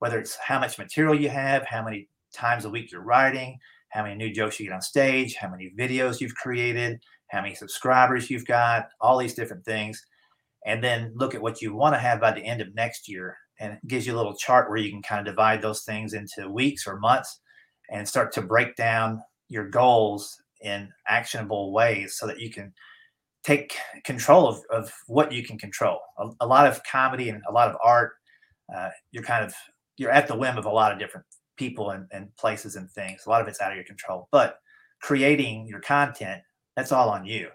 whether 0.00 0.18
it's 0.18 0.36
how 0.36 0.58
much 0.60 0.76
material 0.78 1.18
you 1.18 1.30
have, 1.30 1.64
how 1.64 1.82
many 1.82 2.08
times 2.34 2.66
a 2.66 2.70
week 2.70 2.92
you're 2.92 3.00
writing, 3.00 3.58
how 3.88 4.02
many 4.02 4.14
new 4.16 4.30
jokes 4.30 4.60
you 4.60 4.66
get 4.66 4.74
on 4.74 4.82
stage, 4.82 5.34
how 5.34 5.48
many 5.48 5.72
videos 5.78 6.20
you've 6.20 6.34
created, 6.34 7.00
how 7.28 7.40
many 7.40 7.54
subscribers 7.54 8.28
you've 8.28 8.44
got, 8.44 8.90
all 9.00 9.16
these 9.16 9.34
different 9.34 9.64
things. 9.64 10.04
And 10.66 10.82
then 10.82 11.12
look 11.14 11.34
at 11.34 11.42
what 11.42 11.62
you 11.62 11.74
want 11.74 11.94
to 11.94 12.00
have 12.00 12.20
by 12.20 12.32
the 12.32 12.44
end 12.44 12.60
of 12.60 12.74
next 12.74 13.08
year. 13.08 13.36
And 13.60 13.74
it 13.74 13.86
gives 13.86 14.06
you 14.06 14.14
a 14.14 14.18
little 14.18 14.36
chart 14.36 14.68
where 14.68 14.78
you 14.78 14.90
can 14.90 15.02
kind 15.02 15.20
of 15.20 15.32
divide 15.32 15.62
those 15.62 15.82
things 15.82 16.14
into 16.14 16.50
weeks 16.50 16.86
or 16.86 16.98
months 16.98 17.40
and 17.90 18.06
start 18.06 18.32
to 18.32 18.42
break 18.42 18.76
down 18.76 19.22
your 19.48 19.68
goals 19.68 20.40
in 20.60 20.88
actionable 21.08 21.72
ways 21.72 22.16
so 22.16 22.26
that 22.26 22.40
you 22.40 22.50
can 22.50 22.72
take 23.44 23.76
control 24.04 24.48
of, 24.48 24.60
of 24.70 24.92
what 25.06 25.32
you 25.32 25.44
can 25.44 25.58
control. 25.58 25.98
A, 26.18 26.28
a 26.40 26.46
lot 26.46 26.66
of 26.66 26.82
comedy 26.84 27.30
and 27.30 27.42
a 27.48 27.52
lot 27.52 27.68
of 27.68 27.76
art, 27.82 28.12
uh, 28.74 28.90
you're 29.12 29.22
kind 29.22 29.44
of 29.44 29.54
you're 29.96 30.10
at 30.10 30.28
the 30.28 30.36
whim 30.36 30.56
of 30.56 30.66
a 30.66 30.70
lot 30.70 30.92
of 30.92 30.98
different 30.98 31.26
people 31.56 31.90
and, 31.90 32.06
and 32.12 32.34
places 32.36 32.76
and 32.76 32.90
things. 32.90 33.22
A 33.26 33.30
lot 33.30 33.42
of 33.42 33.48
it's 33.48 33.60
out 33.60 33.72
of 33.72 33.76
your 33.76 33.84
control. 33.84 34.28
But 34.30 34.58
creating 35.00 35.66
your 35.66 35.80
content, 35.80 36.42
that's 36.76 36.92
all 36.92 37.10
on 37.10 37.26
you. 37.26 37.48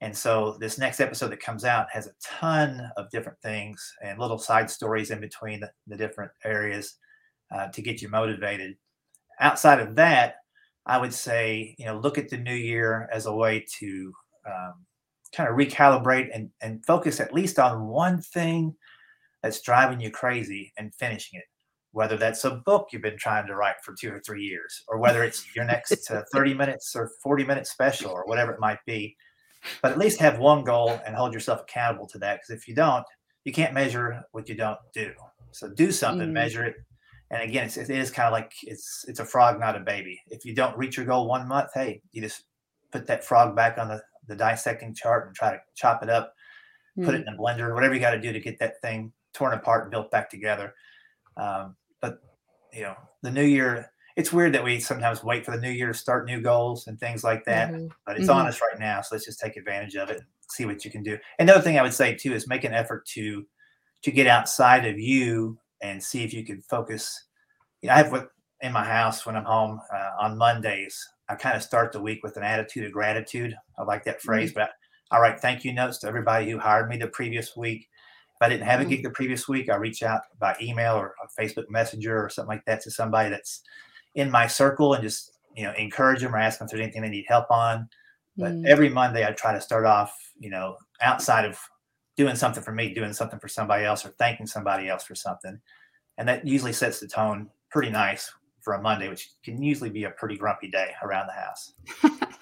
And 0.00 0.16
so 0.16 0.56
this 0.60 0.78
next 0.78 1.00
episode 1.00 1.28
that 1.28 1.40
comes 1.40 1.64
out 1.64 1.88
has 1.92 2.06
a 2.06 2.12
ton 2.22 2.90
of 2.96 3.10
different 3.10 3.40
things 3.40 3.94
and 4.02 4.18
little 4.18 4.38
side 4.38 4.70
stories 4.70 5.10
in 5.10 5.20
between 5.20 5.60
the, 5.60 5.70
the 5.88 5.96
different 5.96 6.30
areas 6.44 6.94
uh, 7.52 7.68
to 7.68 7.82
get 7.82 8.00
you 8.00 8.08
motivated. 8.08 8.76
Outside 9.40 9.80
of 9.80 9.96
that, 9.96 10.36
I 10.86 10.98
would 10.98 11.12
say, 11.12 11.74
you 11.78 11.84
know, 11.84 11.98
look 11.98 12.16
at 12.16 12.28
the 12.28 12.38
new 12.38 12.54
year 12.54 13.08
as 13.12 13.26
a 13.26 13.34
way 13.34 13.64
to 13.78 14.12
um, 14.46 14.74
kind 15.34 15.48
of 15.48 15.56
recalibrate 15.56 16.28
and, 16.32 16.50
and 16.62 16.84
focus 16.86 17.20
at 17.20 17.34
least 17.34 17.58
on 17.58 17.86
one 17.86 18.22
thing 18.22 18.74
that's 19.42 19.60
driving 19.60 20.00
you 20.00 20.10
crazy 20.10 20.72
and 20.78 20.94
finishing 20.94 21.38
it. 21.38 21.44
Whether 21.92 22.16
that's 22.16 22.44
a 22.44 22.50
book 22.50 22.88
you've 22.92 23.02
been 23.02 23.18
trying 23.18 23.46
to 23.46 23.56
write 23.56 23.76
for 23.82 23.94
two 23.98 24.12
or 24.12 24.20
three 24.20 24.44
years, 24.44 24.84
or 24.88 24.98
whether 24.98 25.24
it's 25.24 25.54
your 25.56 25.64
next 25.64 26.10
uh, 26.10 26.22
30 26.32 26.54
minutes 26.54 26.94
or 26.94 27.10
40 27.22 27.44
minute 27.44 27.66
special 27.66 28.10
or 28.10 28.24
whatever 28.26 28.52
it 28.52 28.60
might 28.60 28.78
be. 28.86 29.16
But 29.82 29.92
at 29.92 29.98
least 29.98 30.20
have 30.20 30.38
one 30.38 30.64
goal 30.64 31.00
and 31.06 31.14
hold 31.14 31.34
yourself 31.34 31.62
accountable 31.62 32.06
to 32.08 32.18
that. 32.18 32.36
Because 32.36 32.50
if 32.60 32.68
you 32.68 32.74
don't, 32.74 33.04
you 33.44 33.52
can't 33.52 33.74
measure 33.74 34.22
what 34.32 34.48
you 34.48 34.54
don't 34.54 34.78
do. 34.94 35.12
So 35.52 35.68
do 35.70 35.90
something, 35.90 36.28
Mm. 36.28 36.32
measure 36.32 36.64
it. 36.64 36.76
And 37.30 37.42
again, 37.42 37.66
it's, 37.66 37.76
it 37.76 37.90
is 37.90 38.10
kind 38.10 38.26
of 38.26 38.32
like 38.32 38.52
it's 38.62 39.04
it's 39.08 39.20
a 39.20 39.24
frog, 39.24 39.60
not 39.60 39.76
a 39.76 39.80
baby. 39.80 40.20
If 40.28 40.44
you 40.44 40.54
don't 40.54 40.76
reach 40.78 40.96
your 40.96 41.06
goal 41.06 41.28
one 41.28 41.46
month, 41.46 41.70
hey, 41.74 42.00
you 42.12 42.22
just 42.22 42.44
put 42.90 43.06
that 43.06 43.24
frog 43.24 43.54
back 43.54 43.76
on 43.78 43.88
the, 43.88 44.02
the 44.28 44.36
dissecting 44.36 44.94
chart 44.94 45.26
and 45.26 45.36
try 45.36 45.50
to 45.52 45.60
chop 45.74 46.02
it 46.02 46.08
up, 46.08 46.32
put 47.04 47.14
it 47.14 47.26
in 47.26 47.34
a 47.34 47.36
blender, 47.36 47.74
whatever 47.74 47.94
you 47.94 48.00
got 48.00 48.12
to 48.12 48.20
do 48.20 48.32
to 48.32 48.40
get 48.40 48.58
that 48.60 48.80
thing 48.80 49.12
torn 49.34 49.52
apart 49.52 49.82
and 49.84 49.90
built 49.90 50.10
back 50.10 50.30
together. 50.30 50.74
Um, 51.36 51.76
but 52.00 52.18
you 52.72 52.82
know, 52.82 52.96
the 53.22 53.30
new 53.30 53.44
year, 53.44 53.90
it's 54.18 54.32
weird 54.32 54.52
that 54.52 54.64
we 54.64 54.80
sometimes 54.80 55.22
wait 55.22 55.44
for 55.44 55.52
the 55.52 55.60
new 55.60 55.70
year 55.70 55.86
to 55.86 55.94
start 55.94 56.26
new 56.26 56.40
goals 56.40 56.88
and 56.88 56.98
things 56.98 57.22
like 57.22 57.44
that. 57.44 57.70
Mhm. 57.70 57.88
But 58.04 58.18
it's 58.18 58.28
Mhm. 58.28 58.34
on 58.34 58.46
us 58.48 58.60
right 58.60 58.78
now, 58.78 59.00
so 59.00 59.14
let's 59.14 59.24
just 59.24 59.38
take 59.38 59.56
advantage 59.56 59.94
of 59.94 60.10
it. 60.10 60.16
And 60.18 60.26
see 60.50 60.64
what 60.64 60.84
you 60.84 60.90
can 60.90 61.02
do. 61.04 61.16
Another 61.38 61.60
thing 61.60 61.78
I 61.78 61.82
would 61.82 61.94
say 61.94 62.14
too 62.16 62.32
is 62.34 62.48
make 62.48 62.64
an 62.64 62.74
effort 62.74 63.06
to 63.14 63.46
to 64.02 64.10
get 64.10 64.26
outside 64.26 64.86
of 64.86 64.98
you 64.98 65.58
and 65.82 66.02
see 66.02 66.24
if 66.24 66.32
you 66.32 66.44
can 66.44 66.62
focus. 66.62 67.28
You 67.80 67.88
know, 67.88 67.94
I 67.94 67.98
have 67.98 68.10
what 68.12 68.30
in 68.60 68.72
my 68.72 68.84
house 68.84 69.24
when 69.26 69.36
I'm 69.36 69.44
home 69.44 69.80
uh, 69.92 70.10
on 70.18 70.36
Mondays. 70.38 70.96
I 71.28 71.34
kind 71.36 71.56
of 71.56 71.62
start 71.62 71.92
the 71.92 72.00
week 72.00 72.22
with 72.24 72.36
an 72.36 72.42
attitude 72.42 72.86
of 72.86 72.92
gratitude. 72.92 73.54
I 73.78 73.82
like 73.84 74.04
that 74.04 74.20
phrase, 74.22 74.52
but 74.52 74.70
I 75.12 75.18
write 75.20 75.40
thank 75.40 75.64
you 75.64 75.72
notes 75.72 75.98
to 75.98 76.08
everybody 76.08 76.50
who 76.50 76.58
hired 76.58 76.88
me 76.88 76.96
the 76.96 77.08
previous 77.08 77.56
week. 77.56 77.88
If 78.34 78.42
I 78.42 78.48
didn't 78.48 78.66
have 78.66 78.80
a 78.80 78.84
Mhm. 78.84 78.88
gig 78.88 79.02
the 79.04 79.10
previous 79.10 79.46
week, 79.48 79.68
I 79.70 79.76
reach 79.76 80.02
out 80.02 80.22
by 80.38 80.56
email 80.60 80.94
or 80.96 81.14
a 81.22 81.40
Facebook 81.40 81.68
Messenger 81.68 82.24
or 82.24 82.28
something 82.30 82.48
like 82.56 82.64
that 82.66 82.80
to 82.82 82.90
somebody 82.90 83.30
that's 83.30 83.62
in 84.18 84.30
my 84.30 84.46
circle 84.46 84.94
and 84.94 85.02
just 85.02 85.32
you 85.56 85.64
know 85.64 85.72
encourage 85.78 86.20
them 86.20 86.34
or 86.34 86.38
ask 86.38 86.58
them 86.58 86.66
if 86.66 86.72
there's 86.72 86.82
anything 86.82 87.02
they 87.02 87.08
need 87.08 87.26
help 87.28 87.50
on. 87.50 87.88
But 88.36 88.52
Mm. 88.52 88.66
every 88.66 88.88
Monday, 88.88 89.26
I 89.26 89.32
try 89.32 89.52
to 89.52 89.60
start 89.60 89.84
off, 89.84 90.12
you 90.38 90.50
know, 90.50 90.76
outside 91.00 91.44
of 91.44 91.58
doing 92.16 92.36
something 92.36 92.62
for 92.62 92.72
me, 92.72 92.94
doing 92.94 93.12
something 93.12 93.40
for 93.40 93.48
somebody 93.48 93.84
else, 93.84 94.04
or 94.06 94.10
thanking 94.10 94.46
somebody 94.46 94.88
else 94.88 95.04
for 95.04 95.14
something, 95.14 95.60
and 96.18 96.28
that 96.28 96.46
usually 96.46 96.72
sets 96.72 97.00
the 97.00 97.08
tone 97.08 97.50
pretty 97.70 97.90
nice 97.90 98.32
for 98.60 98.74
a 98.74 98.82
Monday, 98.82 99.08
which 99.08 99.30
can 99.42 99.62
usually 99.62 99.90
be 99.90 100.04
a 100.04 100.10
pretty 100.10 100.36
grumpy 100.36 100.70
day 100.70 100.92
around 101.02 101.26
the 101.26 101.32
house. 101.32 101.72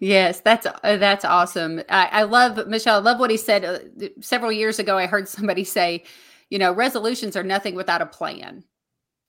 Yes, 0.00 0.40
that's 0.40 0.66
uh, 0.66 0.96
that's 0.96 1.26
awesome. 1.26 1.82
I, 1.90 2.06
I, 2.06 2.22
love 2.22 2.66
Michelle. 2.66 2.96
I 2.96 3.00
love 3.00 3.20
what 3.20 3.30
he 3.30 3.36
said. 3.36 3.64
Uh, 3.66 4.08
several 4.20 4.50
years 4.50 4.78
ago, 4.78 4.96
I 4.96 5.06
heard 5.06 5.28
somebody 5.28 5.62
say, 5.62 6.04
you 6.48 6.58
know, 6.58 6.72
resolutions 6.72 7.36
are 7.36 7.42
nothing 7.42 7.74
without 7.74 8.00
a 8.00 8.06
plan. 8.06 8.64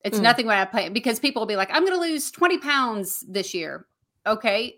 It's 0.03 0.19
mm. 0.19 0.23
nothing 0.23 0.45
without 0.47 0.67
I 0.67 0.71
plan 0.71 0.93
because 0.93 1.19
people 1.19 1.41
will 1.41 1.47
be 1.47 1.55
like, 1.55 1.69
I'm 1.71 1.85
going 1.85 1.93
to 1.93 1.99
lose 1.99 2.31
20 2.31 2.57
pounds 2.59 3.23
this 3.27 3.53
year. 3.53 3.85
Okay, 4.25 4.77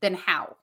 then 0.00 0.14
how? 0.14 0.56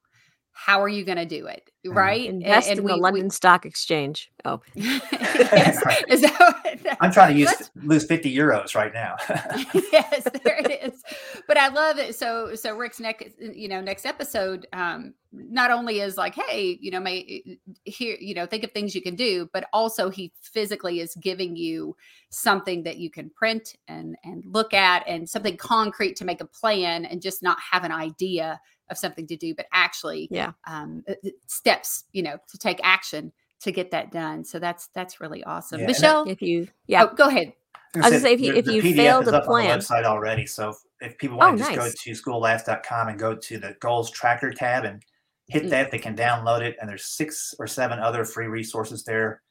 How 0.58 0.82
are 0.82 0.90
you 0.90 1.04
going 1.04 1.18
to 1.18 1.26
do 1.26 1.48
it 1.48 1.70
mm-hmm. 1.86 1.98
right? 1.98 2.26
Invest 2.26 2.70
and, 2.70 2.80
and 2.80 2.80
in 2.80 2.86
we, 2.86 2.92
the 2.92 2.98
london 2.98 3.24
we, 3.26 3.30
stock 3.30 3.66
exchange. 3.66 4.32
Oh. 4.44 4.62
Yes. 5.36 5.84
that, 5.84 6.98
i'm 7.02 7.12
trying 7.12 7.34
to 7.34 7.40
use 7.40 7.72
lose 7.84 8.06
50 8.06 8.34
euros 8.34 8.74
right 8.76 8.94
now. 8.94 9.16
Yes 9.92 10.28
there 10.44 10.60
it 10.60 10.94
is. 10.94 11.04
But 11.48 11.58
i 11.58 11.68
love 11.68 11.98
it. 11.98 12.16
So 12.16 12.56
so 12.56 12.76
rik's 12.76 13.00
next 13.00 13.36
you 13.40 13.68
know 13.68 13.82
next 13.82 14.06
episode 14.06 14.66
um 14.74 15.14
not 15.32 15.72
only 15.72 16.00
is 16.00 16.16
like 16.18 16.36
hey 16.36 16.78
you 16.80 16.90
know 16.90 17.00
may 17.00 17.44
here 17.84 18.18
you 18.20 18.34
know 18.34 18.46
think 18.46 18.64
of 18.64 18.72
things 18.72 18.96
you 18.96 19.02
can 19.02 19.16
do 19.16 19.50
but 19.52 19.68
also 19.74 20.10
he 20.10 20.32
physically 20.42 21.02
is 21.02 21.14
giving 21.16 21.56
you 21.56 21.96
something 22.30 22.84
that 22.84 22.98
you 22.98 23.10
can 23.10 23.30
print 23.30 23.76
and 23.88 24.16
and 24.24 24.44
look 24.48 24.74
at 24.74 25.06
and 25.08 25.28
something 25.28 25.58
concrete 25.58 26.16
to 26.16 26.26
make 26.26 26.42
a 26.42 26.46
plan 26.46 27.06
and 27.06 27.22
just 27.22 27.44
not 27.44 27.58
have 27.60 27.84
an 27.84 27.92
idea 27.92 28.60
of 28.90 28.98
something 28.98 29.28
to 29.28 29.36
do, 29.36 29.56
but 29.56 29.66
actually, 29.74 30.28
yeah, 30.32 30.52
um, 30.68 31.04
steps, 31.48 32.06
you 32.12 32.24
know, 32.24 32.38
to 32.50 32.58
take 32.58 32.80
action 32.84 33.32
to 33.62 33.72
get 33.72 33.92
that 33.92 34.12
done. 34.12 34.44
So 34.44 34.60
that's 34.60 34.88
that's 34.94 35.20
really 35.20 35.44
awesome. 35.44 35.82
Yeah, 35.82 35.88
Michelle, 35.88 36.30
if 36.30 36.42
you, 36.42 36.68
yeah, 36.88 37.06
oh, 37.06 37.14
go 37.14 37.28
ahead. 37.28 37.54
I 37.96 38.00
was 38.00 38.08
gonna 38.10 38.20
say 38.20 38.34
if 38.34 38.42
you 38.42 38.54
if 38.54 38.68
you 38.68 38.82
fail 38.82 39.24
to 39.24 39.42
plan, 39.42 39.80
website 39.80 40.04
already. 40.04 40.46
So 40.46 40.74
if 41.02 41.18
people 41.18 41.38
want 41.38 41.54
oh, 41.54 41.58
to 41.58 41.64
just 41.64 41.76
nice. 41.76 41.96
go 41.96 42.02
to 42.04 42.12
schoollaughs.com 42.12 43.08
and 43.08 43.20
go 43.20 43.36
to 43.36 43.58
the 43.58 43.76
goals 43.80 44.12
tracker 44.12 44.52
tab 44.52 44.84
and 44.86 45.02
hit 45.48 45.64
mm-hmm. 45.64 45.70
that, 45.70 45.92
they 45.92 46.00
can 46.00 46.16
download 46.16 46.62
it. 46.62 46.76
And 46.80 46.90
there's 46.90 47.06
six 47.06 47.54
or 47.60 47.68
seven 47.68 48.00
other 48.00 48.26
free 48.26 48.48
resources 48.48 49.04
there. 49.04 49.42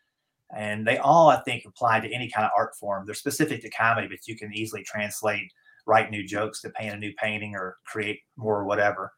And 0.55 0.87
they 0.87 0.99
all, 0.99 1.29
I 1.29 1.41
think, 1.43 1.65
apply 1.67 2.01
to 2.01 2.15
any 2.15 2.29
kind 2.29 2.45
of 2.45 2.53
art 2.57 2.77
form. 2.79 3.07
They're 3.07 3.15
specific 3.15 3.63
to 3.63 3.71
comedy, 3.71 4.09
but 4.09 4.27
you 4.27 4.37
can 4.37 4.53
easily 4.53 4.85
translate, 4.85 5.51
write 5.87 6.11
new 6.11 6.25
jokes 6.25 6.61
to 6.63 6.71
paint 6.71 6.95
a 6.95 6.99
new 6.99 7.13
painting 7.15 7.55
or 7.55 7.79
create 7.87 8.21
more 8.37 8.59
or 8.61 8.65
whatever. 8.65 9.13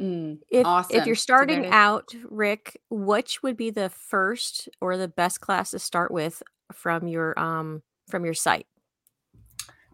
Mm, 0.00 0.38
if 0.50 0.66
awesome. 0.66 0.96
if 0.96 1.06
you're 1.06 1.14
starting 1.14 1.66
out, 1.66 2.12
Rik, 2.28 2.80
which 2.90 3.42
would 3.42 3.56
be 3.56 3.70
the 3.70 3.88
first 3.88 4.68
or 4.80 4.96
the 4.96 5.08
best 5.08 5.40
class 5.40 5.70
to 5.70 5.78
start 5.78 6.10
with 6.10 6.42
from 6.72 7.06
your 7.06 7.38
um 7.38 7.82
from 8.08 8.24
your 8.24 8.34
site? 8.34 8.66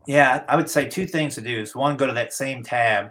Yeah, 0.06 0.44
I 0.48 0.56
would 0.56 0.70
say 0.70 0.88
two 0.88 1.06
things 1.06 1.34
to 1.34 1.40
do 1.40 1.60
is 1.60 1.74
one, 1.74 1.96
go 1.96 2.06
to 2.06 2.12
that 2.14 2.32
same 2.32 2.62
tab, 2.62 3.10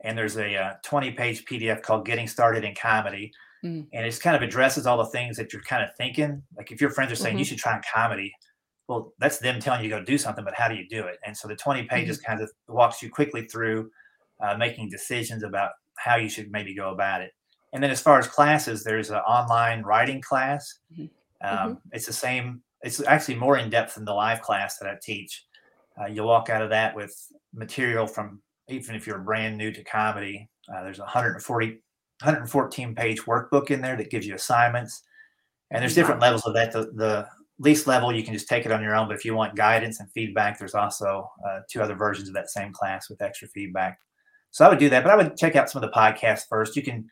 and 0.00 0.16
there's 0.16 0.36
a 0.36 0.56
uh, 0.56 0.72
20 0.82 1.12
page 1.12 1.44
PDF 1.44 1.82
called 1.82 2.06
Getting 2.06 2.26
Started 2.26 2.64
in 2.64 2.74
Comedy. 2.74 3.32
Mm. 3.64 3.86
And 3.92 4.06
it 4.06 4.20
kind 4.20 4.34
of 4.34 4.42
addresses 4.42 4.86
all 4.86 4.98
the 4.98 5.06
things 5.06 5.36
that 5.36 5.52
you're 5.52 5.62
kind 5.62 5.84
of 5.84 5.94
thinking. 5.94 6.42
Like 6.56 6.72
if 6.72 6.80
your 6.80 6.90
friends 6.90 7.12
are 7.12 7.16
saying 7.16 7.34
mm-hmm. 7.34 7.40
you 7.40 7.44
should 7.44 7.58
try 7.58 7.80
comedy, 7.94 8.34
well, 8.88 9.12
that's 9.18 9.38
them 9.38 9.60
telling 9.60 9.84
you 9.84 9.90
to 9.90 9.98
go 9.98 10.04
do 10.04 10.18
something, 10.18 10.44
but 10.44 10.54
how 10.54 10.68
do 10.68 10.74
you 10.74 10.88
do 10.88 11.04
it? 11.04 11.18
And 11.24 11.36
so 11.36 11.46
the 11.46 11.54
20 11.54 11.84
pages 11.84 12.18
mm-hmm. 12.18 12.32
kind 12.32 12.42
of 12.42 12.50
walks 12.66 13.02
you 13.02 13.10
quickly 13.10 13.44
through 13.44 13.90
uh, 14.40 14.56
making 14.56 14.88
decisions 14.88 15.44
about 15.44 15.70
how 15.96 16.16
you 16.16 16.28
should 16.28 16.50
maybe 16.50 16.74
go 16.74 16.90
about 16.90 17.20
it. 17.20 17.32
And 17.72 17.82
then 17.82 17.90
as 17.90 18.00
far 18.00 18.18
as 18.18 18.26
classes, 18.26 18.84
there's 18.84 19.10
an 19.10 19.16
online 19.16 19.82
writing 19.82 20.20
class. 20.20 20.80
Mm-hmm. 20.92 21.04
Um, 21.46 21.58
mm-hmm. 21.58 21.74
It's 21.92 22.06
the 22.06 22.12
same. 22.12 22.62
It's 22.82 23.02
actually 23.06 23.36
more 23.36 23.58
in 23.58 23.70
depth 23.70 23.94
than 23.94 24.04
the 24.04 24.12
live 24.12 24.42
class 24.42 24.78
that 24.78 24.88
I 24.88 24.96
teach. 25.02 25.46
Uh, 26.00 26.06
you'll 26.06 26.26
walk 26.26 26.50
out 26.50 26.62
of 26.62 26.70
that 26.70 26.94
with 26.94 27.14
material 27.54 28.06
from 28.06 28.40
even 28.68 28.94
if 28.94 29.06
you're 29.06 29.18
brand 29.18 29.56
new 29.56 29.70
to 29.72 29.84
comedy. 29.84 30.48
Uh, 30.72 30.82
there's 30.82 30.98
a 30.98 31.02
140, 31.02 31.66
114 31.66 32.94
page 32.94 33.22
workbook 33.22 33.70
in 33.70 33.80
there 33.80 33.96
that 33.96 34.10
gives 34.10 34.26
you 34.26 34.34
assignments, 34.34 35.02
and 35.70 35.82
there's 35.82 35.94
different 35.94 36.20
levels 36.20 36.46
of 36.46 36.54
that. 36.54 36.72
The, 36.72 36.90
the 36.94 37.28
least 37.58 37.86
level 37.86 38.14
you 38.14 38.24
can 38.24 38.34
just 38.34 38.48
take 38.48 38.66
it 38.66 38.72
on 38.72 38.82
your 38.82 38.94
own, 38.94 39.06
but 39.06 39.16
if 39.16 39.24
you 39.24 39.34
want 39.34 39.54
guidance 39.54 40.00
and 40.00 40.10
feedback, 40.12 40.58
there's 40.58 40.74
also 40.74 41.30
uh, 41.46 41.60
two 41.70 41.80
other 41.80 41.94
versions 41.94 42.28
of 42.28 42.34
that 42.34 42.50
same 42.50 42.72
class 42.72 43.08
with 43.08 43.22
extra 43.22 43.48
feedback. 43.48 43.98
So 44.52 44.64
I 44.64 44.68
would 44.68 44.78
do 44.78 44.90
that, 44.90 45.02
but 45.02 45.10
I 45.10 45.16
would 45.16 45.36
check 45.36 45.56
out 45.56 45.70
some 45.70 45.82
of 45.82 45.90
the 45.90 45.96
podcasts 45.96 46.46
first. 46.48 46.76
You 46.76 46.82
can 46.82 47.10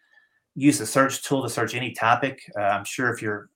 use 0.55 0.79
the 0.79 0.87
search 0.87 1.22
tool 1.22 1.42
to 1.42 1.48
search 1.48 1.74
any 1.74 1.92
topic. 1.92 2.40
Uh, 2.57 2.62
I'm 2.62 2.85
sure 2.85 3.12
if 3.12 3.22
you're, 3.22 3.48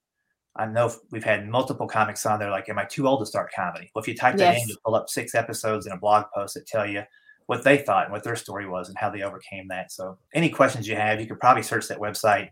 I 0.57 0.67
know 0.67 0.91
we've 1.11 1.25
had 1.25 1.49
multiple 1.49 1.87
comics 1.87 2.25
on 2.25 2.39
there. 2.39 2.51
Like, 2.51 2.69
am 2.69 2.79
I 2.79 2.87
too 2.87 3.07
old 3.07 3.21
to 3.21 3.27
start 3.27 3.53
comedy? 3.55 3.91
Well, 3.95 4.03
if 4.03 4.09
you 4.09 4.17
type 4.17 4.37
yes. 4.39 4.55
that 4.57 4.63
in, 4.63 4.69
you 4.69 4.77
pull 4.85 4.95
up 4.95 5.11
six 5.11 5.35
episodes 5.35 5.87
in 5.87 5.93
a 5.93 5.99
blog 5.99 6.25
post 6.35 6.55
that 6.55 6.67
tell 6.67 6.89
you 6.89 7.03
what 7.47 7.63
they 7.63 7.77
thought 7.79 8.05
and 8.05 8.13
what 8.13 8.25
their 8.25 8.37
story 8.37 8.67
was 8.67 8.89
and 8.89 8.97
how 8.97 9.11
they 9.11 9.23
overcame 9.23 9.69
that. 9.69 9.93
So, 9.93 10.17
any 10.33 10.49
questions 10.49 10.89
you 10.89 10.97
have, 10.97 11.21
you 11.21 11.27
could 11.27 11.41
probably 11.41 11.63
search 11.63 11.89
that 11.89 11.99
website 11.99 12.49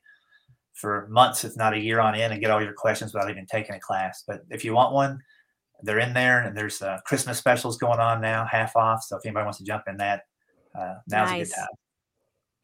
for 0.74 1.06
months, 1.10 1.44
if 1.44 1.56
not 1.56 1.74
a 1.74 1.78
year 1.78 2.00
on 2.00 2.14
end, 2.14 2.32
and 2.32 2.42
get 2.42 2.50
all 2.50 2.62
your 2.62 2.74
questions 2.74 3.14
without 3.14 3.30
even 3.30 3.46
taking 3.46 3.74
a 3.74 3.80
class. 3.80 4.24
But 4.26 4.42
if 4.50 4.64
you 4.64 4.74
want 4.74 4.92
one, 4.92 5.18
they're 5.82 6.00
in 6.00 6.12
there, 6.12 6.42
and 6.42 6.54
there's 6.56 6.82
uh, 6.82 6.98
Christmas 7.06 7.38
specials 7.38 7.78
going 7.78 8.00
on 8.00 8.20
now, 8.20 8.44
half 8.44 8.76
off. 8.76 9.02
So 9.02 9.16
if 9.16 9.24
anybody 9.24 9.44
wants 9.44 9.58
to 9.58 9.64
jump 9.64 9.84
in 9.86 9.96
that, 9.98 10.22
uh, 10.74 10.94
now's 11.08 11.30
nice. 11.30 11.52
a 11.52 11.54
good 11.54 11.56
time. 11.56 11.68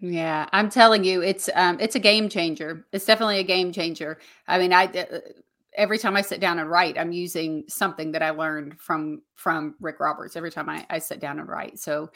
Yeah, 0.00 0.48
I'm 0.52 0.70
telling 0.70 1.02
you, 1.02 1.22
it's 1.22 1.50
um, 1.54 1.78
it's 1.80 1.96
a 1.96 2.00
game 2.00 2.28
changer. 2.28 2.86
It's 2.92 3.04
definitely 3.04 3.40
a 3.40 3.44
game 3.44 3.72
changer. 3.72 4.18
I 4.46 4.58
mean, 4.58 4.72
I 4.72 4.84
uh, 4.84 5.18
every 5.74 5.98
time 5.98 6.16
I 6.16 6.20
sit 6.20 6.40
down 6.40 6.60
and 6.60 6.70
write, 6.70 6.96
I'm 6.96 7.10
using 7.10 7.64
something 7.68 8.12
that 8.12 8.22
I 8.22 8.30
learned 8.30 8.80
from 8.80 9.22
from 9.34 9.74
Rik 9.80 9.98
Roberts. 9.98 10.36
Every 10.36 10.52
time 10.52 10.68
I, 10.68 10.86
I 10.88 10.98
sit 10.98 11.18
down 11.18 11.40
and 11.40 11.48
write, 11.48 11.80
so 11.80 12.10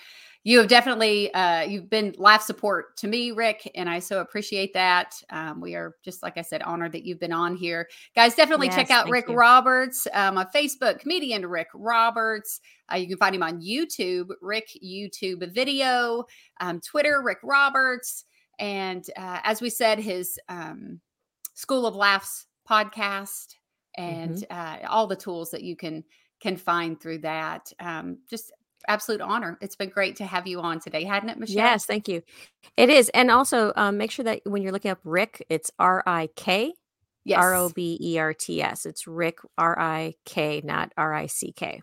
you 0.45 0.59
have 0.59 0.69
definitely 0.69 1.33
uh, 1.35 1.63
you've 1.63 1.89
been 1.89 2.15
life 2.19 2.43
support 2.43 2.97
to 2.97 3.07
me 3.07 3.31
rik 3.31 3.71
and 3.75 3.89
i 3.89 3.99
so 3.99 4.21
appreciate 4.21 4.73
that 4.75 5.15
um, 5.31 5.61
we 5.61 5.75
are 5.75 5.97
just 6.05 6.23
like 6.23 6.37
i 6.37 6.43
said 6.43 6.63
honored 6.63 6.93
that 6.93 7.05
you've 7.05 7.21
been 7.21 7.33
on 7.33 7.57
here 7.57 7.89
guys 8.15 8.35
definitely 8.35 8.67
yes, 8.67 8.77
check 8.77 8.91
out 8.91 9.09
rik 9.09 9.29
you. 9.29 9.35
roberts 9.35 10.07
um, 10.15 10.39
on 10.39 10.47
facebook 10.55 10.99
comedian 10.99 11.47
rik 11.47 11.69
roberts 11.75 12.61
uh, 12.93 12.97
you 12.97 13.07
can 13.07 13.17
find 13.17 13.35
him 13.35 13.43
on 13.43 13.61
youtube 13.61 14.29
rik 14.41 14.69
youtube 14.85 15.53
video 15.53 16.25
um, 16.61 16.81
twitter 16.81 17.23
rik 17.23 17.39
roberts 17.43 18.25
and 18.59 19.09
uh, 19.17 19.39
as 19.45 19.61
we 19.61 19.71
said 19.71 19.99
his 19.99 20.39
um, 20.49 21.01
school 21.55 21.87
of 21.87 21.95
laughs 21.95 22.47
podcast 22.69 23.57
and 23.97 24.37
mm-hmm. 24.37 24.85
Uh, 24.85 24.89
all 24.89 25.07
the 25.07 25.17
tools 25.17 25.51
that 25.51 25.63
you 25.63 25.77
can 25.77 26.03
can 26.41 26.57
find 26.57 27.01
through 27.01 27.19
that 27.19 27.71
um, 27.79 28.19
just 28.29 28.53
absolute 28.89 29.21
honor. 29.21 29.59
It's 29.61 29.77
been 29.77 29.91
great 29.91 30.17
to 30.17 30.25
have 30.25 30.47
you 30.47 30.61
on 30.61 30.81
today, 30.81 31.05
hadn't 31.05 31.29
it, 31.29 31.39
Michelle? 31.39 31.57
Yes, 31.57 31.85
thank 31.85 32.09
you. 32.09 32.23
It 32.77 32.91
is. 32.91 33.09
And 33.11 33.31
also 33.31 33.73
um, 33.77 33.97
make 33.97 34.11
sure 34.11 34.25
that 34.25 34.41
when 34.45 34.63
you're 34.63 34.73
looking 34.73 34.91
up 34.91 34.99
Rik, 35.05 35.45
it's 35.49 35.71
R 35.79 36.03
I 36.07 36.29
K. 36.37 36.75
Yes. 37.25 37.39
R 37.41 37.55
O 37.55 37.69
B 37.69 37.99
E 38.01 38.19
R 38.19 38.35
T 38.35 38.61
S. 38.63 38.85
It's 38.85 39.07
Rik 39.07 39.39
R 39.57 39.79
I 39.79 40.15
K, 40.25 40.61
not 40.65 40.93
R 40.97 41.15
I 41.15 41.27
C 41.27 41.53
K. 41.53 41.81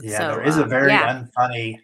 Yeah, 0.00 0.18
so, 0.18 0.28
there 0.36 0.42
is 0.42 0.56
a 0.56 0.64
um, 0.64 0.68
very 0.68 0.88
yeah. 0.88 1.22
unfunny. 1.22 1.78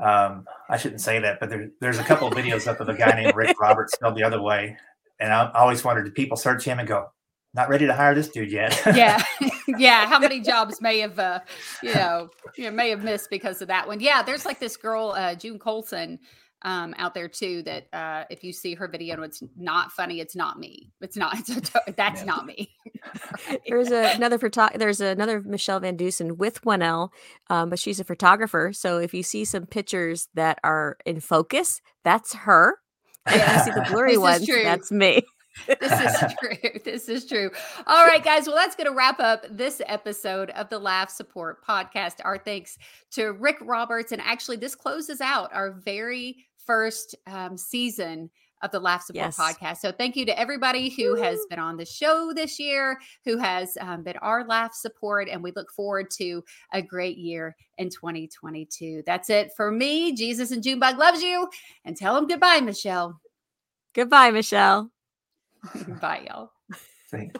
Um, 0.00 0.46
I 0.68 0.76
shouldn't 0.76 1.00
say 1.00 1.20
that, 1.20 1.40
but 1.40 1.48
there, 1.48 1.70
there's 1.80 1.98
a 1.98 2.04
couple 2.04 2.28
of 2.28 2.34
videos 2.34 2.66
up 2.66 2.80
of 2.80 2.88
a 2.88 2.94
guy 2.94 3.20
named 3.20 3.34
Rick 3.36 3.60
Roberts 3.60 3.94
spelled 3.94 4.16
the 4.16 4.24
other 4.24 4.40
way, 4.40 4.76
and 5.20 5.32
I, 5.32 5.44
I 5.44 5.60
always 5.60 5.84
wondered, 5.84 6.04
did 6.04 6.14
people 6.14 6.36
search 6.36 6.64
him 6.64 6.78
and 6.78 6.88
go, 6.88 7.06
not 7.54 7.68
ready 7.68 7.86
to 7.86 7.94
hire 7.94 8.14
this 8.14 8.28
dude 8.28 8.50
yet. 8.50 8.80
yeah, 8.86 9.21
yeah. 9.78 10.06
How 10.06 10.18
many 10.18 10.40
jobs 10.40 10.80
may 10.80 10.98
have, 11.00 11.18
uh, 11.18 11.40
you 11.82 11.94
know, 11.94 12.28
you 12.56 12.64
know, 12.64 12.70
may 12.70 12.90
have 12.90 13.04
missed 13.04 13.30
because 13.30 13.62
of 13.62 13.68
that 13.68 13.86
one? 13.86 14.00
Yeah, 14.00 14.22
there's 14.22 14.44
like 14.44 14.60
this 14.60 14.76
girl, 14.76 15.14
uh, 15.16 15.34
June 15.34 15.58
Colson, 15.58 16.18
um, 16.62 16.94
out 16.96 17.14
there 17.14 17.28
too. 17.28 17.62
That 17.62 17.88
uh, 17.92 18.24
if 18.30 18.44
you 18.44 18.52
see 18.52 18.74
her 18.74 18.88
video 18.88 19.16
and 19.16 19.24
it's 19.24 19.42
not 19.56 19.92
funny, 19.92 20.20
it's 20.20 20.36
not 20.36 20.58
me. 20.58 20.90
It's 21.00 21.16
not. 21.16 21.36
It's 21.48 21.70
a, 21.74 21.92
that's 21.92 22.20
yeah. 22.20 22.26
not 22.26 22.46
me. 22.46 22.70
right. 23.48 23.60
There's 23.68 23.90
a, 23.90 24.14
another 24.14 24.38
photo. 24.38 24.68
There's 24.76 25.00
another 25.00 25.40
Michelle 25.40 25.80
Van 25.80 25.96
Dusen 25.96 26.36
with 26.38 26.64
one 26.64 26.82
L, 26.82 27.12
um, 27.50 27.70
but 27.70 27.78
she's 27.78 28.00
a 28.00 28.04
photographer. 28.04 28.72
So 28.72 28.98
if 28.98 29.12
you 29.12 29.22
see 29.22 29.44
some 29.44 29.66
pictures 29.66 30.28
that 30.34 30.58
are 30.64 30.96
in 31.04 31.20
focus, 31.20 31.80
that's 32.04 32.34
her. 32.34 32.76
If 33.26 33.34
you 33.34 33.72
see 33.72 33.80
the 33.80 33.86
blurry 33.90 34.18
ones, 34.18 34.46
that's 34.46 34.90
me 34.90 35.22
this 35.66 36.22
is 36.22 36.34
true. 36.40 36.80
This 36.84 37.08
is 37.08 37.26
true. 37.26 37.50
All 37.86 38.06
right, 38.06 38.22
guys. 38.22 38.46
Well, 38.46 38.56
that's 38.56 38.76
going 38.76 38.88
to 38.88 38.96
wrap 38.96 39.20
up 39.20 39.44
this 39.50 39.80
episode 39.86 40.50
of 40.50 40.68
the 40.68 40.78
Laugh 40.78 41.10
Support 41.10 41.64
Podcast. 41.64 42.16
Our 42.24 42.38
thanks 42.38 42.78
to 43.12 43.32
Rik 43.32 43.58
Roberts. 43.60 44.12
And 44.12 44.22
actually, 44.22 44.56
this 44.56 44.74
closes 44.74 45.20
out 45.20 45.50
our 45.52 45.72
very 45.72 46.46
first 46.66 47.14
um, 47.26 47.56
season 47.56 48.30
of 48.62 48.70
the 48.70 48.78
Laugh 48.78 49.02
Support 49.02 49.24
yes. 49.24 49.38
Podcast. 49.38 49.78
So, 49.78 49.92
thank 49.92 50.16
you 50.16 50.24
to 50.26 50.38
everybody 50.38 50.88
who 50.88 51.16
has 51.16 51.40
been 51.50 51.58
on 51.58 51.76
the 51.76 51.84
show 51.84 52.32
this 52.34 52.58
year, 52.58 52.98
who 53.24 53.36
has 53.38 53.76
um, 53.80 54.04
been 54.04 54.16
our 54.18 54.46
Laugh 54.46 54.72
Support. 54.74 55.28
And 55.28 55.42
we 55.42 55.52
look 55.56 55.70
forward 55.72 56.10
to 56.12 56.44
a 56.72 56.80
great 56.80 57.18
year 57.18 57.56
in 57.78 57.90
2022. 57.90 59.02
That's 59.04 59.30
it 59.30 59.50
for 59.56 59.70
me. 59.70 60.14
Jesus 60.14 60.52
and 60.52 60.62
Junebug 60.62 60.98
loves 60.98 61.22
you. 61.22 61.48
And 61.84 61.96
tell 61.96 62.14
them 62.14 62.26
goodbye, 62.26 62.60
Michelle. 62.60 63.20
Goodbye, 63.94 64.30
Michelle. 64.30 64.91
Bye, 66.00 66.26
y'all. 66.28 66.52
Thanks. 67.10 67.38